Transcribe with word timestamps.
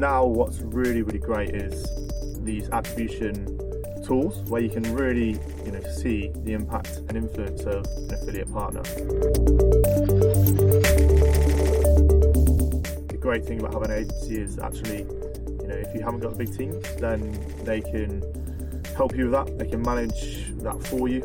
now 0.00 0.24
what's 0.24 0.60
really 0.60 1.02
really 1.02 1.18
great 1.18 1.50
is 1.50 1.86
these 2.42 2.70
attribution 2.70 3.34
tools 4.02 4.38
where 4.48 4.62
you 4.62 4.70
can 4.70 4.82
really 4.94 5.38
you 5.66 5.72
know 5.72 5.82
see 5.82 6.32
the 6.36 6.54
impact 6.54 7.02
and 7.08 7.18
influence 7.18 7.60
of 7.64 7.84
an 7.84 8.14
affiliate 8.14 8.50
partner. 8.50 8.82
The 13.10 13.18
great 13.20 13.44
thing 13.44 13.60
about 13.60 13.74
having 13.74 13.90
an 13.90 13.98
agency 13.98 14.40
is 14.40 14.58
actually 14.58 15.00
you 15.00 15.66
know 15.68 15.74
if 15.74 15.94
you 15.94 16.00
haven't 16.00 16.20
got 16.20 16.32
a 16.32 16.36
big 16.36 16.56
team 16.56 16.80
then 16.98 17.38
they 17.64 17.82
can 17.82 18.22
help 18.96 19.14
you 19.14 19.24
with 19.28 19.32
that. 19.32 19.58
They 19.58 19.66
can 19.66 19.82
manage 19.82 20.46
that 20.62 20.82
for 20.86 21.08
you. 21.08 21.20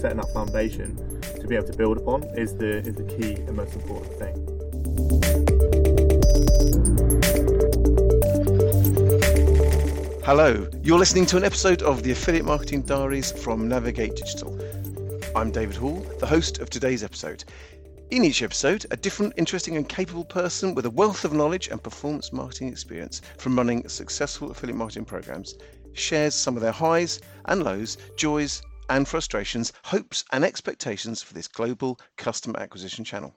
Setting 0.00 0.18
that 0.18 0.30
foundation 0.32 1.07
be 1.48 1.56
able 1.56 1.66
to 1.66 1.76
build 1.78 1.96
upon 1.96 2.22
is 2.36 2.54
the 2.54 2.78
is 2.78 2.94
the 2.94 3.04
key 3.04 3.34
and 3.34 3.56
most 3.56 3.74
important 3.74 4.12
thing. 4.18 4.34
Hello, 10.24 10.68
you're 10.82 10.98
listening 10.98 11.24
to 11.24 11.38
an 11.38 11.44
episode 11.44 11.80
of 11.82 12.02
the 12.02 12.10
Affiliate 12.10 12.44
Marketing 12.44 12.82
Diaries 12.82 13.32
from 13.32 13.66
Navigate 13.66 14.14
Digital. 14.14 14.60
I'm 15.34 15.50
David 15.50 15.76
Hall, 15.76 16.04
the 16.18 16.26
host 16.26 16.58
of 16.58 16.68
today's 16.68 17.02
episode. 17.02 17.44
In 18.10 18.24
each 18.24 18.42
episode, 18.42 18.84
a 18.90 18.96
different, 18.96 19.32
interesting, 19.38 19.78
and 19.78 19.88
capable 19.88 20.26
person 20.26 20.74
with 20.74 20.84
a 20.84 20.90
wealth 20.90 21.24
of 21.24 21.32
knowledge 21.32 21.68
and 21.68 21.82
performance 21.82 22.30
marketing 22.30 22.68
experience 22.68 23.22
from 23.38 23.56
running 23.56 23.88
successful 23.88 24.50
affiliate 24.50 24.76
marketing 24.76 25.06
programs 25.06 25.54
shares 25.94 26.34
some 26.34 26.56
of 26.56 26.62
their 26.62 26.72
highs 26.72 27.20
and 27.46 27.64
lows, 27.64 27.96
joys 28.16 28.60
and 28.88 29.08
frustrations, 29.08 29.72
hopes 29.84 30.24
and 30.32 30.44
expectations 30.44 31.22
for 31.22 31.34
this 31.34 31.48
global 31.48 31.98
customer 32.16 32.58
acquisition 32.58 33.04
channel. 33.04 33.34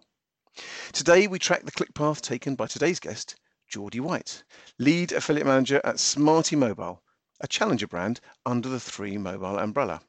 Today, 0.91 1.27
we 1.27 1.39
track 1.39 1.63
the 1.63 1.71
click 1.71 1.93
path 1.93 2.21
taken 2.21 2.55
by 2.55 2.67
today's 2.67 2.99
guest, 2.99 3.35
Geordie 3.69 3.99
White, 4.01 4.43
lead 4.79 5.13
affiliate 5.13 5.47
manager 5.47 5.79
at 5.83 5.99
Smarty 5.99 6.55
Mobile, 6.55 7.01
a 7.39 7.47
challenger 7.47 7.87
brand 7.87 8.19
under 8.45 8.67
the 8.67 8.79
Three 8.79 9.17
Mobile 9.17 9.57
umbrella. 9.57 10.01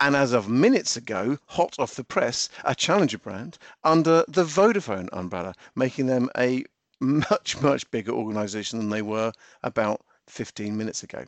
And 0.00 0.16
as 0.16 0.32
of 0.32 0.48
minutes 0.48 0.96
ago, 0.96 1.38
hot 1.46 1.76
off 1.78 1.94
the 1.94 2.04
press, 2.04 2.48
a 2.64 2.74
challenger 2.74 3.18
brand 3.18 3.58
under 3.84 4.24
the 4.28 4.44
Vodafone 4.44 5.08
umbrella, 5.12 5.54
making 5.74 6.06
them 6.06 6.28
a 6.36 6.64
much, 7.00 7.60
much 7.60 7.90
bigger 7.90 8.12
organization 8.12 8.78
than 8.78 8.90
they 8.90 9.02
were 9.02 9.32
about 9.62 10.04
15 10.26 10.76
minutes 10.76 11.02
ago. 11.02 11.24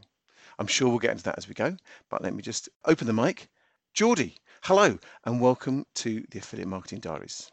I'm 0.60 0.66
sure 0.66 0.90
we'll 0.90 0.98
get 0.98 1.12
into 1.12 1.24
that 1.24 1.38
as 1.38 1.48
we 1.48 1.54
go, 1.54 1.74
but 2.10 2.22
let 2.22 2.34
me 2.34 2.42
just 2.42 2.68
open 2.84 3.06
the 3.06 3.14
mic. 3.14 3.48
Geordie, 3.94 4.36
hello, 4.64 4.98
and 5.24 5.40
welcome 5.40 5.86
to 5.94 6.22
the 6.30 6.38
Affiliate 6.38 6.68
Marketing 6.68 7.00
Diaries. 7.00 7.50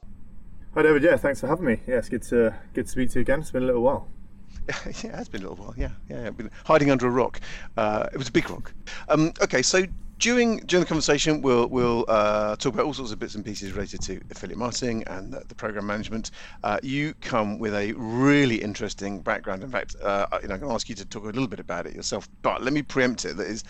Hi 0.74 0.82
David, 0.82 1.04
yeah, 1.04 1.16
thanks 1.16 1.40
for 1.40 1.48
having 1.48 1.64
me. 1.64 1.80
Yeah, 1.88 2.00
it's 2.00 2.10
good 2.10 2.24
to 2.24 2.54
good 2.74 2.86
to 2.86 2.92
speak 2.92 3.10
to 3.12 3.20
you 3.20 3.22
again. 3.22 3.40
It's 3.40 3.50
been 3.50 3.64
a 3.64 3.66
little 3.66 3.82
while. 3.82 4.10
yeah, 4.68 5.12
it 5.12 5.16
has 5.16 5.30
been 5.30 5.42
a 5.42 5.50
little 5.50 5.64
while. 5.64 5.74
Yeah, 5.78 5.92
yeah, 6.10 6.28
I've 6.28 6.36
been 6.36 6.52
hiding 6.66 6.92
under 6.92 7.08
a 7.08 7.10
rock. 7.10 7.40
Uh, 7.78 8.10
it 8.12 8.18
was 8.18 8.28
a 8.28 8.32
big 8.34 8.50
rock. 8.50 8.74
Um, 9.08 9.32
okay, 9.42 9.62
so 9.62 9.86
during 10.20 10.58
during 10.60 10.84
the 10.84 10.88
conversation, 10.88 11.42
we'll 11.42 11.68
we'll 11.68 12.06
uh, 12.08 12.56
talk 12.56 12.74
about 12.74 12.86
all 12.86 12.94
sorts 12.94 13.12
of 13.12 13.20
bits 13.20 13.36
and 13.36 13.46
pieces 13.46 13.72
related 13.74 14.02
to 14.04 14.22
affiliate 14.32 14.58
marketing 14.58 15.04
and 15.08 15.34
the, 15.34 15.44
the 15.48 15.56
program 15.56 15.86
management. 15.86 16.32
Uh, 16.64 16.80
you 16.84 17.14
come 17.22 17.60
with 17.60 17.74
a 17.74 17.94
really 17.94 18.56
interesting 18.56 19.22
background. 19.22 19.64
In 19.64 19.70
fact, 19.70 19.96
uh, 20.02 20.26
you 20.42 20.48
know, 20.48 20.56
I'm 20.56 20.60
going 20.60 20.70
to 20.70 20.76
ask 20.76 20.90
you 20.90 20.96
to 20.96 21.06
talk 21.06 21.24
a 21.24 21.28
little 21.28 21.48
bit 21.48 21.60
about 21.60 21.86
it 21.86 21.94
yourself. 21.96 22.28
But 22.42 22.64
let 22.64 22.74
me 22.74 22.82
preempt 22.82 23.26
it. 23.26 23.38
That 23.38 23.48
is 23.48 23.64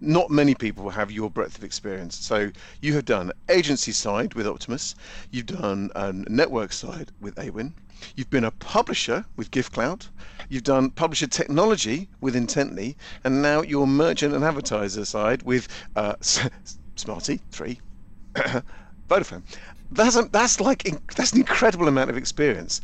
not 0.00 0.30
many 0.30 0.54
people 0.54 0.90
have 0.90 1.10
your 1.10 1.30
breadth 1.30 1.58
of 1.58 1.64
experience. 1.64 2.16
So 2.16 2.50
you 2.80 2.94
have 2.94 3.04
done 3.04 3.32
agency 3.48 3.92
side 3.92 4.34
with 4.34 4.46
Optimus, 4.46 4.94
you've 5.30 5.46
done 5.46 5.90
network 6.28 6.72
side 6.72 7.10
with 7.20 7.34
Awin, 7.36 7.72
you've 8.16 8.30
been 8.30 8.44
a 8.44 8.50
publisher 8.50 9.24
with 9.36 9.50
GiftCloud, 9.50 10.08
you've 10.48 10.64
done 10.64 10.90
publisher 10.90 11.26
technology 11.26 12.08
with 12.20 12.36
Intently, 12.36 12.96
and 13.24 13.42
now 13.42 13.62
you're 13.62 13.86
merchant 13.86 14.34
and 14.34 14.44
advertiser 14.44 15.04
side 15.04 15.42
with 15.42 15.68
uh, 15.96 16.14
Smarty 16.96 17.40
Three, 17.50 17.80
Vodafone. 19.08 19.42
That's 19.90 20.16
a, 20.16 20.22
that's 20.22 20.60
like 20.60 20.82
that's 21.14 21.32
an 21.32 21.38
incredible 21.38 21.88
amount 21.88 22.10
of 22.10 22.16
experience. 22.16 22.80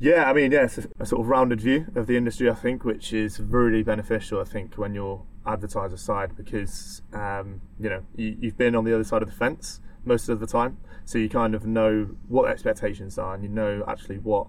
Yeah, 0.00 0.28
I 0.28 0.32
mean, 0.32 0.52
yeah, 0.52 0.64
it's 0.64 0.78
a, 0.78 0.88
a, 0.98 1.06
sort 1.06 1.20
of 1.20 1.28
rounded 1.28 1.60
view 1.60 1.86
of 1.94 2.06
the 2.08 2.16
industry, 2.16 2.50
I 2.50 2.54
think, 2.54 2.84
which 2.84 3.12
is 3.12 3.38
really 3.38 3.84
beneficial, 3.84 4.40
I 4.40 4.44
think, 4.44 4.74
when 4.74 4.92
you're 4.92 5.22
advertiser 5.46 5.96
side 5.96 6.36
because, 6.36 7.02
um, 7.12 7.60
you 7.78 7.88
know, 7.90 8.04
you, 8.16 8.36
you've 8.40 8.56
been 8.56 8.74
on 8.74 8.84
the 8.84 8.94
other 8.94 9.04
side 9.04 9.22
of 9.22 9.28
the 9.28 9.34
fence 9.34 9.80
most 10.04 10.28
of 10.28 10.40
the 10.40 10.46
time. 10.46 10.78
So 11.04 11.18
you 11.18 11.28
kind 11.28 11.54
of 11.54 11.66
know 11.66 12.16
what 12.28 12.50
expectations 12.50 13.18
are 13.18 13.34
and 13.34 13.42
you 13.42 13.48
know 13.48 13.84
actually 13.86 14.18
what 14.18 14.46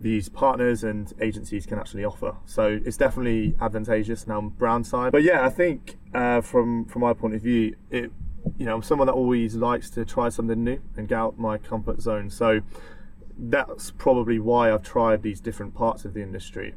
these 0.00 0.28
partners 0.28 0.84
and 0.84 1.12
agencies 1.20 1.64
can 1.66 1.78
actually 1.78 2.04
offer. 2.04 2.36
So 2.44 2.80
it's 2.84 2.96
definitely 2.96 3.54
advantageous 3.60 4.26
now 4.26 4.38
on 4.38 4.48
brand 4.50 4.86
side. 4.86 5.12
But 5.12 5.22
yeah, 5.22 5.44
I 5.44 5.50
think 5.50 5.96
uh, 6.14 6.40
from 6.40 6.84
from 6.86 7.02
my 7.02 7.14
point 7.14 7.34
of 7.34 7.42
view, 7.42 7.76
it 7.90 8.10
you 8.58 8.66
know 8.66 8.74
I'm 8.74 8.82
someone 8.82 9.06
that 9.06 9.14
always 9.14 9.54
likes 9.54 9.90
to 9.90 10.04
try 10.04 10.28
something 10.28 10.62
new 10.62 10.80
and 10.96 11.08
get 11.08 11.16
out 11.16 11.38
my 11.38 11.58
comfort 11.58 12.00
zone. 12.00 12.30
So 12.30 12.60
that's 13.38 13.90
probably 13.90 14.38
why 14.38 14.72
I've 14.72 14.82
tried 14.82 15.22
these 15.22 15.40
different 15.40 15.74
parts 15.74 16.04
of 16.04 16.14
the 16.14 16.22
industry. 16.22 16.74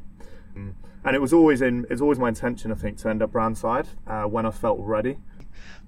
Um, 0.56 0.76
and 1.04 1.16
it 1.16 1.20
was 1.20 1.32
always 1.32 1.62
in 1.62 1.86
it's 1.90 2.00
always 2.00 2.18
my 2.18 2.28
intention, 2.28 2.72
I 2.72 2.74
think, 2.74 2.98
to 2.98 3.08
end 3.08 3.22
up 3.22 3.32
brand 3.32 3.56
side 3.58 3.88
uh, 4.06 4.24
when 4.24 4.46
I 4.46 4.50
felt 4.50 4.78
ready. 4.80 5.18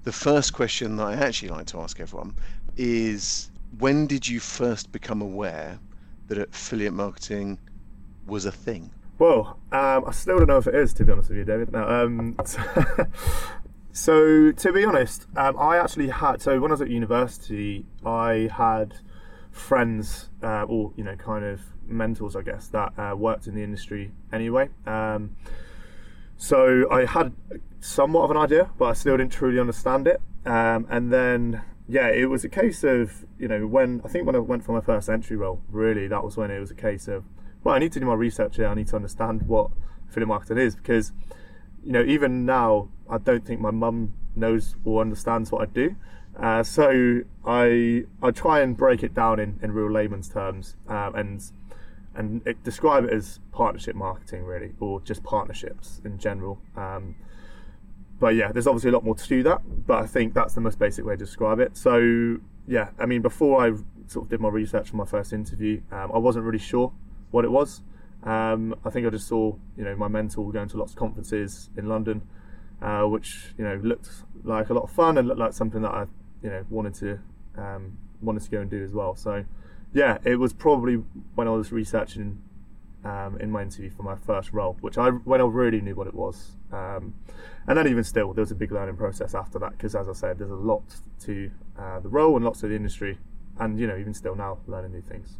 The 0.04 0.12
first 0.12 0.52
question 0.52 0.96
that 0.96 1.04
I 1.04 1.14
actually 1.14 1.50
like 1.50 1.66
to 1.66 1.80
ask 1.80 2.00
everyone 2.00 2.34
is 2.76 3.50
when 3.78 4.06
did 4.06 4.26
you 4.26 4.40
first 4.40 4.92
become 4.92 5.22
aware 5.22 5.78
that 6.28 6.38
affiliate 6.38 6.92
marketing 6.92 7.58
was 8.26 8.44
a 8.44 8.52
thing? 8.52 8.90
Well, 9.18 9.58
um, 9.70 10.04
I 10.06 10.10
still 10.12 10.38
don't 10.38 10.48
know 10.48 10.58
if 10.58 10.66
it 10.66 10.74
is, 10.74 10.92
to 10.94 11.04
be 11.04 11.12
honest 11.12 11.28
with 11.28 11.38
you, 11.38 11.44
David. 11.44 11.70
No, 11.70 11.88
um, 11.88 12.36
so 13.92 14.50
to 14.50 14.72
be 14.72 14.84
honest, 14.84 15.26
um, 15.36 15.56
I 15.58 15.76
actually 15.76 16.08
had. 16.08 16.42
So 16.42 16.58
when 16.58 16.70
I 16.70 16.74
was 16.74 16.80
at 16.80 16.90
university, 16.90 17.86
I 18.04 18.50
had 18.52 18.94
friends, 19.50 20.30
uh, 20.42 20.64
or 20.64 20.92
you 20.96 21.04
know, 21.04 21.14
kind 21.16 21.44
of 21.44 21.60
mentors, 21.86 22.36
I 22.36 22.42
guess, 22.42 22.68
that 22.68 22.92
uh, 22.98 23.14
worked 23.16 23.46
in 23.46 23.54
the 23.54 23.62
industry 23.62 24.12
anyway. 24.32 24.68
Um, 24.86 25.36
so 26.36 26.90
I 26.90 27.04
had 27.04 27.32
somewhat 27.80 28.24
of 28.24 28.30
an 28.30 28.36
idea, 28.36 28.70
but 28.78 28.86
I 28.86 28.92
still 28.94 29.16
didn't 29.16 29.32
truly 29.32 29.60
understand 29.60 30.06
it. 30.06 30.20
Um, 30.44 30.86
and 30.90 31.12
then, 31.12 31.62
yeah, 31.88 32.08
it 32.08 32.28
was 32.28 32.44
a 32.44 32.48
case 32.48 32.82
of, 32.82 33.24
you 33.38 33.48
know, 33.48 33.66
when 33.66 34.00
I 34.04 34.08
think 34.08 34.26
when 34.26 34.34
I 34.34 34.40
went 34.40 34.64
for 34.64 34.72
my 34.72 34.80
first 34.80 35.08
entry 35.08 35.36
role, 35.36 35.62
really, 35.68 36.08
that 36.08 36.24
was 36.24 36.36
when 36.36 36.50
it 36.50 36.58
was 36.58 36.70
a 36.70 36.74
case 36.74 37.06
of, 37.08 37.24
well, 37.62 37.74
I 37.74 37.78
need 37.78 37.92
to 37.92 38.00
do 38.00 38.06
my 38.06 38.14
research 38.14 38.56
here. 38.56 38.66
I 38.66 38.74
need 38.74 38.88
to 38.88 38.96
understand 38.96 39.42
what 39.46 39.70
affiliate 40.08 40.28
marketing 40.28 40.58
is 40.58 40.74
because, 40.74 41.12
you 41.84 41.92
know, 41.92 42.02
even 42.02 42.44
now, 42.44 42.88
I 43.08 43.18
don't 43.18 43.46
think 43.46 43.60
my 43.60 43.70
mum 43.70 44.14
knows 44.34 44.76
or 44.84 45.00
understands 45.00 45.52
what 45.52 45.62
I 45.62 45.66
do. 45.66 45.96
Uh, 46.36 46.62
so 46.62 47.20
I 47.44 48.04
I 48.22 48.30
try 48.30 48.60
and 48.60 48.76
break 48.76 49.02
it 49.02 49.14
down 49.14 49.38
in, 49.38 49.60
in 49.62 49.72
real 49.72 49.92
layman's 49.92 50.28
terms 50.28 50.76
um, 50.88 51.14
and 51.14 51.42
and 52.14 52.46
it, 52.46 52.62
describe 52.62 53.04
it 53.04 53.12
as 53.12 53.40
partnership 53.52 53.94
marketing 53.94 54.44
really, 54.44 54.72
or 54.80 55.00
just 55.00 55.22
partnerships 55.22 56.00
in 56.04 56.18
general. 56.18 56.58
Um, 56.76 57.16
but 58.20 58.34
yeah, 58.34 58.52
there's 58.52 58.66
obviously 58.66 58.90
a 58.90 58.92
lot 58.92 59.04
more 59.04 59.16
to 59.16 59.42
that, 59.42 59.62
but 59.86 60.02
I 60.02 60.06
think 60.06 60.34
that's 60.34 60.54
the 60.54 60.60
most 60.60 60.78
basic 60.78 61.04
way 61.04 61.14
to 61.14 61.24
describe 61.24 61.58
it. 61.58 61.76
So 61.76 62.38
yeah, 62.66 62.90
I 62.98 63.06
mean, 63.06 63.22
before 63.22 63.64
I 63.64 63.72
sort 64.06 64.26
of 64.26 64.30
did 64.30 64.40
my 64.40 64.48
research 64.48 64.90
for 64.90 64.96
my 64.96 65.04
first 65.04 65.32
interview, 65.32 65.82
um, 65.90 66.12
I 66.14 66.18
wasn't 66.18 66.44
really 66.44 66.58
sure 66.58 66.92
what 67.30 67.44
it 67.44 67.50
was. 67.50 67.82
Um, 68.22 68.76
I 68.84 68.90
think 68.90 69.06
I 69.06 69.10
just 69.10 69.26
saw, 69.26 69.56
you 69.76 69.84
know, 69.84 69.96
my 69.96 70.06
mentor 70.08 70.52
going 70.52 70.68
to 70.68 70.76
lots 70.76 70.92
of 70.92 70.98
conferences 70.98 71.70
in 71.76 71.88
London, 71.88 72.22
uh, 72.80 73.02
which 73.02 73.54
you 73.58 73.64
know 73.64 73.80
looked 73.82 74.08
like 74.44 74.70
a 74.70 74.74
lot 74.74 74.84
of 74.84 74.90
fun 74.90 75.18
and 75.18 75.26
looked 75.26 75.40
like 75.40 75.52
something 75.52 75.82
that 75.82 75.90
I, 75.90 76.06
you 76.42 76.50
know, 76.50 76.64
wanted 76.70 76.94
to 76.94 77.18
um, 77.58 77.98
wanted 78.20 78.44
to 78.44 78.50
go 78.50 78.60
and 78.60 78.70
do 78.70 78.84
as 78.84 78.92
well. 78.92 79.16
So 79.16 79.44
yeah, 79.92 80.18
it 80.24 80.36
was 80.36 80.52
probably 80.52 80.94
when 81.34 81.46
I 81.48 81.50
was 81.50 81.72
researching 81.72 82.42
um, 83.04 83.36
in 83.40 83.50
my 83.50 83.62
interview 83.62 83.90
for 83.90 84.02
my 84.02 84.16
first 84.16 84.52
role, 84.52 84.76
which 84.80 84.96
I 84.96 85.10
when 85.10 85.40
I 85.40 85.44
really 85.44 85.80
knew 85.80 85.94
what 85.94 86.06
it 86.06 86.14
was. 86.14 86.52
Um, 86.72 87.14
and 87.66 87.76
then 87.76 87.86
even 87.86 88.04
still, 88.04 88.32
there 88.32 88.42
was 88.42 88.50
a 88.50 88.56
big 88.56 88.72
learning 88.72 88.96
process 88.96 89.34
after 89.34 89.58
that 89.58 89.72
because, 89.72 89.94
as 89.94 90.08
I 90.08 90.12
said, 90.12 90.38
there's 90.38 90.50
a 90.50 90.54
lot 90.54 90.82
to 91.20 91.50
uh, 91.78 92.00
the 92.00 92.08
role 92.08 92.36
and 92.36 92.44
lots 92.44 92.60
to 92.60 92.68
the 92.68 92.76
industry, 92.76 93.18
and 93.58 93.78
you 93.78 93.86
know, 93.86 93.96
even 93.96 94.14
still 94.14 94.34
now, 94.34 94.58
learning 94.66 94.92
new 94.92 95.02
things. 95.02 95.38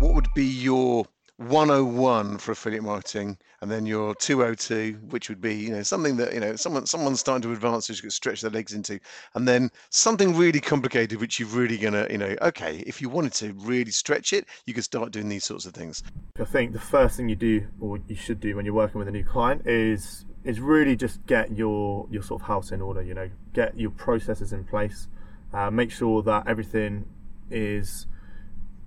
What 0.00 0.14
would 0.14 0.28
be 0.34 0.44
your 0.44 1.06
101 1.38 2.38
for 2.38 2.52
affiliate 2.52 2.82
marketing 2.82 3.38
and 3.60 3.70
then 3.70 3.86
your 3.86 4.14
202 4.16 4.98
which 5.10 5.28
would 5.28 5.40
be 5.40 5.54
you 5.54 5.70
know 5.70 5.82
something 5.82 6.16
that 6.16 6.34
you 6.34 6.40
know 6.40 6.56
someone 6.56 6.84
someone's 6.84 7.20
starting 7.20 7.42
to 7.42 7.52
advance 7.52 7.86
who's 7.86 8.00
going 8.00 8.10
to 8.10 8.14
stretch 8.14 8.40
their 8.40 8.50
legs 8.50 8.72
into 8.74 8.98
and 9.34 9.46
then 9.46 9.70
something 9.90 10.36
really 10.36 10.60
complicated 10.60 11.20
which 11.20 11.38
you're 11.38 11.48
really 11.50 11.78
going 11.78 11.94
to 11.94 12.06
you 12.10 12.18
know 12.18 12.34
okay 12.42 12.82
if 12.88 13.00
you 13.00 13.08
wanted 13.08 13.32
to 13.32 13.52
really 13.54 13.92
stretch 13.92 14.32
it 14.32 14.46
you 14.66 14.74
could 14.74 14.84
start 14.84 15.12
doing 15.12 15.28
these 15.28 15.44
sorts 15.44 15.64
of 15.66 15.74
things. 15.74 16.02
I 16.40 16.44
think 16.44 16.72
the 16.72 16.80
first 16.80 17.16
thing 17.16 17.28
you 17.28 17.36
do 17.36 17.66
or 17.80 17.98
you 18.06 18.16
should 18.16 18.40
do 18.40 18.56
when 18.56 18.64
you're 18.64 18.74
working 18.74 18.98
with 18.98 19.08
a 19.08 19.12
new 19.12 19.24
client 19.24 19.66
is 19.66 20.24
is 20.44 20.60
really 20.60 20.96
just 20.96 21.24
get 21.26 21.56
your 21.56 22.06
your 22.10 22.22
sort 22.22 22.42
of 22.42 22.48
house 22.48 22.70
in 22.70 22.80
order 22.80 23.02
you 23.02 23.14
know 23.14 23.30
get 23.52 23.78
your 23.78 23.90
processes 23.90 24.52
in 24.52 24.64
place. 24.64 25.08
Uh, 25.52 25.70
make 25.70 25.90
sure 25.90 26.22
that 26.22 26.46
everything 26.46 27.06
is 27.50 28.06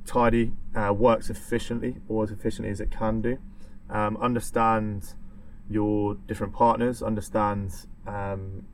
tidy, 0.05 0.53
uh, 0.75 0.93
works 0.93 1.29
efficiently 1.29 1.97
or 2.07 2.23
as 2.23 2.31
efficiently 2.31 2.71
as 2.71 2.79
it 2.79 2.91
can 2.91 3.21
do. 3.21 3.37
Um, 3.89 4.17
understand 4.17 5.13
your 5.69 6.15
different 6.15 6.53
partners, 6.53 7.01
understand 7.01 7.73
um, 8.07 8.65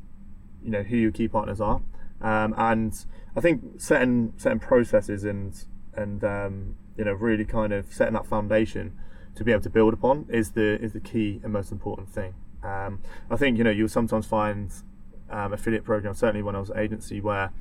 you 0.63 0.71
know 0.71 0.83
who 0.83 0.97
your 0.97 1.11
key 1.11 1.27
partners 1.27 1.61
are, 1.61 1.81
um, 2.21 2.53
and 2.57 3.05
I 3.35 3.41
think 3.41 3.79
setting 3.79 4.33
setting 4.37 4.59
processes 4.59 5.23
and 5.23 5.53
and 5.95 6.23
um, 6.23 6.75
you 6.97 7.05
know 7.05 7.13
really 7.13 7.45
kind 7.45 7.73
of 7.73 7.93
setting 7.93 8.13
that 8.13 8.25
foundation 8.25 8.97
to 9.35 9.43
be 9.43 9.51
able 9.51 9.61
to 9.61 9.69
build 9.69 9.93
upon 9.93 10.25
is 10.29 10.51
the 10.51 10.81
is 10.81 10.93
the 10.93 10.99
key 10.99 11.39
and 11.43 11.53
most 11.53 11.71
important 11.71 12.09
thing. 12.09 12.33
Um, 12.63 13.01
I 13.29 13.37
think 13.37 13.57
you 13.57 13.63
know 13.63 13.69
you'll 13.69 13.89
sometimes 13.89 14.25
find 14.25 14.71
um, 15.29 15.53
affiliate 15.53 15.83
programs. 15.83 16.19
Certainly 16.19 16.43
when 16.43 16.55
I 16.55 16.59
was 16.59 16.71
agency, 16.71 17.21
where 17.21 17.51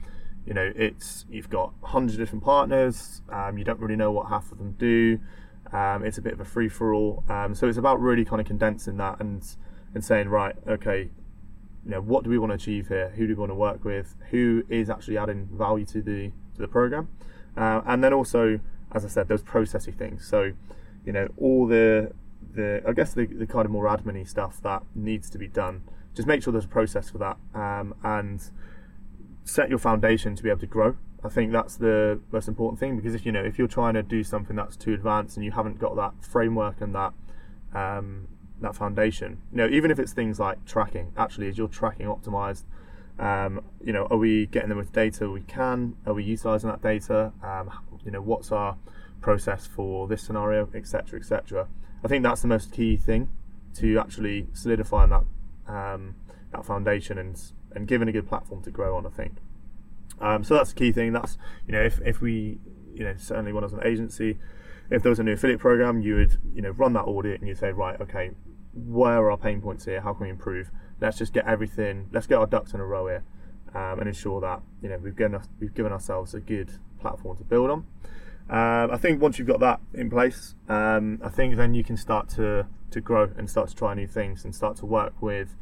you 0.46 0.54
know 0.54 0.72
it's 0.76 1.26
you've 1.28 1.50
got 1.50 1.72
hundreds 1.82 2.14
of 2.14 2.20
different 2.20 2.44
partners. 2.44 3.22
Um, 3.30 3.58
you 3.58 3.64
don't 3.64 3.80
really 3.80 3.96
know 3.96 4.12
what 4.12 4.28
half 4.28 4.52
of 4.52 4.58
them 4.58 4.76
do. 4.78 5.18
Um, 5.72 6.04
it's 6.04 6.18
a 6.18 6.22
bit 6.22 6.32
of 6.32 6.40
a 6.40 6.44
free 6.44 6.68
for 6.68 6.94
all. 6.94 7.24
Um, 7.28 7.54
so 7.54 7.66
it's 7.66 7.78
about 7.78 8.00
really 8.00 8.24
kind 8.24 8.40
of 8.40 8.46
condensing 8.46 8.96
that 8.98 9.20
and 9.20 9.44
and 9.94 10.04
saying 10.04 10.28
right, 10.28 10.54
okay, 10.68 11.10
you 11.84 11.90
know 11.90 12.00
what 12.00 12.24
do 12.24 12.30
we 12.30 12.38
want 12.38 12.50
to 12.50 12.54
achieve 12.54 12.88
here? 12.88 13.12
Who 13.16 13.26
do 13.26 13.34
we 13.34 13.40
want 13.40 13.50
to 13.50 13.56
work 13.56 13.84
with? 13.84 14.14
Who 14.30 14.62
is 14.68 14.88
actually 14.88 15.18
adding 15.18 15.48
value 15.52 15.84
to 15.86 16.00
the 16.00 16.30
to 16.54 16.62
the 16.62 16.68
program? 16.68 17.08
Uh, 17.56 17.80
and 17.86 18.04
then 18.04 18.12
also, 18.12 18.60
as 18.92 19.04
I 19.04 19.08
said, 19.08 19.28
those 19.28 19.42
processy 19.42 19.96
things. 19.96 20.26
So 20.26 20.52
you 21.04 21.12
know 21.12 21.28
all 21.36 21.66
the 21.66 22.12
the 22.54 22.82
I 22.86 22.92
guess 22.92 23.14
the, 23.14 23.26
the 23.26 23.46
kind 23.46 23.64
of 23.64 23.72
more 23.72 23.86
admin 23.86 24.28
stuff 24.28 24.60
that 24.62 24.82
needs 24.94 25.28
to 25.30 25.38
be 25.38 25.48
done. 25.48 25.82
Just 26.14 26.28
make 26.28 26.42
sure 26.42 26.52
there's 26.52 26.64
a 26.64 26.68
process 26.68 27.10
for 27.10 27.18
that 27.18 27.36
um, 27.54 27.94
and 28.02 28.40
set 29.46 29.70
your 29.70 29.78
foundation 29.78 30.34
to 30.34 30.42
be 30.42 30.50
able 30.50 30.60
to 30.60 30.66
grow. 30.66 30.96
I 31.24 31.28
think 31.28 31.52
that's 31.52 31.76
the 31.76 32.20
most 32.30 32.48
important 32.48 32.78
thing 32.78 32.96
because 32.96 33.14
if 33.14 33.24
you 33.24 33.32
know 33.32 33.42
if 33.42 33.58
you're 33.58 33.68
trying 33.68 33.94
to 33.94 34.02
do 34.02 34.22
something 34.22 34.56
that's 34.56 34.76
too 34.76 34.92
advanced 34.92 35.36
and 35.36 35.44
you 35.44 35.52
haven't 35.52 35.78
got 35.78 35.96
that 35.96 36.12
framework 36.20 36.80
and 36.80 36.94
that 36.94 37.14
um, 37.74 38.28
that 38.60 38.74
foundation, 38.74 39.40
you 39.50 39.58
know, 39.58 39.68
even 39.68 39.90
if 39.90 39.98
it's 39.98 40.12
things 40.12 40.38
like 40.38 40.64
tracking, 40.66 41.12
actually, 41.16 41.46
is 41.48 41.56
your 41.56 41.68
tracking 41.68 42.06
optimized? 42.06 42.64
Um, 43.18 43.62
you 43.82 43.92
know, 43.92 44.06
are 44.10 44.16
we 44.18 44.46
getting 44.46 44.68
them 44.68 44.78
with 44.78 44.92
data 44.92 45.30
we 45.30 45.40
can? 45.42 45.96
Are 46.06 46.12
we 46.12 46.24
utilizing 46.24 46.68
that 46.68 46.82
data? 46.82 47.32
Um, 47.42 47.70
you 48.04 48.10
know, 48.10 48.20
what's 48.20 48.52
our 48.52 48.76
process 49.20 49.66
for 49.66 50.06
this 50.06 50.22
scenario, 50.22 50.68
etc., 50.74 51.18
etc. 51.18 51.68
I 52.04 52.08
think 52.08 52.22
that's 52.22 52.42
the 52.42 52.48
most 52.48 52.72
key 52.72 52.96
thing 52.96 53.30
to 53.74 53.98
actually 53.98 54.48
solidifying 54.52 55.10
that 55.10 55.24
um, 55.66 56.16
that 56.52 56.64
foundation 56.64 57.18
and 57.18 57.40
and 57.76 57.86
giving 57.86 58.08
a 58.08 58.12
good 58.12 58.26
platform 58.26 58.62
to 58.62 58.70
grow 58.70 58.96
on. 58.96 59.06
I 59.06 59.10
think. 59.10 59.36
Um, 60.20 60.44
so 60.44 60.54
that's 60.54 60.72
the 60.72 60.78
key 60.78 60.92
thing. 60.92 61.12
That's 61.12 61.38
you 61.66 61.72
know 61.72 61.82
if 61.82 62.00
if 62.04 62.20
we 62.20 62.58
you 62.94 63.04
know 63.04 63.14
certainly 63.18 63.52
when 63.52 63.62
I 63.62 63.66
was 63.66 63.74
an 63.74 63.84
agency, 63.84 64.38
if 64.90 65.02
there 65.02 65.10
was 65.10 65.18
a 65.18 65.22
new 65.22 65.32
affiliate 65.32 65.60
program, 65.60 66.00
you 66.00 66.16
would 66.16 66.38
you 66.54 66.62
know 66.62 66.70
run 66.70 66.94
that 66.94 67.02
audit 67.02 67.40
and 67.40 67.48
you'd 67.48 67.58
say 67.58 67.70
right 67.70 68.00
okay, 68.00 68.30
where 68.72 69.18
are 69.18 69.30
our 69.30 69.38
pain 69.38 69.60
points 69.60 69.84
here? 69.84 70.00
How 70.00 70.14
can 70.14 70.24
we 70.24 70.30
improve? 70.30 70.70
Let's 71.00 71.18
just 71.18 71.32
get 71.32 71.46
everything. 71.46 72.08
Let's 72.12 72.26
get 72.26 72.38
our 72.38 72.46
ducks 72.46 72.72
in 72.72 72.80
a 72.80 72.86
row 72.86 73.06
here. 73.06 73.24
Um, 73.74 73.98
and 73.98 74.08
ensure 74.08 74.40
that 74.40 74.62
you 74.80 74.88
know 74.88 74.96
we've 74.96 75.16
given 75.16 75.38
we've 75.60 75.74
given 75.74 75.92
ourselves 75.92 76.32
a 76.32 76.40
good 76.40 76.70
platform 76.98 77.36
to 77.36 77.44
build 77.44 77.70
on. 77.70 77.86
Um, 78.48 78.90
I 78.92 78.96
think 78.96 79.20
once 79.20 79.38
you've 79.38 79.48
got 79.48 79.60
that 79.60 79.80
in 79.92 80.08
place, 80.08 80.54
um, 80.68 81.20
I 81.22 81.28
think 81.28 81.56
then 81.56 81.74
you 81.74 81.82
can 81.84 81.96
start 81.96 82.28
to 82.30 82.66
to 82.90 83.00
grow 83.00 83.30
and 83.36 83.50
start 83.50 83.68
to 83.68 83.74
try 83.74 83.92
new 83.94 84.06
things 84.06 84.44
and 84.44 84.54
start 84.54 84.76
to 84.78 84.86
work 84.86 85.20
with 85.20 85.56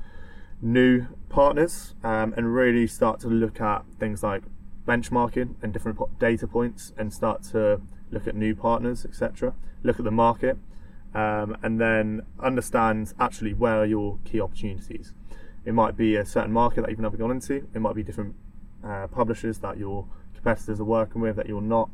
new 0.63 1.07
partners 1.29 1.95
um, 2.03 2.35
and 2.37 2.55
really 2.55 2.87
start 2.87 3.21
to 3.21 3.29
look 3.29 3.61
at 3.61 3.85
things 3.99 4.23
like 4.23 4.43
benchmarking 4.87 5.55
and 5.63 5.73
different 5.73 5.99
data 6.19 6.47
points 6.47 6.93
and 6.97 7.13
start 7.13 7.43
to 7.43 7.81
look 8.11 8.27
at 8.27 8.35
new 8.35 8.55
partners, 8.55 9.05
etc. 9.05 9.55
Look 9.83 9.99
at 9.99 10.05
the 10.05 10.11
market 10.11 10.59
um, 11.15 11.57
and 11.63 11.81
then 11.81 12.23
understand 12.41 13.15
actually 13.19 13.55
where 13.55 13.81
are 13.81 13.87
your 13.87 14.19
key 14.25 14.41
opportunities. 14.41 15.15
It 15.65 15.73
might 15.73 15.97
be 15.97 16.17
a 16.17 16.27
certain 16.27 16.53
market 16.53 16.83
that 16.83 16.91
you've 16.91 17.01
never 17.01 17.17
gone 17.17 17.31
into. 17.31 17.67
It 17.75 17.81
might 17.81 17.95
be 17.95 18.03
different 18.03 18.35
uh, 18.85 19.07
publishers 19.07 19.59
that 19.59 19.79
your 19.79 20.07
competitors 20.35 20.81
are 20.81 20.85
working 20.85 21.23
with 21.23 21.37
that 21.37 21.47
you're 21.47 21.63
not. 21.63 21.89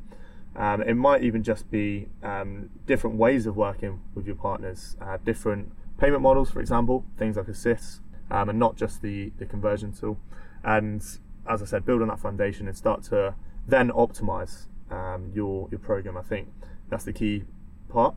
Um, 0.57 0.83
it 0.83 0.95
might 0.95 1.23
even 1.23 1.45
just 1.45 1.71
be 1.71 2.09
um, 2.23 2.71
different 2.87 3.17
ways 3.17 3.47
of 3.47 3.57
working 3.57 4.01
with 4.15 4.27
your 4.27 4.35
partners, 4.35 4.97
uh, 5.01 5.19
different 5.25 5.73
payment 5.99 6.23
models, 6.23 6.51
for 6.51 6.61
example, 6.61 7.05
things 7.17 7.37
like 7.37 7.47
Assist, 7.47 8.01
um, 8.31 8.49
and 8.49 8.59
not 8.59 8.77
just 8.77 9.03
the, 9.03 9.33
the 9.39 9.47
conversion 9.47 9.93
tool. 9.93 10.19
And 10.63 11.03
as 11.49 11.63
I 11.63 11.65
said, 11.65 11.85
build 11.85 12.03
on 12.03 12.09
that 12.09 12.21
foundation 12.21 12.69
and 12.69 12.77
start 12.77 13.03
to 13.05 13.35
then 13.67 13.91
optimize 13.91 14.67
um, 14.91 15.31
your, 15.35 15.69
your 15.71 15.81
program. 15.81 16.17
I 16.17 16.23
think 16.23 16.49
that's 16.89 17.05
the 17.05 17.13
key 17.13 17.45
part. 17.89 18.15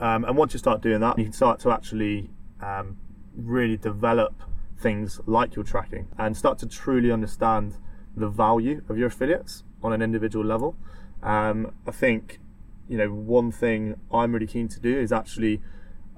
Um, 0.00 0.24
and 0.24 0.36
once 0.36 0.52
you 0.52 0.58
start 0.58 0.80
doing 0.82 1.00
that, 1.00 1.18
you 1.18 1.24
can 1.24 1.32
start 1.32 1.60
to 1.60 1.70
actually 1.70 2.30
um, 2.60 2.96
really 3.36 3.76
develop 3.76 4.42
things 4.78 5.20
like 5.26 5.54
your 5.54 5.64
tracking 5.64 6.08
and 6.18 6.36
start 6.36 6.58
to 6.58 6.66
truly 6.66 7.10
understand 7.12 7.76
the 8.16 8.28
value 8.28 8.82
of 8.88 8.98
your 8.98 9.08
affiliates 9.08 9.64
on 9.82 9.92
an 9.92 10.02
individual 10.02 10.44
level. 10.44 10.76
Um, 11.22 11.72
I 11.86 11.90
think, 11.90 12.38
you 12.88 12.98
know, 12.98 13.08
one 13.08 13.50
thing 13.50 13.96
I'm 14.12 14.32
really 14.32 14.46
keen 14.46 14.68
to 14.68 14.80
do 14.80 14.98
is 14.98 15.12
actually 15.12 15.60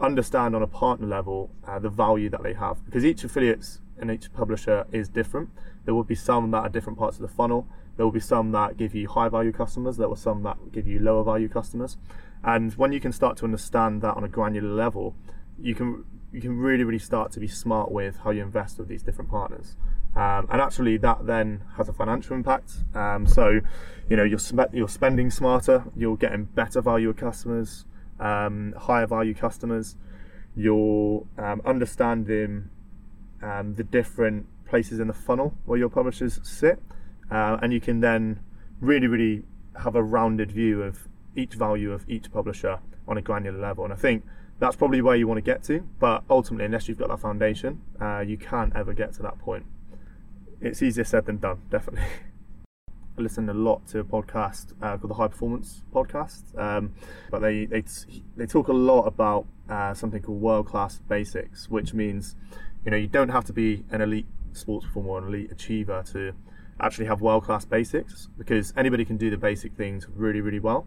understand 0.01 0.55
on 0.55 0.63
a 0.63 0.67
partner 0.67 1.07
level 1.07 1.51
uh, 1.67 1.79
the 1.79 1.89
value 1.89 2.29
that 2.29 2.43
they 2.43 2.53
have 2.53 2.85
because 2.85 3.05
each 3.05 3.25
affiliates 3.25 3.81
and 3.99 4.11
each 4.11 4.33
publisher 4.33 4.87
is 4.93 5.09
different. 5.09 5.49
There 5.85 5.95
will 5.95 6.05
be 6.05 6.15
some 6.15 6.51
that 6.51 6.59
are 6.59 6.69
different 6.69 6.99
parts 6.99 7.17
of 7.17 7.23
the 7.23 7.35
funnel. 7.35 7.67
There 7.97 8.05
will 8.05 8.13
be 8.13 8.21
some 8.21 8.53
that 8.53 8.77
give 8.77 8.95
you 8.95 9.09
high 9.09 9.29
value 9.29 9.53
customers. 9.53 9.97
There 9.97 10.09
will 10.09 10.17
some 10.17 10.43
that 10.43 10.73
give 10.73 10.87
you 10.87 10.99
lower 10.99 11.25
value 11.25 11.49
customers. 11.49 11.97
And 12.45 12.75
when 12.75 12.93
you 12.93 13.01
can 13.01 13.13
start 13.13 13.39
to 13.39 13.45
understand 13.45 14.03
that 14.03 14.17
on 14.17 14.25
a 14.25 14.29
granular 14.29 14.69
level, 14.69 15.15
you 15.59 15.75
can 15.75 16.05
you 16.33 16.41
can 16.41 16.59
really 16.59 16.85
really 16.85 16.99
start 16.99 17.33
to 17.33 17.41
be 17.41 17.49
smart 17.49 17.91
with 17.91 18.19
how 18.19 18.31
you 18.31 18.43
invest 18.43 18.79
with 18.79 18.89
these 18.89 19.03
different 19.03 19.31
partners. 19.31 19.77
Um, 20.15 20.47
and 20.51 20.63
actually, 20.63 20.97
that 20.99 21.27
then 21.27 21.63
has 21.77 21.89
a 21.89 21.93
financial 21.93 22.35
impact. 22.35 22.73
Um, 22.95 23.27
so, 23.27 23.61
you 24.09 24.17
know, 24.17 24.25
you're 24.25 24.39
spe- 24.39 24.73
you're 24.73 24.89
spending 24.89 25.31
smarter. 25.31 25.85
You're 25.95 26.17
getting 26.17 26.45
better 26.45 26.81
value 26.81 27.13
customers, 27.13 27.85
um, 28.21 28.75
higher 28.77 29.07
value 29.07 29.35
customers. 29.35 29.97
You're 30.55 31.27
um, 31.39 31.61
understanding 31.65 32.71
um, 33.43 33.75
the 33.75 33.85
different 33.85 34.47
places 34.67 35.01
in 35.01 35.09
the 35.09 35.15
funnel 35.15 35.55
where 35.65 35.79
your 35.79 35.89
publishers 35.89 36.41
sit, 36.43 36.83
uh, 37.31 37.59
and 37.63 37.73
you 37.73 37.81
can 37.81 38.01
then 38.01 38.41
really, 38.81 39.07
really 39.07 39.45
have 39.83 39.95
a 39.95 40.03
rounded 40.03 40.51
view 40.51 40.83
of 40.83 41.09
each 41.35 41.55
value 41.55 41.93
of 41.93 42.09
each 42.09 42.33
publisher 42.33 42.79
on 43.07 43.19
a 43.19 43.23
granular 43.23 43.59
level. 43.59 43.85
And 43.85 43.93
I 43.93 43.97
think 43.97 44.25
that's 44.59 44.77
probably 44.77 45.03
where 45.03 45.17
you 45.17 45.29
want 45.29 45.39
to 45.39 45.43
get 45.43 45.63
to. 45.65 45.87
But 45.99 46.25
ultimately, 46.31 46.65
unless 46.65 46.89
you've 46.89 46.99
got 46.99 47.09
that 47.09 47.21
foundation, 47.21 47.83
uh, 48.01 48.21
you 48.21 48.39
can't 48.39 48.75
ever 48.75 48.95
get 48.95 49.13
to 49.15 49.23
that 49.23 49.39
point 49.39 49.67
it's 50.61 50.83
easier 50.83 51.05
said 51.05 51.27
than 51.27 51.39
done, 51.39 51.61
definitely. 51.71 52.07
I 53.19 53.23
listen 53.23 53.49
a 53.49 53.55
lot 53.55 53.87
to 53.89 54.01
a 54.01 54.05
podcast 54.05 54.73
uh, 54.83 54.99
called 54.99 55.11
the 55.11 55.15
High 55.15 55.29
Performance 55.29 55.83
Podcast, 55.93 56.43
um, 56.59 56.93
but 57.31 57.41
they 57.41 57.65
they 57.65 57.83
they 58.37 58.47
talk 58.47 58.69
a 58.69 58.75
lot 58.75 59.05
about 59.05 59.47
uh, 59.71 59.95
something 59.95 60.21
called 60.21 60.41
world 60.41 60.67
class 60.67 60.99
basics, 61.09 61.71
which 61.71 61.95
means 61.95 62.37
you 62.85 62.91
know 62.91 62.97
you 62.97 63.07
don't 63.07 63.31
have 63.31 63.45
to 63.47 63.53
be 63.55 63.85
an 63.91 64.03
elite 64.03 64.27
sports 64.53 64.87
performer 64.87 65.11
or 65.11 65.19
an 65.19 65.29
elite 65.29 65.51
achiever 65.51 66.03
to 66.13 66.33
actually 66.79 67.07
have 67.07 67.23
world 67.23 67.45
class 67.45 67.65
basics 67.65 68.29
because 68.37 68.75
anybody 68.77 69.05
can 69.05 69.17
do 69.17 69.31
the 69.31 69.39
basic 69.39 69.73
things 69.75 70.07
really 70.15 70.43
really 70.43 70.61
well. 70.61 70.87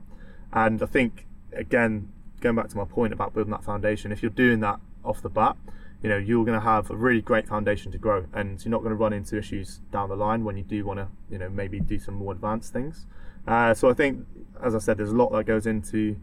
And 0.53 0.83
I 0.83 0.85
think 0.85 1.25
again, 1.53 2.11
going 2.41 2.55
back 2.55 2.69
to 2.69 2.77
my 2.77 2.85
point 2.85 3.11
about 3.11 3.33
building 3.33 3.51
that 3.51 3.63
foundation, 3.63 4.11
if 4.11 4.21
you're 4.21 4.29
doing 4.29 4.59
that 4.59 4.79
off 5.03 5.21
the 5.23 5.29
bat, 5.29 5.57
you 6.01 6.09
know 6.09 6.17
you're 6.17 6.45
going 6.45 6.57
to 6.59 6.63
have 6.63 6.89
a 6.89 6.95
really 6.95 7.21
great 7.21 7.47
foundation 7.47 7.91
to 7.91 7.97
grow 7.97 8.25
and 8.33 8.63
you're 8.63 8.71
not 8.71 8.79
going 8.79 8.91
to 8.91 8.95
run 8.95 9.13
into 9.13 9.37
issues 9.37 9.79
down 9.91 10.09
the 10.09 10.15
line 10.15 10.43
when 10.43 10.55
you 10.57 10.63
do 10.63 10.85
want 10.85 10.99
to 10.99 11.07
you 11.29 11.37
know 11.37 11.49
maybe 11.49 11.79
do 11.79 11.99
some 11.99 12.15
more 12.15 12.31
advanced 12.31 12.71
things. 12.73 13.05
Uh, 13.47 13.73
so 13.73 13.89
i 13.89 13.93
think 13.93 14.25
as 14.63 14.75
i 14.75 14.79
said 14.79 14.97
there's 14.97 15.11
a 15.11 15.15
lot 15.15 15.31
that 15.31 15.45
goes 15.45 15.65
into 15.65 16.17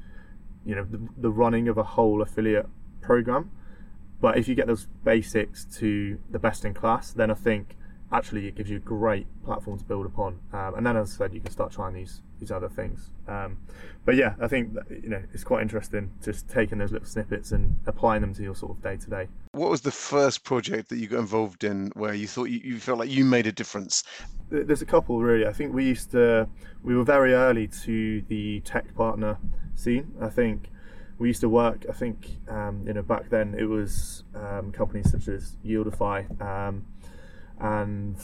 you 0.65 0.75
know 0.75 0.85
the, 0.85 1.01
the, 1.17 1.31
running 1.31 1.69
of 1.69 1.79
a 1.79 1.83
whole 1.83 2.23
affiliate 2.23 2.69
program. 3.01 3.51
But 4.21 4.39
if 4.39 4.49
you 4.49 4.55
get 4.55 4.67
those 4.67 4.87
basics 5.05 5.65
to 5.77 6.19
the 6.31 6.39
best 6.39 6.65
in 6.65 6.75
class 6.75 7.13
then 7.13 7.31
i 7.31 7.35
think 7.35 7.77
actually 8.13 8.47
it 8.47 8.55
gives 8.55 8.71
you 8.71 8.77
a 8.77 8.81
great 8.81 9.27
platform 9.45 9.79
to 9.79 9.85
build 9.85 10.07
upon. 10.07 10.41
Um, 10.53 10.75
and 10.77 10.87
then 10.87 10.97
as 10.97 11.15
i 11.15 11.19
said 11.19 11.35
you 11.35 11.41
can 11.41 11.51
start 11.51 11.73
trying 11.73 11.95
these 11.95 12.23
these 12.39 12.51
other 12.51 12.69
things. 12.69 13.11
Um, 13.29 13.59
but 14.07 14.15
yeah 14.15 14.35
i 14.41 14.47
think 14.47 14.73
that, 14.73 14.89
you 14.89 15.11
know 15.11 15.23
it's 15.35 15.45
quite 15.45 15.61
interesting 15.61 16.11
just 16.25 16.49
taking 16.49 16.79
those 16.79 16.93
little 16.93 17.07
snippets 17.07 17.53
and 17.53 17.79
applying 17.87 18.23
them 18.23 18.33
to 18.33 18.43
your 18.43 18.55
sort 18.55 18.71
of 18.71 18.83
day 18.83 18.97
to 18.97 19.11
day 19.11 19.29
what 19.53 19.69
was 19.69 19.83
the 19.83 19.91
first 19.91 20.45
project 20.45 20.89
that 20.89 20.99
you 20.99 21.09
got 21.09 21.19
involved 21.19 21.65
in 21.65 21.91
where 21.95 22.15
you 22.15 22.27
thought 22.27 22.45
you, 22.45 22.61
you 22.63 22.79
felt 22.79 22.99
like 22.99 23.11
you 23.11 23.25
made 23.25 23.47
a 23.47 23.53
difference? 23.53 24.05
There's 24.51 24.83
a 24.83 24.87
couple 24.87 25.19
really. 25.21 25.47
I 25.47 25.53
think 25.53 25.75
we 25.75 25.85
used 25.85 26.11
to 26.11 26.47
we 26.85 26.95
were 26.95 27.05
very 27.05 27.33
early 27.33 27.67
to 27.85 28.21
the 28.29 28.61
tech 28.61 28.95
partner 28.95 29.39
scene. 29.75 30.15
I 30.21 30.29
think 30.29 30.69
we 31.19 31.29
used 31.29 31.41
to 31.41 31.49
work 31.49 31.87
i 31.89 31.95
think 31.95 32.37
um, 32.47 32.85
you 32.87 32.93
know 32.93 33.01
back 33.01 33.31
then 33.31 33.55
it 33.59 33.65
was 33.65 34.23
um, 34.35 34.71
companies 34.71 35.11
such 35.11 35.29
as 35.29 35.57
yieldify 35.65 36.29
um, 36.43 36.85
and 37.59 38.19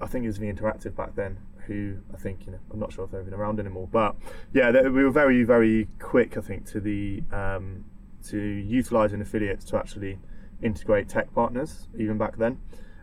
I 0.00 0.06
think 0.06 0.24
it 0.24 0.28
was 0.28 0.38
the 0.38 0.52
Interactive 0.52 0.94
back 0.94 1.14
then, 1.14 1.38
who 1.70 1.96
I 2.12 2.16
think 2.16 2.46
you 2.46 2.52
know 2.52 2.58
I'm 2.72 2.80
not 2.80 2.92
sure 2.92 3.04
if 3.04 3.12
they're 3.12 3.20
even 3.20 3.32
around 3.32 3.60
anymore, 3.60 3.88
but 3.90 4.16
yeah, 4.52 4.70
they, 4.72 4.82
we 4.88 5.04
were 5.04 5.10
very 5.10 5.44
very 5.44 5.88
quick 6.00 6.36
I 6.36 6.40
think 6.40 6.66
to 6.72 6.80
the 6.80 7.22
um, 7.32 7.84
to 8.28 8.38
utilising 8.38 9.20
affiliates 9.20 9.64
to 9.66 9.78
actually 9.78 10.18
integrate 10.62 11.08
tech 11.08 11.32
partners 11.32 11.88
even 11.96 12.18
back 12.18 12.36
then, 12.38 12.58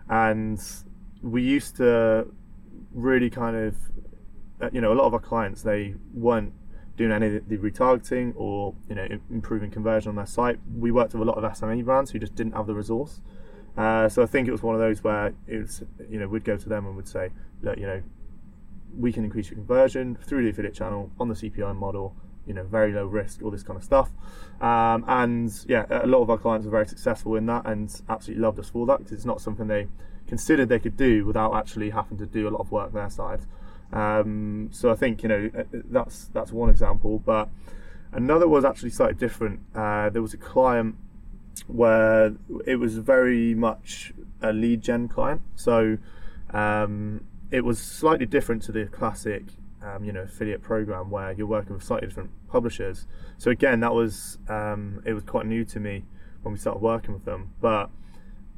and 0.09 0.61
we 1.23 1.41
used 1.41 1.77
to 1.77 2.27
really 2.93 3.29
kind 3.29 3.55
of 3.55 3.75
uh, 4.61 4.69
you 4.73 4.81
know 4.81 4.91
a 4.91 4.95
lot 4.95 5.05
of 5.05 5.13
our 5.13 5.19
clients 5.19 5.63
they 5.63 5.95
weren't 6.13 6.53
doing 6.97 7.11
any 7.11 7.37
of 7.37 7.47
the 7.47 7.57
retargeting 7.57 8.33
or 8.35 8.75
you 8.89 8.95
know 8.95 9.07
improving 9.31 9.71
conversion 9.71 10.09
on 10.09 10.15
their 10.15 10.25
site. 10.25 10.59
We 10.75 10.91
worked 10.91 11.13
with 11.13 11.21
a 11.21 11.25
lot 11.25 11.41
of 11.41 11.51
SME 11.53 11.85
brands 11.85 12.11
who 12.11 12.19
just 12.19 12.35
didn't 12.35 12.53
have 12.53 12.67
the 12.67 12.75
resource. 12.75 13.21
Uh, 13.77 14.09
so 14.09 14.23
I 14.23 14.25
think 14.25 14.47
it 14.47 14.51
was 14.51 14.63
one 14.63 14.73
of 14.73 14.81
those 14.81 15.03
where 15.03 15.33
it 15.45 15.57
was, 15.57 15.83
you 16.09 16.19
know, 16.19 16.27
we'd 16.27 16.43
go 16.43 16.57
to 16.57 16.67
them 16.67 16.87
and 16.87 16.95
would 16.95 17.07
say, 17.07 17.29
look, 17.61 17.77
you 17.77 17.85
know, 17.85 18.01
we 18.97 19.11
can 19.11 19.23
increase 19.23 19.49
your 19.49 19.55
conversion 19.55 20.17
through 20.23 20.43
the 20.43 20.49
affiliate 20.49 20.73
channel 20.73 21.11
on 21.19 21.29
the 21.29 21.35
CPI 21.35 21.75
model, 21.75 22.15
you 22.45 22.53
know, 22.53 22.63
very 22.63 22.91
low 22.91 23.05
risk, 23.05 23.41
all 23.43 23.51
this 23.51 23.63
kind 23.63 23.77
of 23.77 23.83
stuff. 23.83 24.09
Um, 24.61 25.05
and 25.07 25.51
yeah, 25.67 25.85
a 25.89 26.07
lot 26.07 26.21
of 26.21 26.29
our 26.29 26.37
clients 26.37 26.65
are 26.65 26.71
very 26.71 26.87
successful 26.87 27.35
in 27.35 27.45
that 27.45 27.65
and 27.65 28.01
absolutely 28.09 28.41
loved 28.41 28.59
us 28.59 28.69
for 28.69 28.85
that 28.87 28.97
because 28.99 29.11
it's 29.11 29.25
not 29.25 29.41
something 29.41 29.67
they 29.67 29.87
considered 30.27 30.69
they 30.69 30.79
could 30.79 30.97
do 30.97 31.25
without 31.25 31.55
actually 31.55 31.91
having 31.91 32.17
to 32.17 32.25
do 32.25 32.47
a 32.47 32.51
lot 32.51 32.61
of 32.61 32.71
work 32.71 32.87
on 32.87 32.93
their 32.93 33.09
side. 33.09 33.41
Um, 33.91 34.69
so 34.71 34.91
I 34.91 34.95
think 34.95 35.23
you 35.23 35.29
know 35.29 35.49
uh, 35.57 35.63
that's 35.71 36.25
that's 36.33 36.51
one 36.51 36.69
example, 36.69 37.19
but 37.19 37.49
another 38.11 38.47
was 38.47 38.65
actually 38.65 38.89
slightly 38.89 39.15
different. 39.15 39.61
Uh, 39.73 40.09
there 40.09 40.21
was 40.21 40.33
a 40.33 40.37
client 40.37 40.95
where 41.67 42.35
it 42.65 42.75
was 42.75 42.97
very 42.97 43.53
much 43.55 44.13
a 44.41 44.51
lead 44.51 44.81
gen 44.81 45.07
client, 45.07 45.41
so 45.55 45.97
um, 46.51 47.25
it 47.51 47.63
was 47.63 47.79
slightly 47.79 48.25
different 48.25 48.61
to 48.63 48.71
the 48.71 48.85
classic. 48.85 49.43
Um, 49.79 50.03
you 50.03 50.11
know, 50.11 50.21
affiliate 50.21 50.63
program 50.63 51.11
where 51.11 51.31
you're 51.31 51.45
working 51.45 51.75
with 51.75 51.83
slightly 51.83 52.07
different 52.07 52.31
publishers. 52.49 53.05
So 53.37 53.51
again, 53.51 53.79
that 53.81 53.93
was 53.93 54.39
um, 54.49 55.03
it 55.05 55.13
was 55.13 55.23
quite 55.23 55.45
new 55.45 55.63
to 55.65 55.79
me 55.79 56.03
when 56.41 56.53
we 56.53 56.59
started 56.59 56.81
working 56.81 57.13
with 57.13 57.25
them. 57.25 57.53
But 57.61 57.91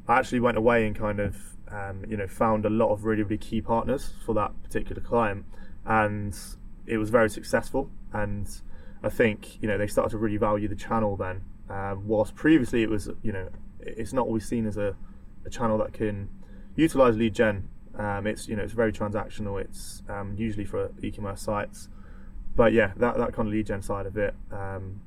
I 0.08 0.18
actually 0.18 0.40
went 0.40 0.58
away 0.58 0.88
and 0.88 0.96
kind 0.96 1.20
of 1.20 1.58
um, 1.72 2.04
you 2.08 2.18
know, 2.18 2.28
found 2.28 2.66
a 2.66 2.70
lot 2.70 2.90
of 2.92 3.06
really, 3.06 3.24
really 3.24 3.38
key 3.38 3.62
partners 3.62 4.14
for 4.26 4.34
that 4.36 4.52
particular 4.64 5.02
client, 5.02 5.46
and 5.86 6.38
it 6.86 6.98
was 6.98 7.10
very 7.10 7.30
successful. 7.30 7.90
And 8.12 8.50
I 9.04 9.10
think 9.10 9.62
you 9.62 9.68
know 9.68 9.78
they 9.78 9.88
started 9.88 10.12
to 10.12 10.18
really 10.18 10.38
value 10.38 10.68
the 10.68 10.76
channel 10.76 11.16
then, 11.16 11.42
uh, 11.70 11.96
whilst 12.04 12.36
previously 12.36 12.84
it 12.84 12.90
was 12.90 13.10
you 13.22 13.32
know 13.32 13.50
it's 13.80 14.14
not 14.14 14.26
always 14.26 14.46
seen 14.48 14.66
as 14.66 14.78
a, 14.78 14.96
a 15.46 15.50
channel 15.50 15.78
that 15.78 15.94
can 15.94 16.30
utilize 16.76 17.18
lead 17.18 17.36
gen. 17.36 17.70
Um, 18.00 18.26
it's 18.26 18.48
you 18.48 18.56
know 18.56 18.64
it's 18.64 18.74
very 18.74 18.94
transactional. 18.94 19.60
It's 19.60 20.04
um, 20.08 20.34
usually 20.38 20.64
for 20.64 20.90
e-commerce 21.04 21.42
sites, 21.42 21.90
but 22.56 22.72
yeah, 22.72 22.94
that 22.96 23.18
that 23.18 23.34
kind 23.34 23.50
of 23.50 23.54
lead 23.54 23.68
gen 23.68 23.82
side 23.82 24.06
of 24.06 24.18
it 24.18 24.34
um, 24.52 25.02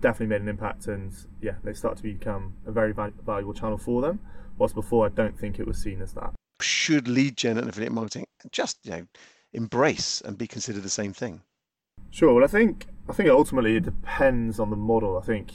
definitely 0.00 0.28
made 0.28 0.40
an 0.40 0.48
impact, 0.48 0.86
and 0.86 1.12
yeah, 1.42 1.54
they 1.64 1.72
start 1.74 1.96
to 1.96 2.02
become 2.04 2.54
a 2.66 2.70
very 2.70 2.92
valuable 2.92 3.52
channel 3.52 3.76
for 3.76 4.00
them. 4.00 4.20
Whilst 4.58 4.76
before, 4.76 5.06
I 5.06 5.08
don't 5.08 5.36
think 5.36 5.58
it 5.58 5.66
was 5.66 5.76
seen 5.78 6.00
as 6.00 6.12
that. 6.12 6.32
Should 6.60 7.08
lead 7.08 7.36
gen 7.36 7.58
and 7.58 7.68
affiliate 7.68 7.92
marketing 7.92 8.26
just 8.52 8.78
you 8.84 8.92
know 8.92 9.06
embrace 9.52 10.20
and 10.20 10.38
be 10.38 10.46
considered 10.46 10.84
the 10.84 10.88
same 10.88 11.12
thing? 11.12 11.42
Sure. 12.10 12.34
Well, 12.34 12.44
I 12.44 12.48
think 12.48 12.86
I 13.08 13.12
think 13.12 13.28
ultimately 13.28 13.76
it 13.76 13.82
depends 13.82 14.60
on 14.60 14.70
the 14.70 14.76
model. 14.76 15.18
I 15.18 15.26
think 15.26 15.54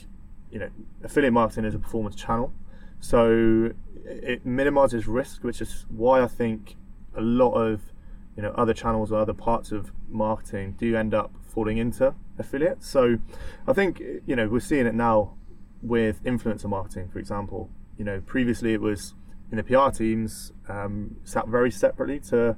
you 0.50 0.58
know 0.58 0.68
affiliate 1.02 1.32
marketing 1.32 1.64
is 1.64 1.74
a 1.74 1.78
performance 1.78 2.16
channel, 2.16 2.52
so 3.00 3.72
it 4.06 4.46
minimizes 4.46 5.06
risk, 5.06 5.44
which 5.44 5.60
is 5.60 5.86
why 5.88 6.22
I 6.22 6.26
think 6.26 6.76
a 7.16 7.20
lot 7.20 7.54
of 7.54 7.92
you 8.36 8.42
know 8.42 8.52
other 8.52 8.74
channels 8.74 9.10
or 9.12 9.18
other 9.18 9.34
parts 9.34 9.72
of 9.72 9.92
marketing 10.08 10.76
do 10.78 10.96
end 10.96 11.14
up 11.14 11.32
falling 11.42 11.78
into 11.78 12.14
affiliates. 12.38 12.88
So 12.88 13.18
I 13.66 13.72
think 13.72 14.00
you 14.26 14.36
know 14.36 14.48
we're 14.48 14.60
seeing 14.60 14.86
it 14.86 14.94
now 14.94 15.34
with 15.82 16.22
influencer 16.24 16.68
marketing, 16.68 17.08
for 17.08 17.18
example 17.18 17.70
you 17.98 18.04
know, 18.04 18.20
previously 18.20 18.74
it 18.74 18.80
was 18.80 19.14
in 19.50 19.56
the 19.56 19.62
PR 19.62 19.90
teams 19.90 20.52
um, 20.68 21.16
sat 21.24 21.48
very 21.48 21.70
separately 21.70 22.20
to 22.20 22.56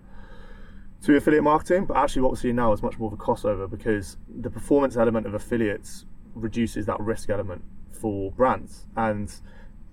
to 1.00 1.14
affiliate 1.14 1.44
marketing, 1.44 1.84
but 1.84 1.96
actually 1.96 2.22
what 2.22 2.32
we're 2.32 2.38
seeing 2.38 2.56
now 2.56 2.72
is 2.72 2.82
much 2.82 2.98
more 2.98 3.06
of 3.06 3.12
a 3.12 3.22
crossover 3.22 3.70
because 3.70 4.16
the 4.28 4.50
performance 4.50 4.96
element 4.96 5.28
of 5.28 5.34
affiliates 5.34 6.04
reduces 6.34 6.86
that 6.86 6.98
risk 6.98 7.30
element 7.30 7.62
for 7.92 8.32
brands, 8.32 8.86
and 8.96 9.32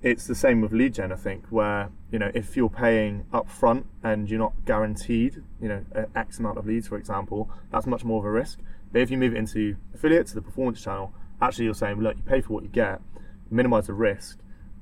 it's 0.06 0.28
the 0.28 0.36
same 0.36 0.62
with 0.62 0.72
lead 0.72 0.94
gen. 0.94 1.12
I 1.12 1.16
think 1.16 1.48
where 1.50 1.90
you 2.12 2.20
know 2.20 2.32
if 2.36 2.56
you're 2.56 2.70
paying 2.70 3.26
upfront 3.34 3.86
and 4.04 4.30
you're 4.30 4.40
not 4.40 4.54
guaranteed, 4.64 5.44
you 5.60 5.68
know, 5.68 5.84
X 6.16 6.38
amount 6.40 6.60
of 6.60 6.68
leads, 6.68 6.88
for 6.88 6.96
example, 6.96 7.50
that's 7.72 7.88
much 7.88 8.06
more 8.06 8.20
of 8.20 8.26
a 8.26 8.32
risk. 8.32 8.60
But 8.92 9.02
if 9.02 9.10
you 9.10 9.18
move 9.18 9.34
it 9.34 9.38
into 9.38 9.76
affiliates, 9.94 10.32
the 10.32 10.44
performance 10.44 10.82
channel, 10.82 11.12
actually 11.42 11.66
you're 11.66 11.74
saying, 11.74 12.00
look, 12.00 12.16
you 12.16 12.22
pay 12.22 12.40
for 12.40 12.54
what 12.54 12.64
you 12.64 12.70
get, 12.70 13.02
minimize 13.50 13.88
the 13.88 13.94
risk, 13.94 14.38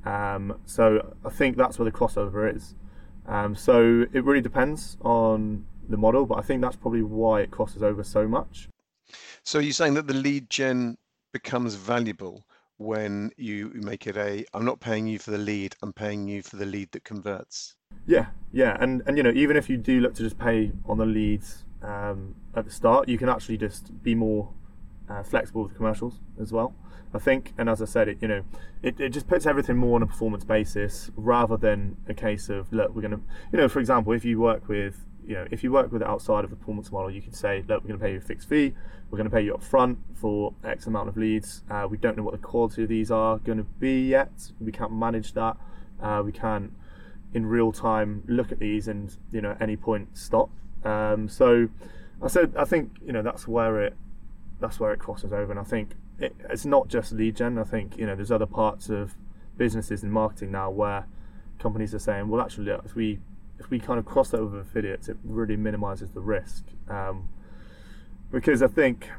um, 0.06 0.60
so 0.66 1.16
I 1.24 1.30
think 1.30 1.56
that's 1.56 1.80
where 1.80 1.90
the 1.90 1.98
crossover 1.98 2.54
is. 2.54 2.76
Um, 3.26 3.56
so 3.56 4.06
it 4.12 4.26
really 4.26 4.42
depends 4.42 4.98
on 5.02 5.66
the 5.88 5.96
model, 5.96 6.26
but 6.26 6.38
I 6.38 6.42
think 6.42 6.62
that's 6.62 6.76
probably 6.76 7.02
why 7.02 7.42
it 7.42 7.52
crosses 7.52 7.82
over 7.82 8.04
so 8.04 8.28
much. 8.28 8.68
So 9.44 9.60
you're 9.60 9.72
saying 9.72 9.94
that 9.94 10.08
the 10.08 10.14
lead 10.14 10.50
gen 10.50 10.98
becomes 11.32 11.76
valuable 11.76 12.44
when 12.78 13.32
you 13.38 13.72
make 13.76 14.08
it 14.08 14.18
a 14.18 14.46
I'm 14.54 14.66
not 14.66 14.80
paying 14.80 15.08
you 15.08 15.20
for 15.20 15.32
the 15.32 15.38
lead, 15.38 15.76
I'm 15.82 15.94
paying 15.94 16.28
you 16.28 16.42
for 16.42 16.58
the 16.58 16.66
lead 16.66 16.92
that 16.92 17.04
converts. 17.04 17.76
Yeah, 18.06 18.28
yeah, 18.52 18.78
and 18.80 19.02
and 19.06 19.18
you 19.18 19.24
know 19.24 19.32
even 19.34 19.58
if 19.58 19.70
you 19.70 19.78
do 19.78 20.00
look 20.00 20.16
to 20.16 20.24
just 20.24 20.38
pay 20.38 20.72
on 20.86 20.98
the 20.98 21.06
leads 21.06 21.66
um, 21.82 22.36
at 22.56 22.66
the 22.66 22.72
start, 22.72 23.08
you 23.08 23.18
can 23.18 23.30
actually 23.30 23.58
just 23.58 24.04
be 24.04 24.16
more 24.16 24.54
uh, 25.10 25.24
flexible 25.24 25.64
with 25.64 25.76
commercials 25.76 26.20
as 26.42 26.52
well. 26.52 26.76
I 27.14 27.20
think, 27.20 27.54
and 27.58 27.70
as 27.70 27.82
I 27.82 27.86
said, 27.86 28.08
it 28.08 28.18
you 28.22 28.28
know, 28.28 28.44
it, 28.82 29.00
it 29.00 29.10
just 29.10 29.28
puts 29.28 29.46
everything 29.46 29.78
more 29.78 29.96
on 29.96 30.04
a 30.04 30.08
performance 30.08 30.44
basis 30.44 31.12
rather 31.16 31.58
than 31.58 31.98
a 32.08 32.14
case 32.14 32.50
of 32.50 32.74
look, 32.74 32.96
we're 32.96 33.02
going 33.02 33.12
to, 33.12 33.22
you 33.52 33.60
know, 33.60 33.70
for 33.70 33.80
example, 33.80 34.14
if 34.14 34.26
you 34.26 34.40
work 34.40 34.68
with, 34.68 35.06
you 35.28 35.36
know, 35.36 35.48
if 35.52 35.64
you 35.64 35.72
work 35.72 35.92
with 35.92 36.02
it 36.02 36.08
outside 36.08 36.44
of 36.44 36.50
the 36.50 36.56
performance 36.56 36.92
model, 36.92 37.12
you 37.12 37.22
can 37.22 37.34
say, 37.34 37.64
look, 37.68 37.84
we're 37.84 37.90
going 37.90 38.00
to 38.00 38.06
pay 38.06 38.12
you 38.12 38.18
a 38.18 38.22
fixed 38.22 38.50
fee, 38.50 38.74
we're 39.10 39.18
going 39.18 39.30
to 39.30 39.36
pay 39.36 39.42
you 39.42 39.54
up 39.54 39.64
front 39.64 40.00
for 40.16 40.54
X 40.64 40.88
amount 40.88 41.10
of 41.10 41.18
leads. 41.18 41.64
Uh, 41.70 41.88
we 41.90 41.98
don't 41.98 42.18
know 42.18 42.24
what 42.24 42.34
the 42.34 42.40
quality 42.40 42.84
of 42.84 42.90
these 42.90 43.12
are 43.12 43.38
going 43.40 43.58
to 43.58 43.64
be 43.64 44.08
yet. 44.08 44.32
We 44.60 44.72
can't 44.72 44.92
manage 44.92 45.34
that. 45.34 45.58
Uh, 46.02 46.22
we 46.26 46.32
can't 46.32 46.74
in 47.34 47.46
real 47.46 47.72
time 47.72 48.24
look 48.28 48.52
at 48.52 48.60
these 48.60 48.88
and 48.88 49.18
you 49.32 49.42
know 49.42 49.52
at 49.52 49.62
any 49.62 49.76
point 49.76 50.10
stop. 50.18 50.50
Um, 50.84 51.28
so 51.28 51.70
I 52.22 52.28
said 52.28 52.54
I 52.58 52.66
think 52.66 52.92
you 53.06 53.12
know 53.12 53.22
that's 53.22 53.48
where 53.48 53.82
it 53.82 53.96
that's 54.60 54.80
where 54.80 54.94
it 54.94 55.00
crosses 55.00 55.34
over, 55.34 55.52
and 55.52 55.60
I 55.60 55.64
think 55.64 55.92
it, 56.20 56.36
it's 56.50 56.66
not 56.66 56.88
just 56.88 57.12
lead 57.12 57.36
gen. 57.36 57.58
I 57.58 57.64
think 57.64 57.98
you 57.98 58.06
know 58.06 58.16
there's 58.16 58.32
other 58.32 58.46
parts 58.46 58.90
of 58.90 59.16
businesses 59.58 60.04
and 60.04 60.12
marketing 60.12 60.52
now 60.52 60.70
where 60.70 61.06
companies 61.60 61.94
are 61.94 62.00
saying, 62.00 62.28
well, 62.28 62.42
actually, 62.42 62.66
look, 62.66 62.84
if 62.86 62.96
we 62.96 63.20
we 63.70 63.80
kind 63.80 64.00
of 64.00 64.06
cross 64.06 64.30
that 64.30 64.44
with 64.44 64.60
affiliates, 64.60 65.10
it 65.10 65.18
really 65.24 65.56
minimises 65.56 66.12
the 66.12 66.22
risk. 66.22 66.66
Um, 66.90 67.30
because 68.32 68.62
I 68.62 68.68
think 68.68 69.10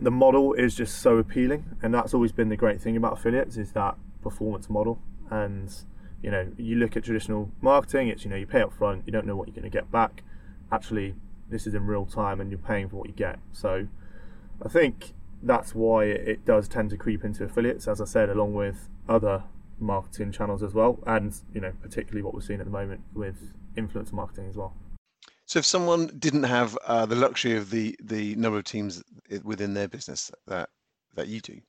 the 0.00 0.10
model 0.10 0.54
is 0.54 0.74
just 0.74 0.98
so 0.98 1.18
appealing, 1.18 1.76
and 1.82 1.92
that's 1.92 2.14
always 2.14 2.32
been 2.32 2.48
the 2.48 2.56
great 2.56 2.80
thing 2.80 2.96
about 2.96 3.14
affiliates 3.14 3.56
is 3.56 3.72
that 3.72 3.96
performance 4.22 4.70
model. 4.70 5.00
And 5.30 5.74
you 6.22 6.30
know, 6.30 6.48
you 6.56 6.76
look 6.76 6.96
at 6.96 7.04
traditional 7.04 7.50
marketing, 7.60 8.08
it's 8.08 8.24
you 8.24 8.30
know 8.30 8.36
you 8.36 8.46
pay 8.46 8.62
up 8.62 8.72
front, 8.72 9.02
you 9.06 9.12
don't 9.12 9.26
know 9.26 9.36
what 9.36 9.48
you're 9.48 9.54
going 9.54 9.70
to 9.70 9.70
get 9.70 9.90
back. 9.90 10.22
Actually, 10.70 11.14
this 11.50 11.66
is 11.66 11.74
in 11.74 11.86
real 11.86 12.06
time, 12.06 12.40
and 12.40 12.50
you're 12.50 12.58
paying 12.58 12.88
for 12.88 12.96
what 12.96 13.08
you 13.08 13.14
get. 13.14 13.38
So, 13.52 13.88
I 14.64 14.68
think 14.68 15.12
that's 15.42 15.74
why 15.74 16.04
it 16.04 16.44
does 16.44 16.68
tend 16.68 16.90
to 16.90 16.96
creep 16.96 17.24
into 17.24 17.44
affiliates, 17.44 17.88
as 17.88 18.00
I 18.00 18.04
said, 18.04 18.30
along 18.30 18.54
with 18.54 18.88
other 19.08 19.42
marketing 19.82 20.32
channels 20.32 20.62
as 20.62 20.74
well, 20.74 20.98
and 21.06 21.34
you 21.54 21.60
know 21.60 21.72
particularly 21.82 22.22
what 22.22 22.34
we're 22.34 22.40
seeing 22.40 22.60
at 22.60 22.66
the 22.66 22.72
moment 22.72 23.00
with 23.14 23.52
influencer 23.76 24.12
marketing 24.12 24.48
as 24.48 24.56
well. 24.56 24.74
So, 25.46 25.58
if 25.58 25.66
someone 25.66 26.06
didn't 26.18 26.44
have 26.44 26.78
uh, 26.86 27.06
the 27.06 27.16
luxury 27.16 27.56
of 27.56 27.70
the 27.70 27.96
the 28.02 28.34
number 28.36 28.58
of 28.58 28.64
teams 28.64 29.02
within 29.42 29.74
their 29.74 29.88
business 29.88 30.30
that 30.46 30.70
that 31.14 31.28
you 31.28 31.40
do, 31.40 31.60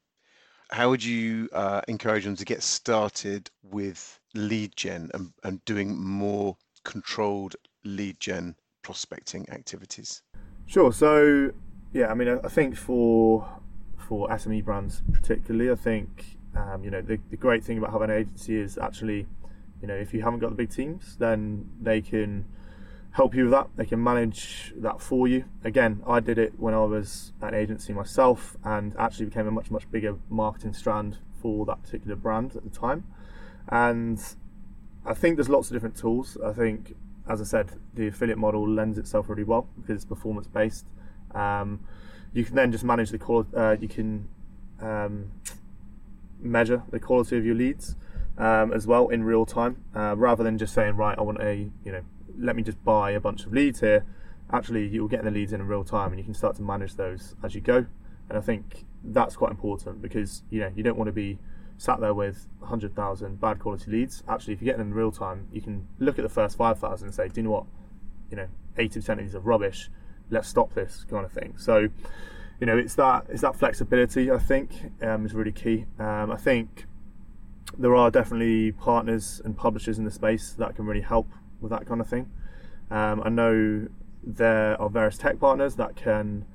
how 0.71 0.89
would 0.89 1.03
you 1.03 1.49
uh, 1.53 1.81
encourage 1.87 2.23
them 2.23 2.35
to 2.35 2.45
get 2.45 2.63
started 2.63 3.49
with 3.63 4.19
lead 4.33 4.75
gen 4.75 5.09
and, 5.13 5.33
and 5.43 5.63
doing 5.65 5.99
more 5.99 6.57
controlled 6.83 7.55
lead 7.83 8.19
gen 8.19 8.55
prospecting 8.81 9.49
activities? 9.49 10.21
Sure. 10.65 10.91
So, 10.91 11.51
yeah, 11.91 12.07
I 12.07 12.13
mean, 12.13 12.39
I 12.43 12.47
think 12.47 12.75
for 12.75 13.47
for 14.03 14.27
SME 14.29 14.63
brands 14.63 15.01
particularly. 15.11 15.71
I 15.71 15.75
think 15.75 16.37
um, 16.55 16.83
you 16.83 16.91
know 16.91 17.01
the, 17.01 17.19
the 17.29 17.37
great 17.37 17.63
thing 17.63 17.77
about 17.77 17.91
having 17.91 18.09
an 18.09 18.17
agency 18.17 18.57
is 18.57 18.77
actually 18.77 19.27
you 19.81 19.87
know 19.87 19.95
if 19.95 20.13
you 20.13 20.21
haven't 20.21 20.39
got 20.39 20.49
the 20.49 20.55
big 20.55 20.69
teams, 20.69 21.17
then 21.17 21.69
they 21.81 22.01
can 22.01 22.45
help 23.11 23.35
you 23.35 23.43
with 23.43 23.51
that. 23.51 23.67
They 23.75 23.85
can 23.85 24.03
manage 24.03 24.73
that 24.77 24.99
for 24.99 25.27
you. 25.27 25.45
Again, 25.63 26.01
I 26.07 26.19
did 26.19 26.37
it 26.37 26.53
when 26.57 26.73
I 26.73 26.79
was 26.79 27.31
an 27.41 27.53
agency 27.53 27.93
myself, 27.93 28.57
and 28.63 28.95
actually 28.97 29.25
became 29.25 29.47
a 29.47 29.51
much 29.51 29.71
much 29.71 29.89
bigger 29.91 30.15
marketing 30.29 30.73
strand 30.73 31.19
for 31.41 31.65
that 31.65 31.83
particular 31.83 32.15
brand 32.15 32.55
at 32.55 32.63
the 32.63 32.69
time. 32.69 33.05
And 33.69 34.21
I 35.05 35.13
think 35.13 35.37
there's 35.37 35.49
lots 35.49 35.69
of 35.69 35.73
different 35.73 35.95
tools. 35.97 36.37
I 36.43 36.53
think 36.53 36.95
as 37.27 37.39
I 37.39 37.45
said, 37.45 37.71
the 37.93 38.07
affiliate 38.07 38.37
model 38.37 38.67
lends 38.69 38.97
itself 38.97 39.29
really 39.29 39.43
well 39.43 39.67
because 39.79 39.95
it's 39.95 40.05
performance 40.05 40.47
based. 40.47 40.85
Um, 41.33 41.79
you 42.33 42.43
can 42.43 42.55
then 42.55 42.71
just 42.71 42.83
manage 42.83 43.11
the 43.11 43.17
quality. 43.17 43.55
Uh, 43.55 43.77
you 43.79 43.87
can 43.87 44.27
um, 44.81 45.31
measure 46.43 46.83
the 46.91 46.99
quality 46.99 47.37
of 47.37 47.45
your 47.45 47.55
leads 47.55 47.95
um, 48.37 48.73
as 48.73 48.87
well 48.87 49.09
in 49.09 49.23
real 49.23 49.45
time, 49.45 49.83
uh, 49.95 50.15
rather 50.17 50.43
than 50.43 50.57
just 50.57 50.73
saying, 50.73 50.95
right, 50.95 51.17
I 51.17 51.21
want 51.21 51.41
a, 51.41 51.69
you 51.83 51.91
know, 51.91 52.01
let 52.37 52.55
me 52.55 52.63
just 52.63 52.83
buy 52.83 53.11
a 53.11 53.19
bunch 53.19 53.45
of 53.45 53.53
leads 53.53 53.79
here. 53.79 54.05
Actually, 54.51 54.87
you'll 54.87 55.07
get 55.07 55.23
the 55.23 55.31
leads 55.31 55.53
in 55.53 55.61
in 55.61 55.67
real 55.67 55.83
time, 55.83 56.11
and 56.11 56.19
you 56.19 56.23
can 56.23 56.33
start 56.33 56.55
to 56.57 56.61
manage 56.61 56.95
those 56.95 57.35
as 57.43 57.55
you 57.55 57.61
go. 57.61 57.85
And 58.29 58.37
I 58.37 58.41
think 58.41 58.85
that's 59.03 59.35
quite 59.35 59.51
important 59.51 60.01
because 60.01 60.43
you 60.49 60.59
know 60.61 60.71
you 60.75 60.81
don't 60.83 60.97
want 60.97 61.07
to 61.07 61.13
be 61.13 61.39
sat 61.77 61.99
there 61.99 62.13
with 62.13 62.47
100,000 62.59 63.41
bad 63.41 63.59
quality 63.59 63.91
leads. 63.91 64.23
Actually, 64.27 64.53
if 64.53 64.61
you 64.61 64.65
get 64.65 64.77
them 64.77 64.87
in 64.87 64.93
real 64.93 65.11
time, 65.11 65.47
you 65.51 65.61
can 65.61 65.87
look 65.99 66.17
at 66.17 66.23
the 66.23 66.29
first 66.29 66.57
5,000 66.57 67.07
and 67.07 67.15
say, 67.15 67.27
do 67.27 67.41
you 67.41 67.43
know 67.43 67.51
what? 67.51 67.65
You 68.29 68.37
know, 68.37 68.47
80% 68.77 69.09
of 69.09 69.17
these 69.17 69.35
are 69.35 69.39
rubbish. 69.39 69.89
Let's 70.29 70.47
stop 70.47 70.73
this 70.73 71.05
kind 71.09 71.25
of 71.25 71.31
thing. 71.31 71.55
So, 71.57 71.89
you 72.63 72.67
know, 72.67 72.77
it's 72.77 72.95
that 72.95 73.25
it's 73.27 73.41
that 73.41 73.57
flexibility. 73.57 74.31
I 74.31 74.37
think 74.37 74.71
um, 75.01 75.25
is 75.25 75.33
really 75.33 75.51
key. 75.51 75.85
Um, 75.99 76.31
I 76.31 76.37
think 76.37 76.85
there 77.77 77.93
are 77.93 78.09
definitely 78.09 78.71
partners 78.71 79.41
and 79.43 79.57
publishers 79.57 79.97
in 79.97 80.05
the 80.05 80.11
space 80.11 80.53
that 80.53 80.73
can 80.73 80.85
really 80.85 81.01
help 81.01 81.27
with 81.59 81.71
that 81.71 81.85
kind 81.85 81.99
of 81.99 82.07
thing. 82.07 82.31
Um, 82.89 83.21
I 83.25 83.27
know 83.27 83.89
there 84.23 84.81
are 84.81 84.89
various 84.89 85.17
tech 85.17 85.41
partners 85.41 85.75
that 85.75 85.97
can 85.97 86.45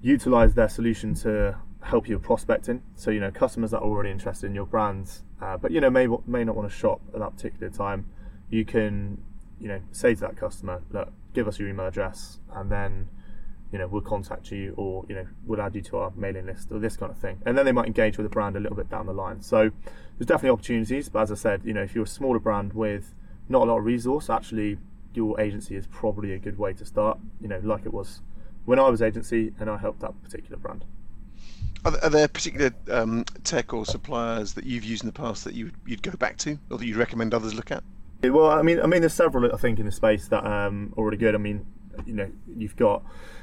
utilize 0.00 0.54
their 0.54 0.70
solution 0.70 1.12
to 1.16 1.58
help 1.82 2.08
you 2.08 2.18
prospecting. 2.18 2.80
So 2.94 3.10
you 3.10 3.20
know, 3.20 3.30
customers 3.30 3.72
that 3.72 3.80
are 3.80 3.90
already 3.90 4.10
interested 4.10 4.46
in 4.46 4.54
your 4.54 4.64
brands, 4.64 5.22
uh, 5.42 5.58
but 5.58 5.70
you 5.70 5.82
know 5.82 5.90
may 5.90 6.06
may 6.26 6.44
not 6.44 6.56
want 6.56 6.66
to 6.70 6.74
shop 6.74 7.02
at 7.12 7.20
that 7.20 7.36
particular 7.36 7.68
time. 7.68 8.06
You 8.48 8.64
can 8.64 9.20
you 9.60 9.68
know 9.68 9.82
say 9.92 10.14
to 10.14 10.20
that 10.22 10.38
customer, 10.38 10.80
look, 10.90 11.12
give 11.34 11.46
us 11.46 11.58
your 11.58 11.68
email 11.68 11.88
address, 11.88 12.38
and 12.54 12.72
then 12.72 13.10
you 13.72 13.78
know 13.78 13.86
we'll 13.86 14.02
contact 14.02 14.50
you, 14.50 14.74
or 14.76 15.04
you 15.08 15.14
know 15.14 15.26
we'll 15.46 15.60
add 15.60 15.74
you 15.74 15.82
to 15.82 15.98
our 15.98 16.12
mailing 16.16 16.46
list, 16.46 16.70
or 16.70 16.78
this 16.78 16.96
kind 16.96 17.10
of 17.10 17.18
thing. 17.18 17.40
And 17.46 17.56
then 17.56 17.64
they 17.64 17.72
might 17.72 17.86
engage 17.86 18.16
with 18.16 18.24
the 18.24 18.30
brand 18.30 18.56
a 18.56 18.60
little 18.60 18.76
bit 18.76 18.90
down 18.90 19.06
the 19.06 19.12
line. 19.12 19.40
So 19.40 19.70
there's 20.18 20.26
definitely 20.26 20.50
opportunities. 20.50 21.08
But 21.08 21.22
as 21.22 21.32
I 21.32 21.36
said, 21.36 21.62
you 21.64 21.74
know 21.74 21.82
if 21.82 21.94
you're 21.94 22.04
a 22.04 22.08
smaller 22.08 22.38
brand 22.38 22.72
with 22.72 23.14
not 23.48 23.62
a 23.62 23.70
lot 23.70 23.78
of 23.78 23.84
resource, 23.84 24.30
actually 24.30 24.78
your 25.14 25.40
agency 25.40 25.74
is 25.74 25.86
probably 25.88 26.32
a 26.32 26.38
good 26.38 26.58
way 26.58 26.72
to 26.74 26.84
start. 26.84 27.18
You 27.40 27.48
know, 27.48 27.60
like 27.62 27.84
it 27.84 27.92
was 27.92 28.20
when 28.64 28.78
I 28.78 28.88
was 28.88 29.02
agency 29.02 29.52
and 29.58 29.68
I 29.70 29.76
helped 29.76 30.00
that 30.00 30.20
particular 30.22 30.56
brand. 30.56 30.84
Are 31.82 32.10
there, 32.10 32.28
particular 32.28 32.72
um, 32.90 33.24
tech 33.42 33.72
or 33.72 33.86
suppliers 33.86 34.52
that 34.52 34.64
you've 34.66 34.84
used 34.84 35.02
in 35.02 35.06
the 35.06 35.14
past 35.14 35.44
that 35.44 35.54
you 35.54 35.70
would 35.88 36.02
go 36.02 36.10
back 36.12 36.36
to, 36.38 36.58
or 36.70 36.76
that 36.76 36.84
you'd 36.84 36.98
recommend 36.98 37.32
others 37.32 37.54
look 37.54 37.70
at? 37.70 37.82
Well, 38.22 38.50
I 38.50 38.60
mean, 38.60 38.80
I 38.80 38.86
mean, 38.86 39.00
there's 39.00 39.14
several 39.14 39.50
I 39.50 39.56
think 39.56 39.78
in 39.78 39.86
the 39.86 39.92
space 39.92 40.28
that 40.28 40.44
um, 40.44 40.92
are 40.94 41.00
already 41.00 41.16
good. 41.16 41.34
I 41.34 41.38
mean, 41.38 41.64
you 42.06 42.14
know, 42.14 42.30
you've 42.56 42.76
got 42.76 43.02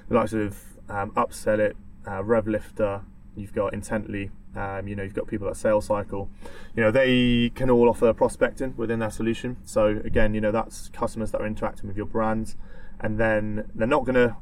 the 0.09 0.15
likes 0.15 0.33
of 0.33 0.57
um, 0.89 1.11
UpSellit, 1.11 1.73
uh, 2.05 2.21
RevLifter, 2.21 3.03
you've 3.35 3.53
got 3.53 3.73
Intently, 3.73 4.31
um, 4.55 4.87
you 4.87 4.95
know, 4.95 5.03
you've 5.03 5.13
got 5.13 5.27
people 5.27 5.47
at 5.47 5.53
SaleCycle. 5.53 6.27
You 6.75 6.83
know, 6.83 6.91
they 6.91 7.51
can 7.53 7.69
all 7.69 7.89
offer 7.89 8.11
prospecting 8.13 8.75
within 8.75 8.99
their 8.99 9.11
solution. 9.11 9.57
So 9.65 10.01
again, 10.03 10.33
you 10.33 10.41
know, 10.41 10.51
that's 10.51 10.89
customers 10.89 11.31
that 11.31 11.41
are 11.41 11.47
interacting 11.47 11.87
with 11.87 11.97
your 11.97 12.07
brand, 12.07 12.55
and 12.99 13.19
then 13.19 13.69
they're 13.75 13.87
not 13.87 14.05
going 14.05 14.15
to 14.15 14.35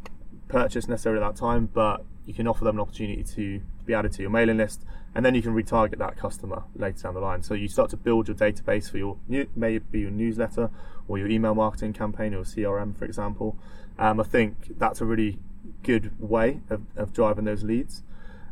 purchase 0.47 0.87
necessarily 0.87 1.21
at 1.23 1.27
that 1.27 1.39
time, 1.39 1.69
but 1.73 2.05
you 2.25 2.33
can 2.33 2.47
offer 2.47 2.63
them 2.63 2.77
an 2.77 2.81
opportunity 2.81 3.23
to 3.23 3.61
be 3.85 3.93
added 3.93 4.11
to 4.13 4.21
your 4.21 4.31
mailing 4.31 4.57
list, 4.57 4.83
and 5.13 5.25
then 5.25 5.35
you 5.35 5.41
can 5.41 5.53
retarget 5.53 5.97
that 5.97 6.17
customer 6.17 6.63
later 6.75 7.03
down 7.03 7.13
the 7.13 7.19
line. 7.19 7.43
So 7.43 7.53
you 7.53 7.67
start 7.67 7.89
to 7.91 7.97
build 7.97 8.27
your 8.27 8.35
database 8.35 8.89
for 8.89 8.97
your 8.97 9.17
new, 9.27 9.47
maybe 9.55 9.99
your 9.99 10.11
newsletter 10.11 10.69
or 11.07 11.17
your 11.17 11.27
email 11.27 11.53
marketing 11.53 11.93
campaign 11.93 12.33
or 12.33 12.43
CRM, 12.43 12.97
for 12.97 13.05
example. 13.05 13.57
Um, 13.97 14.19
I 14.19 14.23
think 14.23 14.77
that's 14.77 15.01
a 15.01 15.05
really 15.05 15.39
good 15.83 16.11
way 16.19 16.61
of, 16.69 16.81
of 16.95 17.13
driving 17.13 17.45
those 17.45 17.63
leads. 17.63 18.03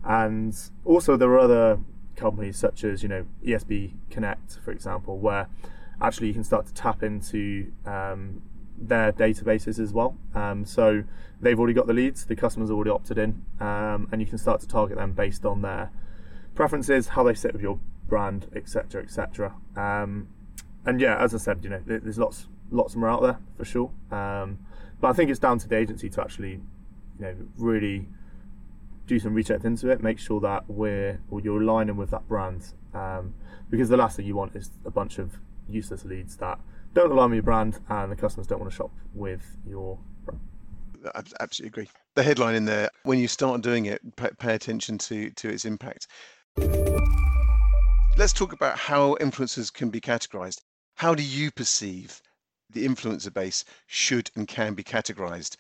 And 0.03 0.55
also 0.85 1.15
there 1.17 1.29
are 1.29 1.39
other 1.39 1.79
companies 2.15 2.57
such 2.57 2.83
as 2.83 3.01
you 3.03 3.09
know 3.09 3.25
ESB 3.45 3.93
Connect, 4.09 4.59
for 4.63 4.71
example, 4.71 5.17
where 5.17 5.47
actually 6.01 6.27
you 6.27 6.33
can 6.33 6.43
start 6.43 6.65
to 6.67 6.73
tap 6.73 7.03
into 7.03 7.71
um, 7.85 8.41
their 8.77 9.11
databases 9.11 9.79
as 9.79 9.93
well. 9.93 10.17
Um, 10.35 10.65
so 10.65 11.03
they've 11.41 11.57
already 11.57 11.73
got 11.73 11.87
the 11.87 11.93
leads, 11.93 12.25
the 12.25 12.35
customers 12.35 12.69
already 12.69 12.91
opted 12.91 13.17
in, 13.17 13.43
um, 13.59 14.07
and 14.11 14.21
you 14.21 14.27
can 14.27 14.37
start 14.37 14.61
to 14.61 14.67
target 14.67 14.97
them 14.97 15.13
based 15.13 15.45
on 15.45 15.61
their 15.61 15.91
preferences, 16.55 17.09
how 17.09 17.23
they 17.23 17.33
sit 17.33 17.53
with 17.53 17.61
your 17.61 17.79
brand, 18.07 18.47
etc., 18.55 19.01
etc. 19.01 19.55
Um, 19.75 20.27
and 20.85 20.99
yeah, 20.99 21.17
as 21.17 21.33
I 21.33 21.37
said, 21.37 21.63
you 21.63 21.69
know, 21.69 21.81
there's 21.85 22.17
lots, 22.17 22.47
lots 22.69 22.95
more 22.95 23.09
out 23.09 23.21
there 23.21 23.37
for 23.57 23.65
sure. 23.65 23.91
Um, 24.11 24.59
but 25.03 25.09
I 25.09 25.13
think 25.13 25.29
it's 25.29 25.39
down 25.39 25.57
to 25.57 25.67
the 25.67 25.75
agency 25.75 26.09
to 26.11 26.21
actually, 26.21 26.51
you 26.51 26.61
know, 27.19 27.35
really 27.57 28.07
do 29.05 29.19
some 29.19 29.33
research 29.33 29.65
into 29.65 29.89
it, 29.89 30.01
make 30.01 30.17
sure 30.17 30.39
that 30.39 30.63
we're 30.69 31.19
or 31.29 31.41
you're 31.41 31.61
aligning 31.61 31.97
with 31.97 32.09
that 32.11 32.25
brand, 32.29 32.67
um, 32.93 33.33
because 33.69 33.89
the 33.89 33.97
last 33.97 34.15
thing 34.15 34.25
you 34.25 34.37
want 34.37 34.55
is 34.55 34.71
a 34.85 34.89
bunch 34.89 35.19
of 35.19 35.33
useless 35.67 36.05
leads 36.05 36.37
that 36.37 36.57
don't 36.93 37.11
align 37.11 37.31
with 37.31 37.35
your 37.35 37.43
brand 37.43 37.81
and 37.89 38.13
the 38.13 38.15
customers 38.15 38.47
don't 38.47 38.61
want 38.61 38.71
to 38.71 38.77
shop 38.77 38.91
with 39.13 39.41
your 39.67 39.99
brand. 40.23 40.39
I 41.13 41.21
absolutely 41.41 41.81
agree. 41.81 41.89
The 42.15 42.23
headline 42.23 42.55
in 42.55 42.63
there, 42.63 42.89
when 43.03 43.19
you 43.19 43.27
start 43.27 43.59
doing 43.59 43.87
it, 43.87 43.99
pay 44.15 44.55
attention 44.55 44.97
to, 44.99 45.31
to 45.31 45.49
its 45.49 45.65
impact. 45.65 46.07
Let's 48.15 48.31
talk 48.31 48.53
about 48.53 48.77
how 48.77 49.17
influencers 49.19 49.73
can 49.73 49.89
be 49.89 49.99
categorized. 49.99 50.61
How 50.95 51.13
do 51.13 51.23
you 51.23 51.51
perceive 51.51 52.21
the 52.73 52.87
influencer 52.87 53.33
base 53.33 53.65
should 53.87 54.31
and 54.35 54.47
can 54.47 54.73
be 54.73 54.83
categorized? 54.83 55.57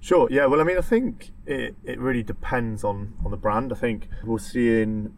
Sure. 0.00 0.28
Yeah. 0.30 0.46
Well, 0.46 0.60
I 0.60 0.64
mean, 0.64 0.78
I 0.78 0.82
think 0.82 1.32
it, 1.46 1.74
it 1.84 1.98
really 1.98 2.22
depends 2.22 2.84
on 2.84 3.14
on 3.24 3.30
the 3.30 3.36
brand. 3.36 3.72
I 3.72 3.76
think 3.76 4.08
we're 4.24 4.38
seeing 4.38 5.14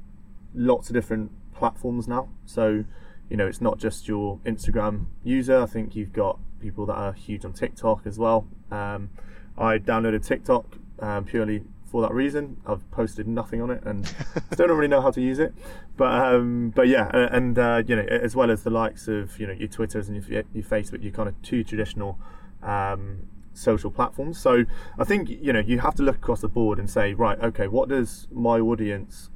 lots 0.55 0.89
of 0.89 0.95
different 0.95 1.31
platforms 1.55 2.09
now. 2.09 2.29
So 2.47 2.85
you 3.29 3.37
know, 3.37 3.47
it's 3.47 3.61
not 3.61 3.79
just 3.79 4.09
your 4.09 4.39
Instagram 4.47 5.07
user. 5.23 5.61
I 5.61 5.67
think 5.67 5.95
you've 5.95 6.13
got 6.13 6.39
people 6.61 6.87
that 6.87 6.95
are 6.95 7.13
huge 7.13 7.45
on 7.45 7.53
TikTok 7.53 8.07
as 8.07 8.19
well. 8.19 8.49
Um, 8.71 9.11
I 9.57 9.79
downloaded 9.79 10.25
TikTok 10.27 10.65
um, 11.01 11.25
purely 11.25 11.63
for 11.91 12.03
that 12.03 12.13
reason. 12.13 12.59
I've 12.67 12.89
posted 12.91 13.27
nothing 13.27 13.63
on 13.63 13.71
it 13.71 13.83
and 13.85 14.07
still 14.53 14.69
don't 14.69 14.77
really 14.77 14.89
know 14.89 15.01
how 15.01 15.11
to 15.11 15.21
use 15.21 15.39
it. 15.39 15.55
But 15.97 16.13
um, 16.13 16.71
but 16.75 16.89
yeah, 16.89 17.11
and 17.13 17.59
uh, 17.59 17.83
you 17.87 17.97
know, 17.97 18.03
as 18.03 18.37
well 18.37 18.51
as 18.51 18.63
the 18.63 18.71
likes 18.71 19.09
of 19.09 19.39
you 19.41 19.47
know 19.47 19.53
your 19.53 19.69
Twitters 19.69 20.09
and 20.09 20.17
your, 20.17 20.45
your 20.53 20.65
Facebook, 20.65 21.03
your 21.03 21.13
kind 21.13 21.29
of 21.29 21.41
two 21.43 21.65
traditional 21.65 22.19
um, 22.63 23.27
social 23.53 23.91
platforms. 23.91 24.39
So 24.39 24.65
I 24.99 25.05
think 25.05 25.29
you 25.29 25.53
know 25.53 25.61
you 25.61 25.81
have 25.81 25.95
to 25.97 26.03
look 26.03 26.17
across 26.17 26.41
the 26.41 26.49
board 26.49 26.79
and 26.79 26.89
say, 26.89 27.15
right, 27.15 27.39
okay, 27.41 27.69
what 27.69 27.89
does 27.89 28.29
my 28.31 28.59
audience 28.59 29.31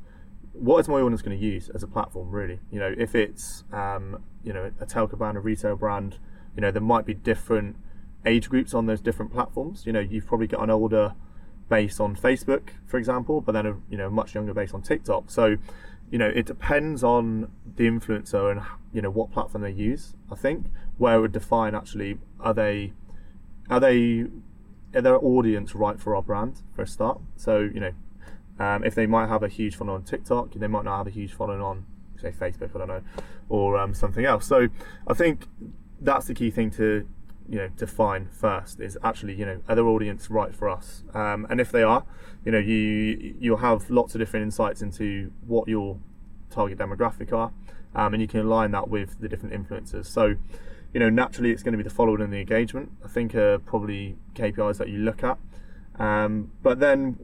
what 0.52 0.78
is 0.78 0.88
my 0.88 1.00
audience 1.00 1.22
going 1.22 1.36
to 1.36 1.42
use 1.42 1.70
as 1.70 1.82
a 1.82 1.86
platform 1.86 2.30
really 2.30 2.60
you 2.70 2.78
know 2.78 2.94
if 2.98 3.14
it's 3.14 3.64
um, 3.72 4.22
you 4.44 4.52
know 4.52 4.70
a 4.80 4.86
telco 4.86 5.16
brand 5.16 5.36
a 5.36 5.40
retail 5.40 5.76
brand 5.76 6.18
you 6.54 6.60
know 6.60 6.70
there 6.70 6.82
might 6.82 7.06
be 7.06 7.14
different 7.14 7.76
age 8.26 8.48
groups 8.48 8.74
on 8.74 8.86
those 8.86 9.00
different 9.00 9.32
platforms 9.32 9.84
you 9.86 9.92
know 9.92 10.00
you've 10.00 10.26
probably 10.26 10.46
got 10.46 10.62
an 10.62 10.70
older 10.70 11.14
base 11.74 11.98
on 12.00 12.14
facebook 12.14 12.64
for 12.86 12.98
example 12.98 13.40
but 13.40 13.52
then 13.52 13.66
a 13.66 13.74
you 13.88 13.96
know 13.96 14.10
much 14.10 14.34
younger 14.34 14.54
base 14.54 14.72
on 14.74 14.82
tiktok. 14.82 15.30
So 15.30 15.56
you 16.10 16.18
know 16.18 16.30
it 16.40 16.46
depends 16.46 17.02
on 17.02 17.50
the 17.76 17.84
influencer 17.92 18.50
and 18.52 18.60
you 18.92 19.00
know 19.00 19.10
what 19.10 19.30
platform 19.30 19.62
they 19.62 19.76
use 19.90 20.14
i 20.30 20.36
think. 20.44 20.66
Where 20.98 21.16
it 21.16 21.20
would 21.22 21.32
define 21.32 21.74
actually 21.74 22.18
are 22.38 22.54
they 22.54 22.92
are 23.70 23.80
they 23.80 24.26
are 24.94 25.00
their 25.00 25.18
audience 25.34 25.74
right 25.74 25.98
for 25.98 26.14
our 26.14 26.22
brand 26.22 26.54
for 26.74 26.82
a 26.82 26.86
start? 26.86 27.18
So 27.36 27.60
you 27.60 27.80
know 27.80 27.94
um, 28.58 28.84
if 28.84 28.94
they 28.94 29.06
might 29.06 29.28
have 29.28 29.42
a 29.42 29.48
huge 29.48 29.76
following 29.76 29.96
on 29.96 30.04
TikTok, 30.04 30.52
they 30.54 30.66
might 30.66 30.84
not 30.84 30.98
have 30.98 31.06
a 31.06 31.10
huge 31.10 31.32
following 31.32 31.60
on, 31.60 31.84
say, 32.20 32.30
Facebook, 32.30 32.74
I 32.74 32.78
don't 32.78 32.88
know, 32.88 33.02
or 33.48 33.78
um, 33.78 33.94
something 33.94 34.24
else. 34.24 34.46
So 34.46 34.68
I 35.06 35.14
think 35.14 35.46
that's 36.00 36.26
the 36.26 36.34
key 36.34 36.50
thing 36.50 36.70
to 36.72 37.06
you 37.48 37.58
know 37.58 37.68
define 37.76 38.28
first 38.28 38.80
is 38.80 38.96
actually 39.02 39.34
you 39.34 39.44
know 39.44 39.60
are 39.68 39.74
their 39.74 39.86
audience 39.86 40.30
right 40.30 40.54
for 40.54 40.68
us? 40.68 41.04
Um, 41.14 41.46
and 41.50 41.60
if 41.60 41.70
they 41.72 41.82
are 41.82 42.04
you 42.44 42.52
know 42.52 42.58
you 42.58 43.34
you'll 43.38 43.58
have 43.58 43.90
lots 43.90 44.14
of 44.14 44.20
different 44.20 44.44
insights 44.44 44.82
into 44.82 45.32
what 45.46 45.68
your 45.68 45.98
target 46.50 46.78
demographic 46.78 47.32
are 47.32 47.52
um, 47.94 48.14
and 48.14 48.20
you 48.20 48.28
can 48.28 48.40
align 48.40 48.70
that 48.72 48.88
with 48.88 49.20
the 49.20 49.28
different 49.28 49.54
influencers. 49.54 50.06
So 50.06 50.36
you 50.92 51.00
know 51.00 51.10
naturally 51.10 51.50
it's 51.50 51.62
going 51.62 51.72
to 51.72 51.78
be 51.78 51.84
the 51.84 51.94
following 51.94 52.20
and 52.20 52.30
the 52.30 52.36
engagement 52.36 52.92
i 53.02 53.08
think 53.08 53.34
are 53.34 53.58
probably 53.58 54.14
kpis 54.34 54.78
that 54.78 54.88
you 54.88 54.98
look 54.98 55.24
at. 55.24 55.38
Um, 55.98 56.52
but 56.62 56.80
then 56.80 57.18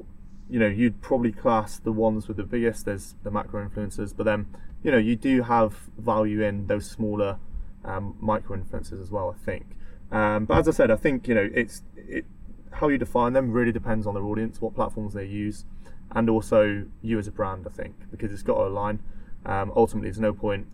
you 0.48 0.58
know, 0.58 0.66
you'd 0.66 1.00
probably 1.02 1.32
class 1.32 1.78
the 1.78 1.92
ones 1.92 2.26
with 2.26 2.36
the 2.36 2.42
biggest 2.42 2.88
as 2.88 3.14
the 3.22 3.30
macro 3.30 3.66
influencers, 3.66 4.14
but 4.16 4.24
then, 4.24 4.46
you 4.82 4.90
know, 4.90 4.98
you 4.98 5.14
do 5.14 5.42
have 5.42 5.90
value 5.98 6.42
in 6.42 6.66
those 6.66 6.90
smaller 6.90 7.38
um, 7.84 8.16
micro 8.20 8.56
influencers 8.56 9.00
as 9.00 9.10
well, 9.10 9.34
I 9.34 9.44
think. 9.44 9.76
Um, 10.10 10.46
but 10.46 10.58
as 10.58 10.68
I 10.68 10.70
said, 10.72 10.90
I 10.90 10.96
think, 10.96 11.28
you 11.28 11.34
know, 11.34 11.48
it's 11.54 11.82
it, 11.96 12.24
how 12.72 12.88
you 12.88 12.98
define 12.98 13.32
them 13.32 13.52
really 13.52 13.72
depends 13.72 14.06
on 14.06 14.14
their 14.14 14.24
audience, 14.24 14.60
what 14.60 14.74
platforms 14.74 15.14
they 15.14 15.26
use, 15.26 15.64
and 16.12 16.30
also 16.30 16.86
you 17.02 17.18
as 17.18 17.26
a 17.26 17.30
brand, 17.30 17.66
I 17.66 17.70
think, 17.70 17.94
because 18.10 18.32
it's 18.32 18.42
got 18.42 18.54
to 18.54 18.66
align. 18.66 19.00
Um, 19.44 19.72
ultimately, 19.76 20.08
there's 20.08 20.20
no 20.20 20.32
point 20.32 20.66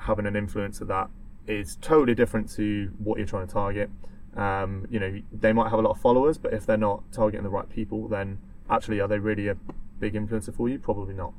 having 0.00 0.26
an 0.26 0.34
influencer 0.34 0.86
that 0.88 1.08
is 1.46 1.76
totally 1.80 2.14
different 2.14 2.50
to 2.56 2.92
what 2.98 3.18
you're 3.18 3.26
trying 3.26 3.46
to 3.46 3.52
target 3.52 3.88
Um, 4.36 4.86
you 4.90 5.00
know, 5.00 5.22
they 5.32 5.52
might 5.54 5.70
have 5.70 5.78
a 5.78 5.82
lot 5.82 5.92
of 5.92 6.00
followers, 6.00 6.36
but 6.36 6.52
if 6.52 6.66
they're 6.66 6.76
not 6.76 7.02
targeting 7.10 7.42
the 7.42 7.48
right 7.48 7.68
people, 7.68 8.06
then 8.06 8.38
actually, 8.68 9.00
are 9.00 9.08
they 9.08 9.18
really 9.18 9.48
a 9.48 9.56
big 9.98 10.12
influencer 10.12 10.54
for 10.54 10.68
you? 10.68 10.78
Probably 10.78 11.14
not. 11.14 11.32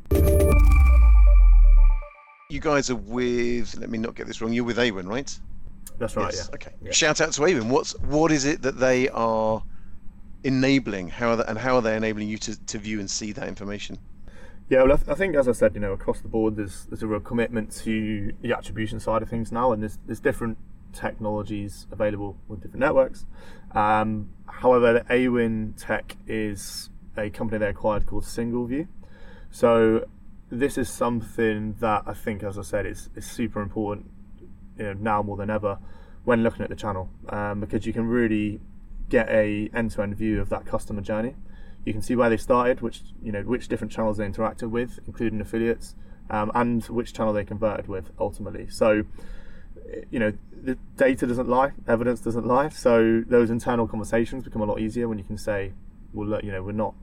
You 2.49 2.59
guys 2.59 2.89
are 2.89 2.95
with. 2.95 3.75
Let 3.77 3.89
me 3.89 3.99
not 3.99 4.15
get 4.15 4.25
this 4.25 4.41
wrong. 4.41 4.51
You're 4.51 4.63
with 4.63 4.77
Awin, 4.77 5.07
right? 5.07 5.39
That's 5.99 6.15
right. 6.15 6.33
Yes. 6.33 6.49
Yeah. 6.49 6.55
Okay. 6.55 6.73
Yeah. 6.81 6.91
Shout 6.91 7.21
out 7.21 7.33
to 7.33 7.41
Awin. 7.41 7.69
What's 7.69 7.97
what 7.99 8.31
is 8.31 8.45
it 8.45 8.61
that 8.61 8.79
they 8.79 9.09
are 9.09 9.63
enabling? 10.43 11.09
How 11.09 11.29
are 11.29 11.35
they, 11.37 11.43
and 11.47 11.57
how 11.57 11.75
are 11.75 11.81
they 11.81 11.95
enabling 11.95 12.29
you 12.29 12.37
to, 12.39 12.65
to 12.67 12.77
view 12.77 12.99
and 12.99 13.09
see 13.09 13.31
that 13.33 13.47
information? 13.47 13.97
Yeah, 14.69 14.83
well, 14.83 14.93
I, 14.93 14.95
th- 14.97 15.09
I 15.09 15.13
think 15.13 15.35
as 15.35 15.47
I 15.47 15.53
said, 15.53 15.75
you 15.75 15.79
know, 15.79 15.93
across 15.93 16.19
the 16.19 16.27
board, 16.27 16.57
there's 16.57 16.85
there's 16.85 17.03
a 17.03 17.07
real 17.07 17.19
commitment 17.19 17.71
to 17.83 18.33
the 18.41 18.53
attribution 18.53 18.99
side 18.99 19.21
of 19.21 19.29
things 19.29 19.51
now, 19.51 19.71
and 19.71 19.81
there's 19.81 19.97
there's 20.05 20.19
different 20.19 20.57
technologies 20.93 21.87
available 21.91 22.37
with 22.47 22.61
different 22.61 22.81
networks. 22.81 23.25
Um, 23.73 24.29
however, 24.45 24.93
the 24.93 25.13
Awin 25.13 25.73
Tech 25.77 26.17
is 26.27 26.89
a 27.17 27.29
company 27.29 27.59
they 27.59 27.67
acquired 27.67 28.05
called 28.05 28.23
SingleView. 28.23 28.87
So 29.51 30.05
this 30.49 30.77
is 30.77 30.89
something 30.89 31.75
that 31.79 32.03
I 32.05 32.13
think, 32.13 32.43
as 32.43 32.57
I 32.57 32.61
said, 32.61 32.85
is 32.85 33.09
is 33.15 33.25
super 33.25 33.61
important, 33.61 34.11
you 34.77 34.85
know, 34.85 34.93
now 34.93 35.21
more 35.21 35.37
than 35.37 35.49
ever 35.49 35.79
when 36.23 36.43
looking 36.43 36.61
at 36.61 36.69
the 36.69 36.75
channel, 36.75 37.09
um, 37.29 37.59
because 37.59 37.85
you 37.85 37.93
can 37.93 38.07
really 38.07 38.59
get 39.09 39.29
a 39.29 39.69
end-to-end 39.73 40.15
view 40.15 40.41
of 40.41 40.49
that 40.49 40.65
customer 40.65 41.01
journey. 41.01 41.35
You 41.85 41.93
can 41.93 42.01
see 42.01 42.15
where 42.15 42.29
they 42.29 42.37
started, 42.37 42.81
which 42.81 43.01
you 43.23 43.31
know 43.31 43.41
which 43.43 43.67
different 43.69 43.93
channels 43.93 44.17
they 44.17 44.27
interacted 44.27 44.69
with, 44.69 44.99
including 45.07 45.39
affiliates, 45.39 45.95
um, 46.29 46.51
and 46.53 46.83
which 46.85 47.13
channel 47.13 47.33
they 47.33 47.45
converted 47.45 47.87
with 47.87 48.11
ultimately. 48.19 48.67
So, 48.69 49.03
you 50.11 50.19
know, 50.19 50.33
the 50.51 50.77
data 50.97 51.25
doesn't 51.25 51.47
lie, 51.47 51.71
evidence 51.87 52.19
doesn't 52.19 52.45
lie. 52.45 52.69
So 52.69 53.23
those 53.25 53.49
internal 53.49 53.87
conversations 53.87 54.43
become 54.43 54.61
a 54.61 54.65
lot 54.65 54.81
easier 54.81 55.07
when 55.07 55.17
you 55.17 55.23
can 55.23 55.37
say, 55.37 55.71
well, 56.13 56.27
look, 56.27 56.43
you 56.43 56.51
know, 56.51 56.61
we're 56.61 56.73
not 56.73 56.93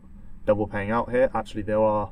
double 0.44 0.66
paying 0.66 0.90
out 0.90 1.10
here. 1.10 1.30
Actually, 1.34 1.62
there 1.62 1.80
are 1.80 2.10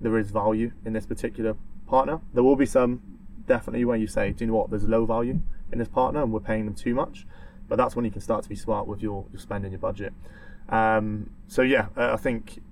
there 0.00 0.16
is 0.16 0.30
value 0.30 0.72
in 0.84 0.92
this 0.92 1.06
particular 1.06 1.56
partner. 1.86 2.20
There 2.32 2.42
will 2.42 2.56
be 2.56 2.66
some 2.66 3.02
definitely 3.48 3.84
where 3.84 3.96
you 3.96 4.06
say, 4.06 4.30
do 4.30 4.44
you 4.44 4.50
know 4.50 4.56
what? 4.56 4.70
There's 4.70 4.84
low 4.84 5.04
value 5.04 5.40
in 5.72 5.78
this 5.78 5.88
partner, 5.88 6.22
and 6.22 6.32
we're 6.32 6.40
paying 6.40 6.66
them 6.66 6.74
too 6.74 6.94
much. 6.94 7.26
But 7.68 7.76
that's 7.76 7.96
when 7.96 8.04
you 8.04 8.10
can 8.10 8.20
start 8.20 8.44
to 8.44 8.48
be 8.48 8.54
smart 8.54 8.86
with 8.86 9.02
your, 9.02 9.26
your 9.32 9.40
spend 9.40 9.64
and 9.64 9.72
your 9.72 9.80
budget. 9.80 10.12
Um, 10.68 11.30
so 11.48 11.62
yeah, 11.62 11.88
I 11.96 12.16
think, 12.16 12.62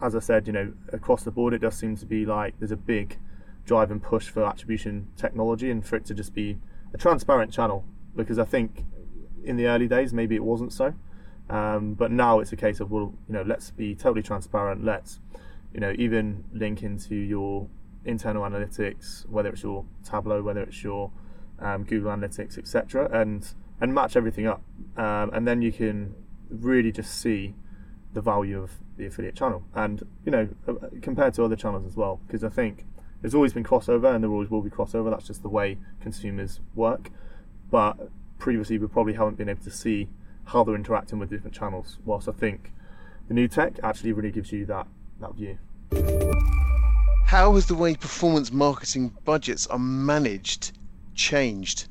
as 0.00 0.14
I 0.14 0.18
said, 0.20 0.46
you 0.46 0.52
know, 0.52 0.72
across 0.92 1.22
the 1.22 1.30
board, 1.30 1.54
it 1.54 1.58
does 1.58 1.76
seem 1.76 1.96
to 1.96 2.06
be 2.06 2.26
like 2.26 2.58
there's 2.58 2.72
a 2.72 2.76
big 2.76 3.18
drive 3.64 3.90
and 3.90 4.02
push 4.02 4.28
for 4.28 4.44
attribution 4.44 5.08
technology 5.16 5.70
and 5.70 5.84
for 5.84 5.96
it 5.96 6.04
to 6.06 6.14
just 6.14 6.34
be 6.34 6.58
a 6.92 6.98
transparent 6.98 7.52
channel. 7.52 7.84
Because 8.14 8.38
I 8.38 8.44
think 8.44 8.84
in 9.44 9.56
the 9.56 9.66
early 9.66 9.88
days 9.88 10.12
maybe 10.12 10.34
it 10.34 10.44
wasn't 10.44 10.72
so, 10.72 10.94
um, 11.50 11.94
but 11.94 12.10
now 12.10 12.40
it's 12.40 12.52
a 12.52 12.56
case 12.56 12.80
of 12.80 12.90
well, 12.90 13.14
you 13.28 13.34
know, 13.34 13.42
let's 13.42 13.70
be 13.70 13.94
totally 13.94 14.22
transparent. 14.22 14.84
Let's, 14.84 15.20
you 15.72 15.80
know, 15.80 15.94
even 15.98 16.44
link 16.52 16.82
into 16.82 17.14
your 17.14 17.68
internal 18.06 18.42
analytics, 18.42 19.28
whether 19.28 19.50
it's 19.50 19.62
your 19.62 19.84
Tableau, 20.04 20.42
whether 20.42 20.62
it's 20.62 20.82
your 20.82 21.10
um, 21.58 21.84
Google 21.84 22.10
Analytics, 22.10 22.58
etc., 22.58 23.08
and 23.12 23.52
and 23.80 23.94
match 23.94 24.16
everything 24.16 24.46
up, 24.46 24.62
um, 24.96 25.30
and 25.34 25.46
then 25.46 25.60
you 25.60 25.70
can 25.70 26.14
really 26.48 26.90
just 26.90 27.20
see 27.20 27.54
the 28.14 28.22
value 28.22 28.62
of 28.62 28.70
the 28.96 29.06
affiliate 29.06 29.34
channel, 29.34 29.64
and 29.74 30.06
you 30.24 30.32
know 30.32 30.48
uh, 30.66 30.72
compared 31.02 31.34
to 31.34 31.44
other 31.44 31.56
channels 31.56 31.84
as 31.86 31.96
well, 31.96 32.20
because 32.26 32.42
I 32.42 32.48
think 32.48 32.84
there's 33.20 33.34
always 33.34 33.52
been 33.52 33.64
crossover, 33.64 34.14
and 34.14 34.22
there 34.22 34.30
always 34.30 34.50
will 34.50 34.62
be 34.62 34.70
crossover. 34.70 35.10
That's 35.10 35.26
just 35.26 35.42
the 35.42 35.48
way 35.48 35.78
consumers 36.00 36.60
work. 36.74 37.10
But 37.70 38.10
previously, 38.38 38.78
we 38.78 38.86
probably 38.86 39.14
haven't 39.14 39.36
been 39.36 39.48
able 39.48 39.64
to 39.64 39.70
see 39.70 40.08
how 40.46 40.62
they're 40.64 40.76
interacting 40.76 41.18
with 41.18 41.30
different 41.30 41.54
channels. 41.54 41.98
Whilst 42.04 42.28
I 42.28 42.32
think 42.32 42.72
the 43.28 43.34
new 43.34 43.48
tech 43.48 43.74
actually 43.82 44.12
really 44.12 44.30
gives 44.30 44.52
you 44.52 44.64
that 44.66 44.86
that 45.20 45.34
view. 45.34 45.58
How 47.26 47.54
has 47.54 47.66
the 47.66 47.74
way 47.74 47.94
performance 47.94 48.52
marketing 48.52 49.16
budgets 49.24 49.66
are 49.66 49.78
managed 49.78 50.72
changed? 51.14 51.88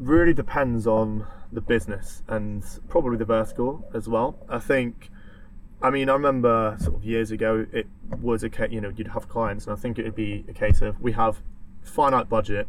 really 0.00 0.32
depends 0.32 0.86
on 0.86 1.26
the 1.52 1.60
business 1.60 2.22
and 2.28 2.64
probably 2.88 3.18
the 3.18 3.24
vertical 3.24 3.88
as 3.92 4.08
well. 4.08 4.38
I 4.48 4.58
think, 4.58 5.10
I 5.82 5.90
mean, 5.90 6.08
I 6.08 6.14
remember 6.14 6.76
sort 6.80 6.96
of 6.96 7.04
years 7.04 7.30
ago, 7.30 7.66
it 7.72 7.86
was 8.20 8.42
a 8.42 8.48
case, 8.50 8.70
you 8.70 8.80
know, 8.80 8.92
you'd 8.94 9.08
have 9.08 9.28
clients, 9.28 9.66
and 9.66 9.76
I 9.76 9.76
think 9.76 9.98
it 9.98 10.04
would 10.04 10.14
be 10.14 10.44
a 10.48 10.52
case 10.52 10.80
of 10.80 11.00
we 11.00 11.12
have 11.12 11.42
finite 11.82 12.28
budget. 12.28 12.66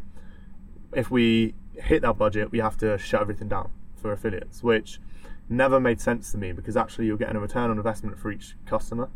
If 0.92 1.10
we 1.10 1.54
hit 1.74 2.02
that 2.02 2.18
budget, 2.18 2.50
we 2.50 2.58
have 2.58 2.76
to 2.78 2.98
shut 2.98 3.22
everything 3.22 3.48
down 3.48 3.70
for 3.96 4.12
affiliates, 4.12 4.62
which 4.62 5.00
never 5.48 5.80
made 5.80 6.00
sense 6.00 6.32
to 6.32 6.38
me 6.38 6.52
because 6.52 6.76
actually 6.76 7.06
you're 7.06 7.16
getting 7.16 7.36
a 7.36 7.40
return 7.40 7.70
on 7.70 7.78
investment 7.78 8.18
for 8.18 8.30
each 8.30 8.56
customer. 8.66 9.08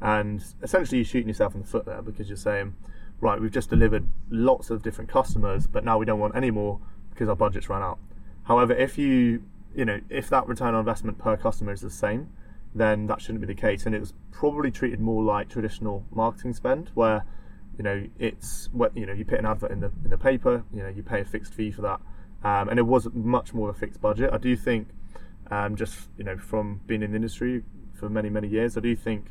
And 0.00 0.42
essentially, 0.62 0.98
you're 0.98 1.04
shooting 1.04 1.28
yourself 1.28 1.54
in 1.54 1.60
the 1.60 1.66
foot 1.66 1.84
there 1.84 2.02
because 2.02 2.28
you're 2.28 2.36
saying, 2.36 2.74
right, 3.20 3.40
we've 3.40 3.52
just 3.52 3.68
delivered 3.68 4.08
lots 4.30 4.70
of 4.70 4.82
different 4.82 5.10
customers, 5.10 5.66
but 5.66 5.84
now 5.84 5.98
we 5.98 6.06
don't 6.06 6.18
want 6.18 6.34
any 6.34 6.50
more 6.50 6.80
because 7.10 7.28
our 7.28 7.36
budget's 7.36 7.68
run 7.68 7.82
out. 7.82 7.98
However, 8.44 8.72
if 8.72 8.98
you 8.98 9.42
you 9.74 9.84
know 9.84 10.00
if 10.08 10.28
that 10.30 10.46
return 10.48 10.74
on 10.74 10.80
investment 10.80 11.18
per 11.18 11.36
customer 11.36 11.72
is 11.72 11.80
the 11.80 11.90
same, 11.90 12.30
then 12.74 13.06
that 13.06 13.20
shouldn't 13.20 13.40
be 13.40 13.46
the 13.46 13.60
case. 13.60 13.86
And 13.86 13.94
it 13.94 14.00
was 14.00 14.14
probably 14.30 14.70
treated 14.70 15.00
more 15.00 15.22
like 15.22 15.48
traditional 15.48 16.04
marketing 16.10 16.54
spend, 16.54 16.90
where 16.94 17.24
you 17.76 17.84
know 17.84 18.06
it's 18.18 18.68
what 18.72 18.96
you 18.96 19.06
know 19.06 19.12
you 19.12 19.24
put 19.24 19.38
an 19.38 19.46
advert 19.46 19.70
in 19.70 19.80
the 19.80 19.92
in 20.04 20.10
the 20.10 20.18
paper, 20.18 20.64
you 20.72 20.82
know 20.82 20.88
you 20.88 21.02
pay 21.02 21.20
a 21.20 21.24
fixed 21.24 21.52
fee 21.52 21.70
for 21.70 21.82
that, 21.82 22.00
um, 22.42 22.68
and 22.68 22.78
it 22.78 22.86
was 22.86 23.08
much 23.12 23.52
more 23.52 23.68
of 23.68 23.76
a 23.76 23.78
fixed 23.78 24.00
budget. 24.00 24.30
I 24.32 24.38
do 24.38 24.56
think, 24.56 24.88
um, 25.50 25.76
just 25.76 26.08
you 26.16 26.24
know 26.24 26.38
from 26.38 26.80
being 26.86 27.02
in 27.02 27.10
the 27.10 27.16
industry 27.16 27.62
for 27.92 28.08
many 28.08 28.30
many 28.30 28.48
years, 28.48 28.76
I 28.76 28.80
do 28.80 28.96
think 28.96 29.26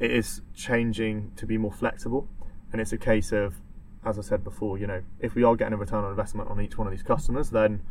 it 0.00 0.10
is 0.10 0.42
changing 0.54 1.32
to 1.36 1.46
be 1.46 1.58
more 1.58 1.72
flexible, 1.72 2.28
and 2.72 2.80
it's 2.80 2.92
a 2.92 2.98
case 2.98 3.32
of 3.32 3.60
as 4.04 4.18
I 4.18 4.22
said 4.22 4.44
before, 4.44 4.78
you 4.78 4.86
know, 4.86 5.02
if 5.20 5.34
we 5.34 5.42
are 5.42 5.56
getting 5.56 5.74
a 5.74 5.76
return 5.76 6.04
on 6.04 6.10
investment 6.10 6.48
on 6.48 6.60
each 6.60 6.78
one 6.78 6.86
of 6.86 6.92
these 6.92 7.02
customers, 7.02 7.50
then 7.50 7.82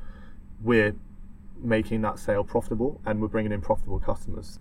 we're 0.61 0.95
making 1.59 2.01
that 2.01 2.19
sale 2.19 2.43
profitable 2.43 3.01
and 3.05 3.21
we're 3.21 3.27
bringing 3.27 3.51
in 3.51 3.61
profitable 3.61 3.99
customers. 3.99 4.59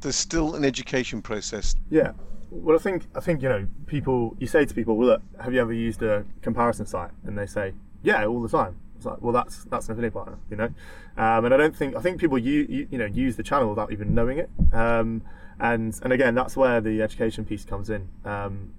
There's 0.00 0.16
still 0.16 0.54
an 0.54 0.64
education 0.64 1.22
process. 1.22 1.74
Yeah. 1.90 2.12
Well, 2.50 2.76
I 2.76 2.78
think 2.78 3.06
I 3.14 3.20
think 3.20 3.42
you 3.42 3.48
know 3.48 3.66
people. 3.86 4.36
You 4.38 4.46
say 4.46 4.64
to 4.64 4.74
people, 4.74 4.96
"Well, 4.96 5.08
look, 5.08 5.22
have 5.42 5.52
you 5.52 5.60
ever 5.60 5.72
used 5.72 6.02
a 6.02 6.24
comparison 6.40 6.86
site?" 6.86 7.10
And 7.24 7.36
they 7.36 7.44
say, 7.44 7.74
"Yeah, 8.02 8.24
all 8.24 8.40
the 8.40 8.48
time." 8.48 8.76
It's 8.98 9.06
like, 9.06 9.22
well, 9.22 9.32
that's 9.32 9.64
that's 9.64 9.86
an 9.86 9.92
affiliate 9.92 10.12
partner, 10.12 10.36
you 10.50 10.56
know. 10.56 10.70
Um, 11.16 11.44
and 11.44 11.54
I 11.54 11.56
don't 11.56 11.74
think 11.74 11.96
I 11.96 12.00
think 12.00 12.20
people 12.20 12.36
you, 12.36 12.66
you 12.68 12.88
you 12.90 12.98
know 12.98 13.06
use 13.06 13.36
the 13.36 13.42
channel 13.42 13.70
without 13.70 13.92
even 13.92 14.14
knowing 14.14 14.38
it. 14.38 14.50
Um, 14.72 15.22
and 15.58 15.98
and 16.02 16.12
again, 16.12 16.34
that's 16.34 16.56
where 16.56 16.80
the 16.80 17.00
education 17.00 17.44
piece 17.44 17.64
comes 17.64 17.90
in. 17.90 18.08
Um, 18.24 18.72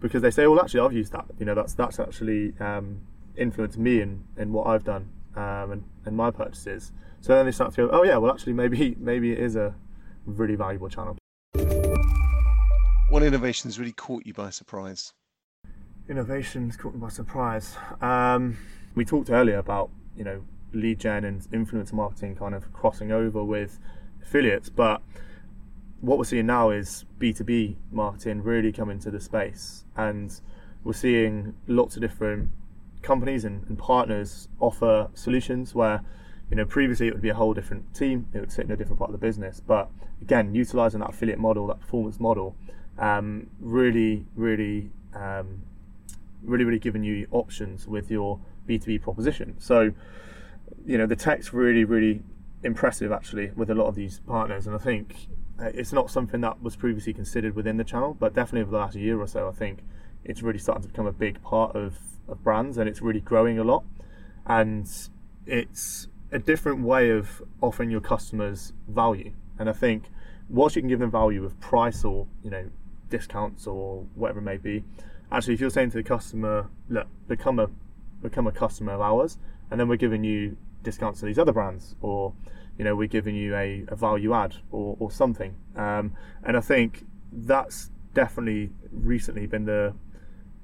because 0.00 0.22
they 0.22 0.30
say, 0.30 0.46
well, 0.46 0.60
actually, 0.60 0.80
I've 0.80 0.94
used 0.94 1.12
that. 1.12 1.26
You 1.38 1.44
know, 1.46 1.54
that's 1.54 1.74
that's 1.74 2.00
actually 2.00 2.54
um, 2.58 3.02
influenced 3.36 3.78
me 3.78 4.00
in, 4.00 4.24
in 4.36 4.52
what 4.52 4.66
I've 4.66 4.84
done 4.84 5.10
um, 5.36 5.72
and, 5.72 5.84
and 6.04 6.16
my 6.16 6.30
purchases. 6.30 6.92
So 7.20 7.34
then 7.34 7.46
they 7.46 7.52
start 7.52 7.74
to 7.74 7.86
go, 7.86 7.90
oh 7.92 8.02
yeah, 8.02 8.16
well, 8.16 8.32
actually, 8.32 8.54
maybe 8.54 8.96
maybe 8.98 9.32
it 9.32 9.38
is 9.38 9.56
a 9.56 9.74
really 10.26 10.56
valuable 10.56 10.88
channel. 10.88 11.16
What 13.08 13.22
innovations 13.22 13.78
really 13.78 13.92
caught 13.92 14.24
you 14.24 14.32
by 14.32 14.50
surprise? 14.50 15.12
Innovations 16.08 16.76
caught 16.76 16.94
me 16.94 17.00
by 17.00 17.08
surprise. 17.08 17.76
We 18.94 19.04
talked 19.04 19.30
earlier 19.30 19.58
about 19.58 19.90
you 20.16 20.24
know 20.24 20.44
lead 20.72 21.00
gen 21.00 21.24
and 21.24 21.40
influencer 21.50 21.92
marketing 21.92 22.36
kind 22.36 22.54
of 22.54 22.72
crossing 22.72 23.10
over 23.12 23.42
with 23.42 23.78
affiliates, 24.22 24.68
but 24.68 25.02
what 26.00 26.16
we're 26.16 26.24
seeing 26.24 26.46
now 26.46 26.70
is 26.70 27.04
B2B 27.18 27.76
marketing 27.90 28.42
really 28.42 28.72
come 28.72 28.90
into 28.90 29.10
the 29.10 29.20
space, 29.20 29.84
and 29.96 30.40
we're 30.82 30.92
seeing 30.92 31.54
lots 31.66 31.96
of 31.96 32.02
different 32.02 32.50
companies 33.02 33.44
and, 33.44 33.66
and, 33.68 33.78
partners 33.78 34.48
offer 34.60 35.08
solutions 35.14 35.74
where, 35.74 36.02
you 36.50 36.56
know, 36.56 36.64
previously 36.64 37.08
it 37.08 37.14
would 37.14 37.22
be 37.22 37.30
a 37.30 37.34
whole 37.34 37.54
different 37.54 37.94
team, 37.94 38.26
it 38.34 38.40
would 38.40 38.52
sit 38.52 38.64
in 38.66 38.70
a 38.70 38.76
different 38.76 38.98
part 38.98 39.08
of 39.08 39.12
the 39.12 39.26
business, 39.26 39.60
but 39.60 39.90
again, 40.20 40.54
utilizing 40.54 41.00
that 41.00 41.10
affiliate 41.10 41.38
model, 41.38 41.66
that 41.66 41.80
performance 41.80 42.20
model, 42.20 42.56
um, 42.98 43.48
really, 43.58 44.26
really, 44.36 44.90
um, 45.14 45.62
really, 46.42 46.64
really 46.64 46.78
giving 46.78 47.02
you 47.02 47.26
options 47.30 47.86
with 47.86 48.10
your 48.10 48.38
B2B 48.78 49.02
proposition. 49.02 49.56
So, 49.58 49.92
you 50.86 50.98
know, 50.98 51.06
the 51.06 51.16
tech's 51.16 51.52
really, 51.52 51.84
really 51.84 52.22
impressive 52.62 53.10
actually 53.10 53.50
with 53.56 53.70
a 53.70 53.74
lot 53.74 53.86
of 53.86 53.94
these 53.94 54.20
partners, 54.20 54.66
and 54.66 54.76
I 54.76 54.78
think 54.78 55.14
uh, 55.60 55.70
it's 55.74 55.92
not 55.92 56.10
something 56.10 56.40
that 56.40 56.62
was 56.62 56.76
previously 56.76 57.12
considered 57.12 57.54
within 57.54 57.76
the 57.76 57.84
channel, 57.84 58.16
but 58.18 58.34
definitely 58.34 58.62
over 58.62 58.70
the 58.70 58.78
last 58.78 58.96
year 58.96 59.20
or 59.20 59.26
so, 59.26 59.48
I 59.48 59.52
think 59.52 59.80
it's 60.24 60.42
really 60.42 60.58
starting 60.58 60.82
to 60.82 60.88
become 60.88 61.06
a 61.06 61.12
big 61.12 61.42
part 61.42 61.76
of, 61.76 61.98
of 62.28 62.42
brands 62.42 62.78
and 62.78 62.88
it's 62.88 63.02
really 63.02 63.20
growing 63.20 63.58
a 63.58 63.64
lot. 63.64 63.84
And 64.46 64.88
it's 65.46 66.08
a 66.32 66.38
different 66.38 66.82
way 66.82 67.10
of 67.10 67.42
offering 67.60 67.90
your 67.90 68.00
customers 68.00 68.72
value. 68.88 69.32
And 69.58 69.68
I 69.68 69.72
think 69.72 70.04
whilst 70.48 70.76
you 70.76 70.82
can 70.82 70.88
give 70.88 70.98
them 70.98 71.10
value 71.10 71.42
with 71.42 71.60
price 71.60 72.04
or, 72.04 72.26
you 72.42 72.50
know, 72.50 72.70
discounts 73.10 73.66
or 73.66 74.06
whatever 74.14 74.38
it 74.38 74.44
may 74.44 74.56
be, 74.56 74.84
actually 75.30 75.54
if 75.54 75.60
you're 75.60 75.70
saying 75.70 75.90
to 75.90 75.98
the 75.98 76.02
customer, 76.02 76.68
look, 76.88 77.06
become 77.28 77.58
a 77.58 77.68
become 78.22 78.46
a 78.46 78.52
customer 78.52 78.92
of 78.92 79.00
ours 79.00 79.38
and 79.70 79.78
then 79.78 79.88
we're 79.88 79.96
giving 79.96 80.24
you 80.24 80.56
discounts 80.82 81.20
to 81.20 81.26
these 81.26 81.38
other 81.38 81.52
brands, 81.52 81.94
or 82.00 82.32
you 82.78 82.84
know, 82.84 82.96
we're 82.96 83.08
giving 83.08 83.36
you 83.36 83.54
a, 83.54 83.84
a 83.88 83.96
value 83.96 84.32
add 84.32 84.56
or, 84.70 84.96
or 84.98 85.10
something. 85.10 85.54
Um, 85.76 86.14
and 86.42 86.56
I 86.56 86.60
think 86.60 87.04
that's 87.32 87.90
definitely 88.14 88.70
recently 88.90 89.46
been 89.46 89.66
the 89.66 89.94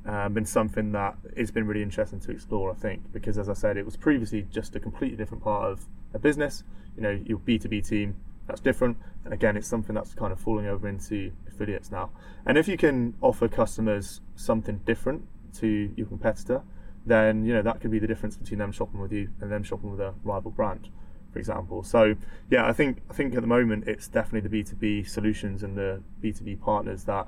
um, 0.07 0.35
been 0.35 0.47
something 0.47 0.93
that 0.93 1.17
it's 1.35 1.51
been 1.51 1.67
really 1.67 1.83
interesting 1.83 2.21
to 2.21 2.31
explore. 2.31 2.71
I 2.71 2.75
think 2.75 3.13
because, 3.13 3.39
as 3.39 3.49
I 3.49 3.55
said, 3.55 3.77
it 3.77 3.85
was 3.85 3.97
previously 3.97 4.47
just 4.51 4.77
a 4.77 4.81
completely 4.81 5.17
different 5.17 5.43
part 5.43 5.71
of 5.71 5.87
a 6.15 6.19
business. 6.19 6.63
You 6.97 7.03
know, 7.03 7.21
your 7.25 7.39
B 7.39 7.59
two 7.59 7.69
B 7.69 7.81
team 7.81 8.17
that's 8.47 8.61
different, 8.61 8.97
and 9.25 9.35
again, 9.35 9.57
it's 9.57 9.67
something 9.67 9.95
that's 9.95 10.15
kind 10.15 10.33
of 10.33 10.41
falling 10.41 10.67
over 10.67 10.89
into 10.89 11.33
affiliates 11.49 11.91
now. 11.91 12.11
And 12.47 12.57
if 12.57 12.69
you 12.69 12.77
can 12.77 13.15
offer 13.21 13.49
customers 13.49 14.21
something 14.37 14.81
different 14.87 15.27
to 15.55 15.93
your 15.97 16.07
competitor, 16.07 16.63
then 17.07 17.45
you 17.45 17.55
know 17.55 17.63
that 17.63 17.81
could 17.81 17.91
be 17.91 17.99
the 17.99 18.07
difference 18.07 18.37
between 18.37 18.59
them 18.59 18.73
shopping 18.73 19.01
with 19.01 19.13
you 19.13 19.31
and 19.41 19.51
them 19.51 19.63
shopping 19.63 19.91
with 19.91 20.01
a 20.01 20.15
rival 20.25 20.51
brand, 20.51 20.89
for 21.33 21.39
example. 21.39 21.83
So 21.83 22.15
yeah, 22.51 22.67
I 22.67 22.73
think 22.73 22.99
I 23.09 23.15
think 23.15 23.35
at 23.35 23.41
the 23.41 23.47
moment 23.47 23.87
it's 23.87 24.09
definitely 24.09 24.41
the 24.41 24.49
B 24.49 24.63
two 24.63 24.77
B 24.77 25.03
solutions 25.03 25.63
and 25.63 25.77
the 25.77 26.03
B 26.21 26.33
two 26.33 26.45
B 26.45 26.57
partners 26.57 27.05
that 27.05 27.27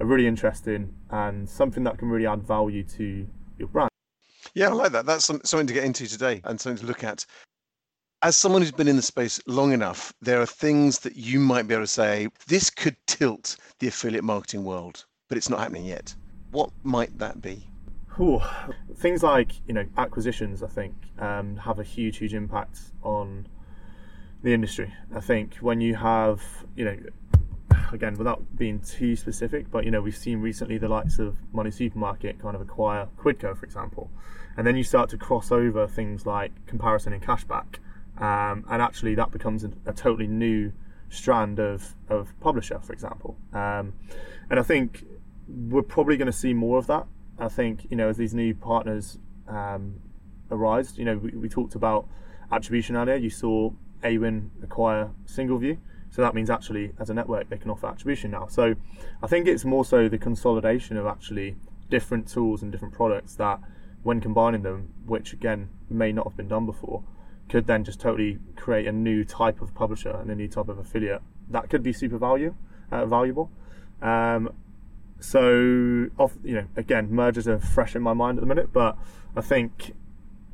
are 0.00 0.06
really 0.06 0.26
interesting 0.26 0.94
and 1.10 1.48
something 1.48 1.84
that 1.84 1.98
can 1.98 2.08
really 2.08 2.26
add 2.26 2.42
value 2.42 2.82
to 2.84 3.26
your 3.58 3.68
brand. 3.68 3.90
Yeah, 4.54 4.70
I 4.70 4.72
like 4.72 4.92
that. 4.92 5.06
That's 5.06 5.24
something 5.24 5.66
to 5.66 5.74
get 5.74 5.84
into 5.84 6.06
today 6.06 6.40
and 6.44 6.60
something 6.60 6.80
to 6.80 6.86
look 6.86 7.04
at. 7.04 7.24
As 8.22 8.36
someone 8.36 8.60
who's 8.60 8.72
been 8.72 8.88
in 8.88 8.96
the 8.96 9.02
space 9.02 9.40
long 9.46 9.72
enough, 9.72 10.12
there 10.20 10.40
are 10.42 10.46
things 10.46 10.98
that 11.00 11.16
you 11.16 11.40
might 11.40 11.68
be 11.68 11.74
able 11.74 11.84
to 11.84 11.86
say, 11.86 12.28
this 12.48 12.68
could 12.68 12.96
tilt 13.06 13.56
the 13.78 13.88
affiliate 13.88 14.24
marketing 14.24 14.64
world, 14.64 15.04
but 15.28 15.38
it's 15.38 15.48
not 15.48 15.60
happening 15.60 15.86
yet. 15.86 16.14
What 16.50 16.70
might 16.82 17.16
that 17.18 17.40
be? 17.40 17.66
Things 18.96 19.22
like 19.22 19.52
you 19.66 19.74
know 19.74 19.86
acquisitions, 19.96 20.62
I 20.62 20.68
think, 20.68 20.94
um, 21.18 21.56
have 21.56 21.78
a 21.78 21.84
huge, 21.84 22.18
huge 22.18 22.34
impact 22.34 22.78
on 23.02 23.46
the 24.42 24.52
industry. 24.52 24.92
I 25.14 25.20
think 25.20 25.56
when 25.56 25.80
you 25.80 25.94
have 25.96 26.42
you 26.76 26.84
know 26.84 26.96
again, 27.92 28.14
without 28.14 28.56
being 28.56 28.80
too 28.80 29.16
specific, 29.16 29.70
but 29.70 29.84
you 29.84 29.90
know, 29.90 30.00
we've 30.00 30.16
seen 30.16 30.40
recently 30.40 30.78
the 30.78 30.88
likes 30.88 31.18
of 31.18 31.36
Money 31.52 31.70
Supermarket 31.70 32.40
kind 32.40 32.54
of 32.54 32.60
acquire 32.60 33.08
Quidco, 33.18 33.56
for 33.56 33.64
example, 33.64 34.10
and 34.56 34.66
then 34.66 34.76
you 34.76 34.84
start 34.84 35.10
to 35.10 35.16
cross 35.16 35.50
over 35.50 35.86
things 35.86 36.26
like 36.26 36.52
comparison 36.66 37.12
and 37.12 37.22
cashback, 37.22 37.76
um, 38.18 38.64
and 38.70 38.82
actually 38.82 39.14
that 39.14 39.30
becomes 39.30 39.64
a, 39.64 39.70
a, 39.86 39.92
totally 39.92 40.26
new 40.26 40.72
strand 41.08 41.58
of 41.58 41.94
of 42.08 42.38
publisher, 42.40 42.78
for 42.80 42.92
example. 42.92 43.36
Um, 43.52 43.94
and 44.48 44.58
I 44.58 44.62
think 44.62 45.04
we're 45.48 45.82
probably 45.82 46.16
going 46.16 46.26
to 46.26 46.32
see 46.32 46.54
more 46.54 46.78
of 46.78 46.86
that. 46.88 47.06
I 47.40 47.48
think 47.48 47.86
you 47.90 47.96
know 47.96 48.08
as 48.08 48.16
these 48.16 48.34
new 48.34 48.54
partners 48.54 49.18
um, 49.48 50.00
arise, 50.50 50.98
you 50.98 51.04
know, 51.04 51.16
we, 51.16 51.30
we 51.30 51.48
talked 51.48 51.74
about 51.74 52.06
attribution 52.52 52.96
earlier. 52.96 53.16
You 53.16 53.30
saw 53.30 53.70
Awin 54.02 54.50
acquire 54.62 55.10
SingleView 55.26 55.78
so 56.10 56.22
that 56.22 56.34
means 56.34 56.50
actually, 56.50 56.92
as 56.98 57.08
a 57.08 57.14
network, 57.14 57.48
they 57.48 57.56
can 57.56 57.70
offer 57.70 57.86
attribution 57.86 58.32
now. 58.32 58.48
So 58.48 58.74
I 59.22 59.26
think 59.28 59.46
it's 59.46 59.64
more 59.64 59.84
so 59.84 60.08
the 60.08 60.18
consolidation 60.18 60.96
of 60.96 61.06
actually 61.06 61.56
different 61.88 62.28
tools 62.28 62.62
and 62.62 62.72
different 62.72 62.94
products 62.94 63.36
that, 63.36 63.60
when 64.02 64.20
combining 64.20 64.62
them, 64.62 64.92
which 65.06 65.32
again 65.32 65.68
may 65.88 66.10
not 66.10 66.26
have 66.26 66.36
been 66.36 66.48
done 66.48 66.66
before, 66.66 67.04
could 67.48 67.66
then 67.66 67.84
just 67.84 68.00
totally 68.00 68.38
create 68.56 68.86
a 68.86 68.92
new 68.92 69.24
type 69.24 69.60
of 69.60 69.74
publisher 69.74 70.10
and 70.10 70.30
a 70.30 70.34
new 70.34 70.48
type 70.48 70.68
of 70.68 70.78
affiliate 70.78 71.20
that 71.48 71.68
could 71.68 71.82
be 71.82 71.92
super 71.92 72.16
value 72.16 72.54
uh, 72.92 73.04
valuable. 73.06 73.50
Um, 74.00 74.52
so, 75.20 76.08
off, 76.18 76.32
you 76.42 76.54
know, 76.54 76.66
again, 76.76 77.12
mergers 77.12 77.46
are 77.46 77.58
fresh 77.58 77.94
in 77.94 78.02
my 78.02 78.12
mind 78.12 78.38
at 78.38 78.40
the 78.40 78.46
minute, 78.46 78.72
but 78.72 78.96
I 79.36 79.40
think, 79.40 79.94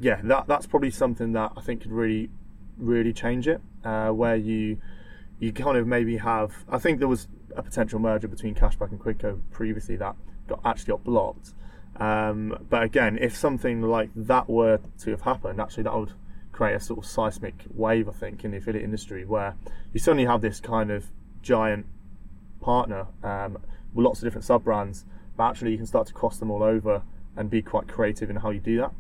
yeah, 0.01 0.21
that 0.25 0.47
that's 0.47 0.67
probably 0.67 0.91
something 0.91 1.33
that 1.33 1.53
I 1.57 1.61
think 1.61 1.83
could 1.83 1.93
really, 1.93 2.31
really 2.77 3.13
change 3.13 3.49
it. 3.49 3.61
Uh, 3.85 4.11
where 4.11 4.37
you 4.37 4.79
you 5.39 5.53
kind 5.53 5.77
of 5.77 5.87
maybe 5.87 6.17
have. 6.19 6.65
I 6.69 6.79
think 6.79 6.99
there 6.99 7.09
was 7.09 7.29
a 7.55 7.63
potential 7.63 7.99
merger 7.99 8.29
between 8.29 8.55
Cashback 8.55 8.91
and 8.91 9.01
Quidco 9.01 9.41
previously 9.51 9.97
that 9.97 10.17
got 10.49 10.61
actually 10.65 10.93
got 10.93 11.05
blocked. 11.05 11.55
Um, 11.97 12.67
but 12.69 12.83
again, 12.83 13.19
if 13.21 13.37
something 13.37 13.83
like 13.83 14.11
that 14.15 14.49
were 14.49 14.81
to 15.01 15.11
have 15.11 15.23
happened, 15.23 15.61
actually 15.61 15.85
that 15.85 15.95
would 15.95 16.13
create 16.53 16.75
a 16.75 16.81
sort 16.81 16.99
of 16.99 17.07
seismic 17.07 17.55
wave, 17.75 18.09
I 18.09 18.13
think, 18.13 18.45
in 18.45 18.51
the 18.51 18.59
affiliate 18.59 18.85
industry 18.85 19.25
where 19.25 19.57
you 19.93 20.01
suddenly 20.01 20.27
have 20.27 20.41
this 20.41 20.61
kind 20.61 20.91
of 20.91 21.07
giant 21.43 21.87
partner 22.61 23.07
um, 23.23 23.59
with 23.95 24.05
lots 24.05 24.21
of 24.21 24.27
different 24.27 24.45
sub 24.45 24.65
brands, 24.65 25.05
but 25.37 25.51
actually 25.51 25.73
you 25.73 25.77
can 25.77 25.87
start 25.87 26.07
to 26.09 26.13
cross 26.13 26.39
them 26.39 26.51
all 26.51 26.63
over 26.63 27.03
and 27.37 27.51
be 27.51 27.63
quite 27.63 27.89
creative 27.89 28.31
in 28.31 28.37
how 28.37 28.51
you 28.51 28.61
do 28.61 28.79
that. 28.79 28.93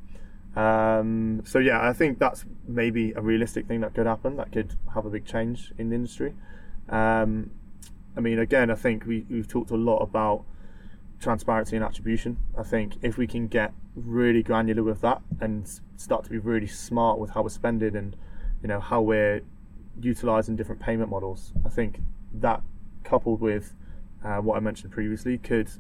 Um, 0.60 1.42
so 1.44 1.58
yeah, 1.58 1.86
I 1.86 1.92
think 1.92 2.18
that's 2.18 2.44
maybe 2.66 3.12
a 3.12 3.20
realistic 3.20 3.66
thing 3.66 3.80
that 3.80 3.94
could 3.94 4.06
happen. 4.06 4.36
That 4.36 4.52
could 4.52 4.74
have 4.94 5.04
a 5.04 5.10
big 5.10 5.26
change 5.26 5.72
in 5.78 5.90
the 5.90 5.96
industry. 5.96 6.34
Um, 6.88 7.50
I 8.16 8.20
mean, 8.20 8.38
again, 8.38 8.70
I 8.70 8.74
think 8.74 9.04
we, 9.04 9.26
we've 9.28 9.48
talked 9.48 9.70
a 9.70 9.76
lot 9.76 9.98
about 9.98 10.44
transparency 11.20 11.76
and 11.76 11.84
attribution. 11.84 12.38
I 12.56 12.62
think 12.62 12.94
if 13.02 13.18
we 13.18 13.26
can 13.26 13.48
get 13.48 13.72
really 13.94 14.42
granular 14.42 14.82
with 14.82 15.00
that 15.02 15.20
and 15.40 15.68
start 15.96 16.24
to 16.24 16.30
be 16.30 16.38
really 16.38 16.66
smart 16.66 17.18
with 17.18 17.30
how 17.30 17.42
we're 17.42 17.48
spending 17.48 17.96
and 17.96 18.16
you 18.62 18.68
know 18.68 18.80
how 18.80 19.00
we're 19.00 19.42
utilizing 20.00 20.56
different 20.56 20.80
payment 20.80 21.10
models, 21.10 21.52
I 21.64 21.68
think 21.68 22.00
that 22.32 22.62
coupled 23.04 23.40
with 23.40 23.74
uh, 24.26 24.40
what 24.40 24.56
I 24.56 24.60
mentioned 24.60 24.92
previously 24.92 25.38
could 25.38 25.70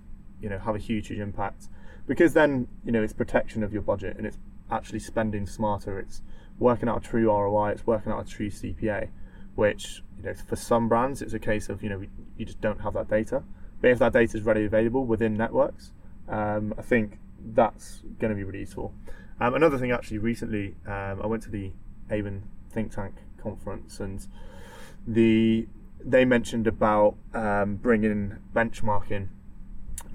you 0.40 0.48
know 0.48 0.58
have 0.58 0.74
a 0.74 0.78
huge 0.78 1.08
huge 1.08 1.18
impact 1.18 1.68
because 2.06 2.34
then 2.34 2.68
you 2.84 2.92
know 2.92 3.02
it's 3.02 3.12
protection 3.12 3.62
of 3.62 3.72
your 3.72 3.82
budget 3.82 4.16
and 4.16 4.26
it's 4.26 4.38
actually 4.70 5.00
spending 5.00 5.46
smarter. 5.46 5.98
It's 5.98 6.22
working 6.58 6.88
out 6.88 6.98
a 6.98 7.08
true 7.08 7.26
ROI. 7.26 7.70
It's 7.70 7.86
working 7.86 8.12
out 8.12 8.26
a 8.26 8.30
true 8.30 8.50
CPA, 8.50 9.08
which 9.54 10.02
you 10.16 10.24
know 10.24 10.34
for 10.34 10.56
some 10.56 10.88
brands 10.88 11.22
it's 11.22 11.34
a 11.34 11.38
case 11.38 11.68
of 11.68 11.82
you 11.82 11.88
know 11.88 12.02
you 12.36 12.46
just 12.46 12.60
don't 12.60 12.80
have 12.82 12.94
that 12.94 13.08
data. 13.08 13.42
But 13.80 13.90
if 13.90 13.98
that 13.98 14.12
data 14.12 14.36
is 14.36 14.42
readily 14.44 14.66
available 14.66 15.04
within 15.04 15.34
networks, 15.34 15.92
um, 16.28 16.72
I 16.78 16.82
think 16.82 17.18
that's 17.54 18.02
going 18.18 18.30
to 18.30 18.36
be 18.36 18.44
really 18.44 18.60
useful. 18.60 18.94
Um, 19.38 19.54
another 19.54 19.76
thing, 19.76 19.90
actually, 19.90 20.18
recently 20.18 20.76
um, 20.86 21.20
I 21.22 21.26
went 21.26 21.42
to 21.42 21.50
the 21.50 21.72
Awin 22.10 22.42
think 22.70 22.94
tank 22.94 23.14
conference 23.42 24.00
and 24.00 24.26
the 25.06 25.66
they 26.04 26.24
mentioned 26.24 26.66
about 26.66 27.16
um, 27.34 27.76
bringing 27.76 28.36
benchmarking 28.54 29.28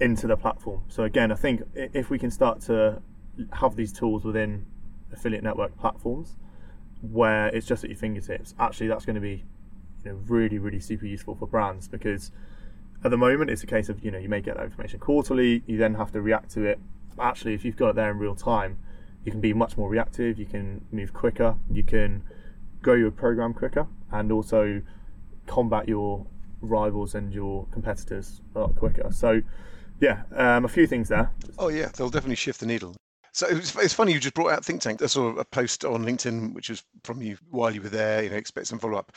into 0.00 0.26
the 0.26 0.36
platform. 0.36 0.82
So 0.88 1.04
again, 1.04 1.30
I 1.30 1.34
think 1.34 1.62
if 1.74 2.10
we 2.10 2.18
can 2.18 2.30
start 2.30 2.60
to 2.62 3.02
have 3.52 3.76
these 3.76 3.92
tools 3.92 4.24
within 4.24 4.66
affiliate 5.12 5.42
network 5.42 5.76
platforms 5.78 6.36
where 7.02 7.48
it's 7.48 7.66
just 7.66 7.84
at 7.84 7.90
your 7.90 7.98
fingertips. 7.98 8.54
Actually, 8.58 8.88
that's 8.88 9.04
going 9.04 9.14
to 9.14 9.20
be 9.20 9.44
you 10.04 10.12
know, 10.12 10.18
really, 10.26 10.58
really 10.58 10.80
super 10.80 11.06
useful 11.06 11.34
for 11.34 11.46
brands 11.46 11.88
because 11.88 12.30
at 13.04 13.10
the 13.10 13.16
moment 13.16 13.50
it's 13.50 13.62
a 13.62 13.66
case 13.66 13.88
of 13.88 14.04
you 14.04 14.10
know 14.10 14.18
you 14.18 14.28
may 14.28 14.40
get 14.40 14.56
that 14.56 14.64
information 14.64 15.00
quarterly, 15.00 15.62
you 15.66 15.76
then 15.76 15.94
have 15.94 16.12
to 16.12 16.20
react 16.20 16.50
to 16.52 16.64
it. 16.64 16.78
Actually, 17.18 17.54
if 17.54 17.64
you've 17.64 17.76
got 17.76 17.90
it 17.90 17.96
there 17.96 18.10
in 18.10 18.18
real 18.18 18.36
time, 18.36 18.78
you 19.24 19.32
can 19.32 19.40
be 19.40 19.52
much 19.52 19.76
more 19.76 19.88
reactive. 19.88 20.38
You 20.38 20.46
can 20.46 20.84
move 20.92 21.12
quicker. 21.12 21.56
You 21.70 21.82
can 21.82 22.22
grow 22.80 22.94
your 22.94 23.10
program 23.10 23.54
quicker, 23.54 23.86
and 24.10 24.30
also 24.30 24.82
combat 25.46 25.88
your 25.88 26.26
rivals 26.60 27.14
and 27.14 27.32
your 27.32 27.66
competitors 27.72 28.40
a 28.54 28.60
lot 28.60 28.76
quicker. 28.76 29.10
So, 29.12 29.42
yeah, 30.00 30.22
um, 30.34 30.64
a 30.64 30.68
few 30.68 30.86
things 30.86 31.08
there. 31.08 31.30
Oh 31.58 31.68
yeah, 31.68 31.88
they'll 31.96 32.10
definitely 32.10 32.36
shift 32.36 32.60
the 32.60 32.66
needle. 32.66 32.96
So 33.34 33.46
it's, 33.48 33.74
it's 33.76 33.94
funny 33.94 34.12
you 34.12 34.20
just 34.20 34.34
brought 34.34 34.52
out 34.52 34.64
Think 34.64 34.82
Tank. 34.82 35.00
I 35.00 35.06
saw 35.06 35.28
a 35.36 35.44
post 35.44 35.84
on 35.84 36.04
LinkedIn, 36.04 36.52
which 36.52 36.68
was 36.68 36.84
from 37.02 37.22
you 37.22 37.38
while 37.50 37.74
you 37.74 37.80
were 37.80 37.88
there. 37.88 38.22
You 38.22 38.30
know, 38.30 38.36
expect 38.36 38.66
some 38.66 38.78
follow 38.78 38.98
up. 38.98 39.12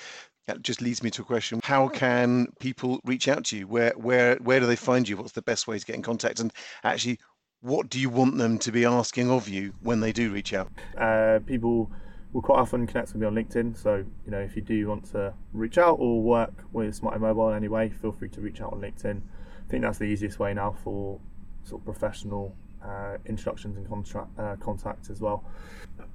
That 0.48 0.62
just 0.62 0.82
leads 0.82 1.04
me 1.04 1.10
to 1.12 1.22
a 1.22 1.26
question: 1.26 1.60
How 1.64 1.90
can 1.90 2.48
people 2.60 3.02
reach 3.04 3.28
out 3.28 3.46
to 3.46 3.58
you? 3.58 3.68
Where 3.68 3.92
where 3.98 4.36
where 4.38 4.60
do 4.60 4.68
they 4.68 4.76
find 4.76 5.08
you? 5.08 5.18
What's 5.18 5.34
the 5.34 5.42
best 5.42 5.68
way 5.68 5.78
to 5.78 5.86
get 5.86 5.96
in 5.96 6.02
contact? 6.02 6.40
And 6.40 6.54
actually, 6.84 7.20
what 7.62 7.90
do 7.90 8.00
you 8.00 8.10
want 8.10 8.38
them 8.38 8.58
to 8.60 8.72
be 8.72 8.86
asking 8.86 9.30
of 9.32 9.50
you 9.50 9.74
when 9.82 10.00
they 10.00 10.14
do 10.14 10.32
reach 10.32 10.54
out? 10.54 10.72
Uh, 10.98 11.40
people 11.46 11.92
will 12.36 12.41
quite 12.41 12.60
often 12.60 12.86
connect 12.86 13.13
with 13.13 13.21
me 13.21 13.26
on 13.26 13.34
LinkedIn. 13.34 13.82
So 13.82 14.04
you 14.26 14.32
know, 14.32 14.39
if 14.39 14.58
you 14.58 14.62
do 14.62 14.89
want 14.89 15.10
to 15.13 15.34
reach 15.54 15.78
out 15.78 15.93
or 15.93 16.21
work 16.21 16.65
with 16.74 16.93
Smarty 16.93 17.17
Mobile 17.17 17.50
in 17.52 17.56
any 17.56 17.69
way, 17.69 17.89
feel 17.89 18.12
free 18.12 18.28
to 18.28 18.41
reach 18.41 18.60
out 18.60 18.74
on 18.74 18.82
LinkedIn. 18.82 19.21
I 19.21 19.71
think 19.71 19.84
that's 19.84 20.00
the 20.00 20.04
easiest 20.04 20.38
way 20.38 20.54
now 20.54 20.76
for 20.84 21.21
sort 21.63 21.82
of 21.82 21.86
professional 21.86 22.54
uh, 22.84 23.17
introductions 23.26 23.78
and 23.78 23.88
contract 23.88 24.38
uh, 24.38 24.58
contact 24.58 25.10
as 25.10 25.21
well. 25.21 25.45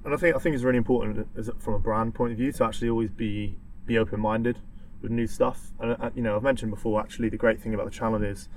And 0.05 0.13
I 0.13 0.17
think 0.17 0.35
I 0.35 0.39
think 0.39 0.53
it's 0.53 0.63
really 0.63 0.77
important 0.77 1.27
from 1.59 1.73
a 1.73 1.79
brand 1.79 2.13
point 2.13 2.33
of 2.33 2.37
view 2.37 2.51
to 2.51 2.65
actually 2.65 2.89
always 2.89 3.09
be 3.09 3.57
be 3.87 3.97
open 3.97 4.19
minded 4.19 4.59
with 5.01 5.09
new 5.09 5.25
stuff. 5.25 5.71
And 5.79 5.97
uh, 5.99 6.11
you 6.13 6.21
know, 6.21 6.35
I've 6.35 6.43
mentioned 6.43 6.69
before 6.69 6.99
actually 6.99 7.29
the 7.29 7.37
great 7.37 7.59
thing 7.59 7.73
about 7.73 7.85
the 7.85 7.91
channel 7.91 8.23
is 8.23 8.47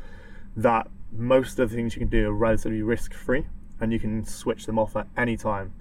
that 0.55 0.89
most 1.11 1.59
of 1.59 1.71
the 1.71 1.77
things 1.77 1.95
you 1.95 2.01
can 2.01 2.11
do 2.11 2.29
are 2.29 2.35
relatively 2.35 2.83
risk 2.83 3.15
free, 3.15 3.47
and 3.81 3.91
you 3.91 3.99
can 3.99 4.23
switch 4.27 4.67
them 4.67 4.79
off 4.79 4.95
at 4.97 5.07
any 5.17 5.39
time. 5.39 5.73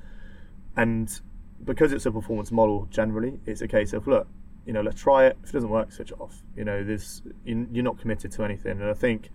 And 0.77 1.19
because 1.63 1.93
it's 1.93 2.05
a 2.05 2.11
performance 2.11 2.51
model, 2.51 2.87
generally, 2.89 3.39
it's 3.45 3.61
a 3.61 3.67
case 3.67 3.93
of 3.93 4.07
look, 4.07 4.27
you 4.65 4.73
know, 4.73 4.81
let's 4.81 5.01
try 5.01 5.25
it. 5.25 5.37
If 5.43 5.49
it 5.49 5.53
doesn't 5.53 5.69
work, 5.69 5.91
switch 5.91 6.11
it 6.11 6.19
off. 6.19 6.41
You 6.55 6.63
know, 6.63 6.83
there's 6.83 7.21
you're 7.45 7.83
not 7.83 7.99
committed 7.99 8.31
to 8.33 8.43
anything, 8.43 8.81
and 8.81 8.89
I 8.89 8.93
think 8.93 9.29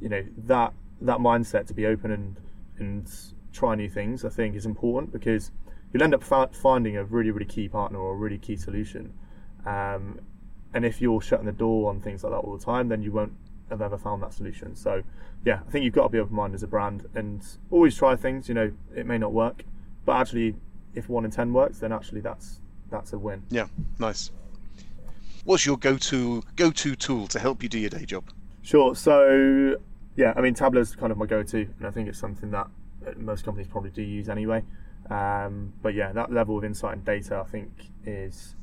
you 0.00 0.08
know 0.08 0.24
that 0.46 0.72
that 1.00 1.18
mindset 1.18 1.66
to 1.68 1.74
be 1.74 1.86
open 1.86 2.10
and 2.10 2.40
and 2.78 3.10
try 3.52 3.74
new 3.74 3.88
things, 3.88 4.24
I 4.24 4.30
think, 4.30 4.56
is 4.56 4.66
important 4.66 5.12
because 5.12 5.52
you'll 5.92 6.02
end 6.02 6.14
up 6.14 6.24
fa- 6.24 6.50
finding 6.52 6.96
a 6.96 7.04
really 7.04 7.30
really 7.30 7.46
key 7.46 7.68
partner 7.68 7.98
or 7.98 8.14
a 8.14 8.16
really 8.16 8.38
key 8.38 8.56
solution. 8.56 9.12
Um, 9.64 10.20
and 10.72 10.84
if 10.84 11.00
you're 11.00 11.20
shutting 11.20 11.46
the 11.46 11.52
door 11.52 11.88
on 11.88 12.00
things 12.00 12.24
like 12.24 12.32
that 12.32 12.38
all 12.38 12.56
the 12.56 12.64
time, 12.64 12.88
then 12.88 13.02
you 13.02 13.12
won't 13.12 13.34
have 13.70 13.80
ever 13.80 13.96
found 13.96 14.22
that 14.22 14.34
solution. 14.34 14.74
So 14.74 15.02
yeah, 15.44 15.60
I 15.66 15.70
think 15.70 15.84
you've 15.84 15.94
got 15.94 16.04
to 16.04 16.08
be 16.08 16.18
open 16.18 16.34
minded 16.34 16.56
as 16.56 16.62
a 16.62 16.66
brand 16.66 17.06
and 17.14 17.46
always 17.70 17.96
try 17.96 18.16
things. 18.16 18.48
You 18.48 18.54
know, 18.54 18.72
it 18.94 19.06
may 19.06 19.18
not 19.18 19.32
work, 19.32 19.64
but 20.04 20.16
actually, 20.16 20.56
if 20.94 21.08
one 21.08 21.24
in 21.24 21.30
ten 21.30 21.52
works, 21.52 21.78
then 21.78 21.92
actually 21.92 22.20
that's 22.20 22.60
that's 22.90 23.12
a 23.12 23.18
win. 23.18 23.42
Yeah, 23.50 23.66
nice. 23.98 24.30
What's 25.44 25.66
your 25.66 25.76
go-to 25.76 26.42
go-to 26.56 26.96
tool 26.96 27.26
to 27.28 27.38
help 27.38 27.62
you 27.62 27.68
do 27.68 27.78
your 27.78 27.90
day 27.90 28.04
job? 28.04 28.24
Sure. 28.62 28.94
So 28.94 29.76
yeah, 30.16 30.32
I 30.36 30.40
mean 30.40 30.54
Tableau's 30.54 30.94
kind 30.96 31.12
of 31.12 31.18
my 31.18 31.26
go-to, 31.26 31.68
and 31.78 31.86
I 31.86 31.90
think 31.90 32.08
it's 32.08 32.18
something 32.18 32.50
that 32.52 32.66
uh, 33.06 33.10
most 33.16 33.44
companies 33.44 33.68
probably 33.68 33.90
do 33.90 34.02
use 34.02 34.28
anyway. 34.28 34.62
Um, 35.10 35.74
but 35.82 35.94
yeah, 35.94 36.12
that 36.12 36.32
level 36.32 36.56
of 36.56 36.64
insight 36.64 36.94
and 36.94 37.04
data, 37.04 37.42
I 37.44 37.48
think, 37.48 37.70
is 38.06 38.56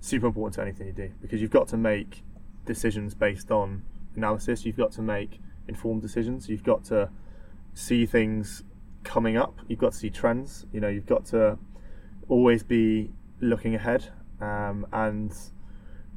super 0.00 0.26
important 0.26 0.54
to 0.54 0.62
anything 0.62 0.86
you 0.86 0.92
do 0.92 1.10
because 1.20 1.40
you've 1.40 1.50
got 1.50 1.68
to 1.68 1.76
make 1.76 2.22
decisions 2.64 3.14
based 3.14 3.50
on 3.50 3.82
analysis. 4.16 4.64
You've 4.64 4.76
got 4.76 4.92
to 4.92 5.02
make 5.02 5.40
informed 5.66 6.02
decisions. 6.02 6.48
You've 6.48 6.64
got 6.64 6.84
to 6.84 7.10
see 7.74 8.06
things 8.06 8.62
coming 9.02 9.36
up. 9.36 9.58
You've 9.68 9.78
got 9.78 9.92
to 9.92 9.98
see 9.98 10.10
trends. 10.10 10.66
You 10.72 10.80
know, 10.80 10.88
you've 10.88 11.06
got 11.06 11.24
to 11.26 11.58
always 12.30 12.62
be 12.62 13.10
looking 13.40 13.74
ahead. 13.74 14.08
Um, 14.40 14.86
and 14.92 15.36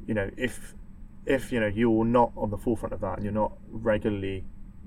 you 0.06 0.14
know, 0.14 0.30
if 0.38 0.74
if 1.26 1.52
you 1.52 1.60
know 1.60 1.66
you're 1.66 2.04
not 2.04 2.32
on 2.36 2.50
the 2.50 2.58
forefront 2.58 2.94
of 2.94 3.00
that 3.00 3.16
and 3.16 3.24
you're 3.24 3.32
not 3.32 3.52
regularly 3.68 4.44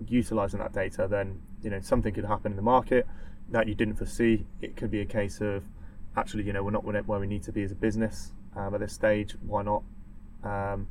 utilizing 0.08 0.60
that 0.60 0.74
data, 0.74 1.08
then 1.08 1.42
you 1.62 1.70
know 1.70 1.80
something 1.80 2.14
could 2.14 2.26
happen 2.26 2.52
in 2.52 2.56
the 2.56 2.64
market 2.64 3.06
that 3.50 3.68
you 3.68 3.76
didn't 3.76 3.96
foresee. 3.96 4.46
It 4.62 4.76
could 4.76 4.90
be 4.90 5.02
a 5.02 5.06
case 5.06 5.40
of 5.42 5.64
actually, 6.16 6.44
you 6.44 6.54
know, 6.54 6.64
we're 6.64 6.72
not 6.72 6.84
where 6.84 7.20
we 7.20 7.28
need 7.28 7.44
to 7.44 7.52
be 7.52 7.64
as 7.64 7.72
a 7.72 7.76
business 7.76 8.32
um, 8.56 8.74
at 8.74 8.80
this 8.80 8.94
stage. 8.94 9.36
Why 9.46 9.62
not? 9.64 9.84
Um, 10.44 10.88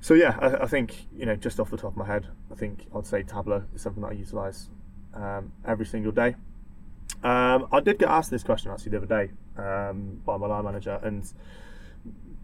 so 0.00 0.14
yeah, 0.14 0.36
I, 0.40 0.64
I, 0.64 0.66
think 0.66 1.06
you 1.16 1.26
know, 1.26 1.36
just 1.36 1.60
off 1.60 1.70
the 1.70 1.76
top 1.76 1.92
of 1.92 1.96
my 1.96 2.06
head, 2.06 2.28
I 2.50 2.54
think 2.54 2.86
I'd 2.94 3.06
say 3.06 3.22
Tableau 3.22 3.64
is 3.74 3.82
something 3.82 4.02
that 4.02 4.10
I 4.10 4.14
utilize 4.14 4.68
um, 5.14 5.52
every 5.66 5.86
single 5.86 6.12
day. 6.12 6.36
Um, 7.22 7.68
I 7.70 7.80
did 7.80 7.98
get 7.98 8.08
asked 8.08 8.30
this 8.30 8.42
question 8.42 8.72
actually 8.72 8.90
the 8.90 8.96
other 8.98 9.06
day 9.06 9.32
um, 9.56 10.20
by 10.24 10.36
my 10.36 10.48
line 10.48 10.64
manager, 10.64 10.98
and 11.02 11.32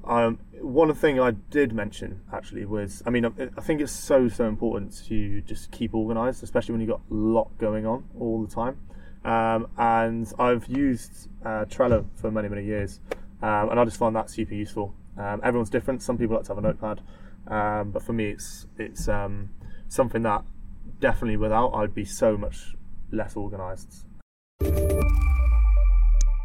um, 0.05 0.39
one 0.61 0.95
thing 0.95 1.21
I 1.21 1.33
did 1.33 1.73
mention 1.73 2.23
actually 2.33 2.65
was, 2.65 3.03
I 3.05 3.11
mean, 3.11 3.25
I 3.27 3.61
think 3.61 3.81
it's 3.81 3.93
so 3.93 4.29
so 4.29 4.45
important 4.47 5.05
to 5.09 5.41
just 5.43 5.73
keep 5.73 5.95
organised, 5.95 6.43
especially 6.43 6.73
when 6.73 6.81
you've 6.81 6.91
got 6.91 7.01
a 7.11 7.15
lot 7.15 7.59
going 7.59 7.87
on 7.87 8.05
all 8.19 8.45
the 8.45 8.55
time. 8.55 8.79
Um, 9.25 9.69
and 9.77 10.33
I've 10.39 10.67
used 10.67 11.29
uh, 11.45 11.65
Trello 11.65 12.07
for 12.15 12.31
many 12.31 12.49
many 12.49 12.65
years, 12.65 13.01
um, 13.43 13.71
and 13.71 13.81
I 13.81 13.85
just 13.85 13.99
find 13.99 14.15
that 14.15 14.31
super 14.31 14.55
useful. 14.55 14.95
Um, 15.19 15.41
everyone's 15.43 15.71
different. 15.71 16.03
Some 16.03 16.17
people 16.17 16.37
like 16.37 16.45
to 16.47 16.55
have 16.55 16.59
a 16.59 16.63
notepad, 16.63 17.01
um, 17.49 17.91
but 17.91 18.03
for 18.03 18.13
me, 18.13 18.31
it's 18.31 18.67
it's 18.79 19.09
um, 19.09 19.51
something 19.89 20.23
that 20.23 20.45
definitely 21.01 21.37
without 21.37 21.73
I'd 21.75 21.95
be 21.95 22.05
so 22.05 22.37
much 22.37 22.77
less 23.11 23.37
organised 23.37 24.05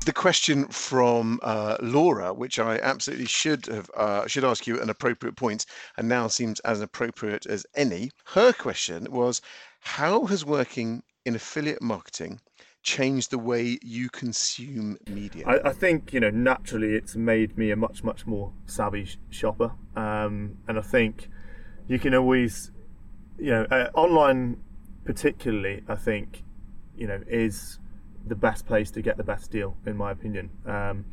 the 0.06 0.14
question 0.14 0.68
from 0.68 1.40
uh, 1.44 1.78
Laura, 1.82 2.34
which 2.34 2.60
I 2.60 2.78
absolutely 2.80 3.26
should 3.26 3.66
have 3.68 3.90
uh, 3.96 4.28
should 4.28 4.44
ask 4.44 4.68
you 4.68 4.78
at 4.78 4.84
an 4.84 4.90
appropriate 4.90 5.36
point, 5.36 5.66
and 5.98 6.08
now 6.08 6.28
seems 6.28 6.60
as 6.62 6.82
appropriate 6.82 7.46
as 7.46 7.66
any. 7.76 8.12
Her 8.26 8.54
question 8.54 9.08
was, 9.10 9.42
how 9.80 10.26
has 10.26 10.46
working 10.46 11.04
in 11.26 11.36
affiliate 11.36 11.82
marketing 11.82 12.40
changed 12.82 13.32
the 13.32 13.40
way 13.40 13.80
you 13.82 14.10
consume 14.10 14.98
media? 15.08 15.46
I, 15.48 15.70
I 15.70 15.74
think 15.74 16.14
you 16.14 16.20
know 16.20 16.30
naturally 16.30 16.96
it's 16.96 17.16
made 17.16 17.58
me 17.58 17.72
a 17.72 17.76
much 17.76 18.04
much 18.04 18.26
more 18.26 18.52
savvy 18.66 19.06
sh- 19.06 19.18
shopper, 19.30 19.72
um, 19.96 20.58
and 20.68 20.78
I 20.78 20.82
think 20.82 21.30
you 21.88 22.00
can 22.00 22.14
always, 22.14 22.72
you 23.38 23.52
know, 23.52 23.64
uh, 23.72 23.90
online 23.94 24.58
particularly. 25.06 25.84
I 25.88 25.96
think 25.96 26.44
you 26.96 27.08
know 27.08 27.22
is 27.28 27.80
the 28.26 28.36
best 28.36 28.66
place 28.66 28.92
to 28.92 29.02
get 29.02 29.18
the 29.18 29.24
best 29.24 29.52
deal, 29.52 29.76
in 29.86 29.98
my 29.98 30.12
opinion. 30.12 30.50
Um, 30.66 31.06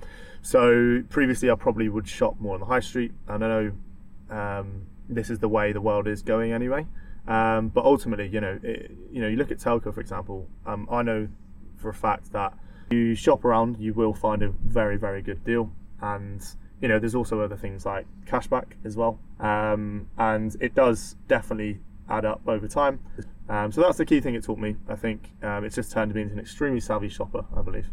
so 0.43 1.03
previously, 1.09 1.51
I 1.51 1.55
probably 1.55 1.89
would 1.89 2.09
shop 2.09 2.41
more 2.41 2.55
on 2.55 2.61
the 2.61 2.67
high 2.67 2.81
street, 2.81 3.13
and 3.29 3.45
I 3.45 3.49
know 3.49 3.73
um, 4.31 4.87
this 5.09 5.31
is 5.31 5.39
the 5.39 5.49
way 5.49 5.73
the 5.73 5.81
world 5.81 6.07
is 6.07 6.23
going 6.23 6.53
anyway. 6.53 6.87
Um, 7.27 7.69
but 7.69 7.85
ultimately, 7.85 8.29
you 8.29 8.41
know, 8.41 8.59
it, 8.63 8.91
you 9.13 9.21
know, 9.21 9.29
you 9.29 9.37
look 9.37 9.51
at 9.51 9.59
telco, 9.59 9.93
for 9.93 10.01
example. 10.01 10.49
Um, 10.67 10.89
I 10.91 11.03
know 11.03 11.29
for 11.77 11.91
a 11.91 11.95
fact 11.95 12.33
that 12.33 12.55
you 12.91 13.15
shop 13.15 13.45
around, 13.45 13.79
you 13.79 13.93
will 13.93 14.15
find 14.15 14.43
a 14.43 14.49
very, 14.49 14.97
very 14.97 15.23
good 15.23 15.45
deal, 15.45 15.73
and 16.01 16.43
you 16.81 16.89
know, 16.89 16.99
there's 16.99 17.15
also 17.15 17.41
other 17.41 17.57
things 17.57 17.85
like 17.85 18.07
cashback 18.25 18.73
as 18.85 18.97
well, 18.97 19.19
um, 19.39 20.09
and 20.17 20.57
it 20.61 20.75
does 20.75 21.17
definitely 21.29 21.81
add 22.11 22.25
up 22.25 22.43
over 22.47 22.69
time. 22.69 23.01
Um, 23.49 23.73
so 23.73 23.81
that's 23.81 23.99
the 23.99 24.05
key 24.05 24.21
thing 24.21 24.35
it 24.35 24.45
taught 24.45 24.59
me. 24.59 24.77
I 24.89 24.97
think 24.97 25.31
um, 25.43 25.65
it's 25.65 25.75
just 25.75 25.91
turned 25.93 26.15
me 26.15 26.23
into 26.23 26.35
an 26.35 26.41
extremely 26.41 26.81
savvy 26.81 27.09
shopper. 27.09 27.45
I 27.57 27.63
believe. 27.63 27.87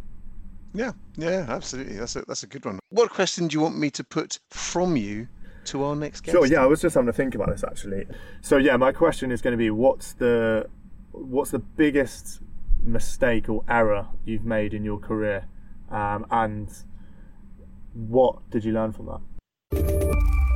Yeah, 0.74 0.92
yeah, 1.16 1.46
absolutely. 1.48 1.98
That's 1.98 2.16
a 2.16 2.24
that's 2.28 2.44
a 2.44 2.48
good 2.48 2.66
one. 2.66 2.80
What 2.90 3.10
question 3.10 3.48
do 3.48 3.56
you 3.56 3.62
want 3.62 3.78
me 3.78 3.90
to 3.92 4.04
put 4.04 4.40
from 4.50 4.96
you 4.96 5.28
to 5.66 5.84
our 5.84 5.96
next 5.96 6.22
guest? 6.22 6.34
Sure. 6.34 6.46
Yeah, 6.46 6.64
I 6.64 6.66
was 6.66 6.82
just 6.82 6.96
having 6.96 7.08
to 7.08 7.14
think 7.14 7.36
about 7.36 7.50
this 7.50 7.64
actually. 7.64 8.06
So 8.42 8.58
yeah, 8.58 8.78
my 8.78 8.92
question 8.92 9.32
is 9.32 9.42
going 9.42 9.54
to 9.54 9.58
be 9.58 9.70
what's 9.70 10.14
the 10.14 10.68
what's 11.12 11.52
the 11.52 11.60
biggest 11.60 12.42
mistake 12.84 13.50
or 13.50 13.64
error 13.68 14.08
you've 14.26 14.46
made 14.46 14.74
in 14.74 14.84
your 14.84 15.00
career, 15.00 15.46
um, 15.90 16.26
and 16.30 16.70
what 17.94 18.48
did 18.52 18.64
you 18.64 18.72
learn 18.74 18.92
from 18.92 19.08
that? 19.08 20.47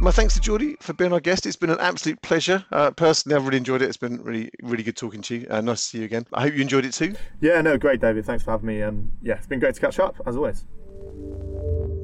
My 0.00 0.12
thanks 0.12 0.34
to 0.34 0.40
Geordie 0.40 0.76
for 0.78 0.92
being 0.92 1.12
our 1.12 1.18
guest. 1.18 1.44
It's 1.44 1.56
been 1.56 1.70
an 1.70 1.80
absolute 1.80 2.22
pleasure. 2.22 2.64
Uh, 2.70 2.92
personally, 2.92 3.34
I've 3.34 3.44
really 3.44 3.56
enjoyed 3.56 3.82
it. 3.82 3.86
It's 3.86 3.96
been 3.96 4.22
really, 4.22 4.48
really 4.62 4.84
good 4.84 4.96
talking 4.96 5.22
to 5.22 5.34
you. 5.34 5.46
Uh, 5.50 5.60
nice 5.60 5.80
to 5.80 5.86
see 5.88 5.98
you 5.98 6.04
again. 6.04 6.24
I 6.32 6.42
hope 6.42 6.54
you 6.54 6.62
enjoyed 6.62 6.84
it 6.84 6.92
too. 6.92 7.16
Yeah, 7.40 7.60
no, 7.62 7.76
great, 7.76 8.00
David. 8.00 8.24
Thanks 8.24 8.44
for 8.44 8.52
having 8.52 8.68
me. 8.68 8.82
And 8.82 9.10
yeah, 9.22 9.34
it's 9.34 9.48
been 9.48 9.58
great 9.58 9.74
to 9.74 9.80
catch 9.80 9.98
up 9.98 10.14
as 10.24 10.36
always. 10.36 10.64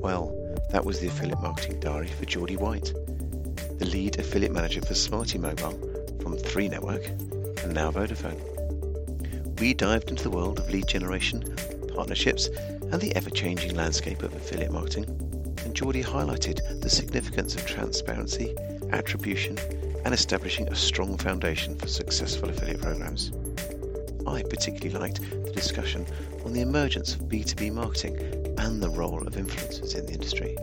Well, 0.03 0.35
that 0.71 0.85
was 0.85 0.99
the 0.99 1.07
affiliate 1.07 1.41
marketing 1.41 1.79
diary 1.79 2.09
for 2.09 2.25
Geordie 2.25 2.57
White, 2.57 2.93
the 3.79 3.87
lead 3.87 4.19
affiliate 4.19 4.53
manager 4.53 4.83
for 4.83 4.95
Smarty 4.95 5.39
Mobile 5.39 5.79
from 6.21 6.37
Three 6.37 6.69
Network 6.69 7.07
and 7.07 7.73
now 7.75 7.93
Vodafone. 7.93 8.41
We 9.61 9.73
dived 9.73 10.11
into 10.11 10.25
the 10.25 10.31
world 10.31 10.59
of 10.59 10.69
lead 10.69 10.89
generation, 10.89 11.45
partnerships, 11.95 12.49
and 12.49 13.01
the 13.01 13.15
ever-changing 13.15 13.77
landscape 13.77 14.25
of 14.25 14.35
affiliate 14.35 14.73
marketing 14.73 15.34
and 15.65 15.75
Geordie 15.75 16.03
highlighted 16.03 16.81
the 16.81 16.91
significance 16.91 17.55
of 17.55 17.67
transparency, 17.67 18.55
attribution, 18.93 19.59
and 20.05 20.13
establishing 20.13 20.69
a 20.69 20.77
strong 20.77 21.17
foundation 21.17 21.77
for 21.77 21.89
successful 21.89 22.51
affiliate 22.51 22.83
programs. 22.83 23.33
I 24.27 24.43
particularly 24.43 24.99
liked 24.99 25.21
the 25.45 25.53
discussion 25.53 26.07
on 26.45 26.53
the 26.53 26.61
emergence 26.61 27.15
of 27.15 27.23
B2B 27.23 27.73
marketing 27.73 28.17
and 28.59 28.83
the 28.83 28.91
role 28.91 29.27
of 29.27 29.35
influencers 29.35 29.97
in 29.97 30.07
the 30.07 30.13
industry. 30.13 30.57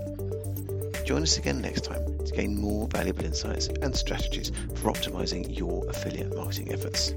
Join 1.06 1.24
us 1.24 1.38
again 1.38 1.62
next 1.62 1.86
time 1.86 2.06
to 2.26 2.32
gain 2.32 2.60
more 2.60 2.88
valuable 2.88 3.26
insights 3.26 3.68
and 3.68 3.96
strategies 3.96 4.52
for 4.76 4.92
optimizing 4.92 5.58
your 5.58 5.88
affiliate 5.90 6.36
marketing 6.36 6.72
efforts. 6.72 7.14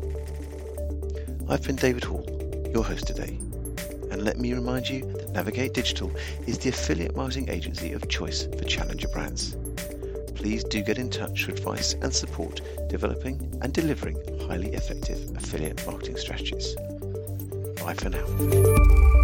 I've 1.49 1.63
been 1.63 1.77
David 1.77 2.05
Hall, 2.05 2.25
your 2.73 2.85
host 2.85 3.07
today, 3.07 3.39
and 4.15 4.25
let 4.25 4.39
me 4.39 4.55
remind 4.55 4.89
you 4.89 5.01
that 5.13 5.31
Navigate 5.33 5.75
Digital 5.75 6.11
is 6.47 6.57
the 6.59 6.69
affiliate 6.69 7.17
marketing 7.17 7.49
agency 7.51 7.93
of 7.93 8.09
choice 8.09 8.47
for 8.47 8.65
challenger 8.65 9.09
brands. 9.09 9.57
Please 10.37 10.63
do 10.63 10.83
get 10.83 10.99
in 10.99 11.11
touch 11.11 11.45
for 11.45 11.51
advice 11.51 11.95
and 11.95 12.15
support 12.15 12.61
developing 12.89 13.59
and 13.61 13.73
delivering 13.73 14.17
highly 14.47 14.73
effective 14.73 15.37
affiliate 15.37 15.85
marketing 15.85 16.17
strategies. 16.17 16.77
Bye 17.83 17.95
for 17.95 18.11
now. 18.11 19.24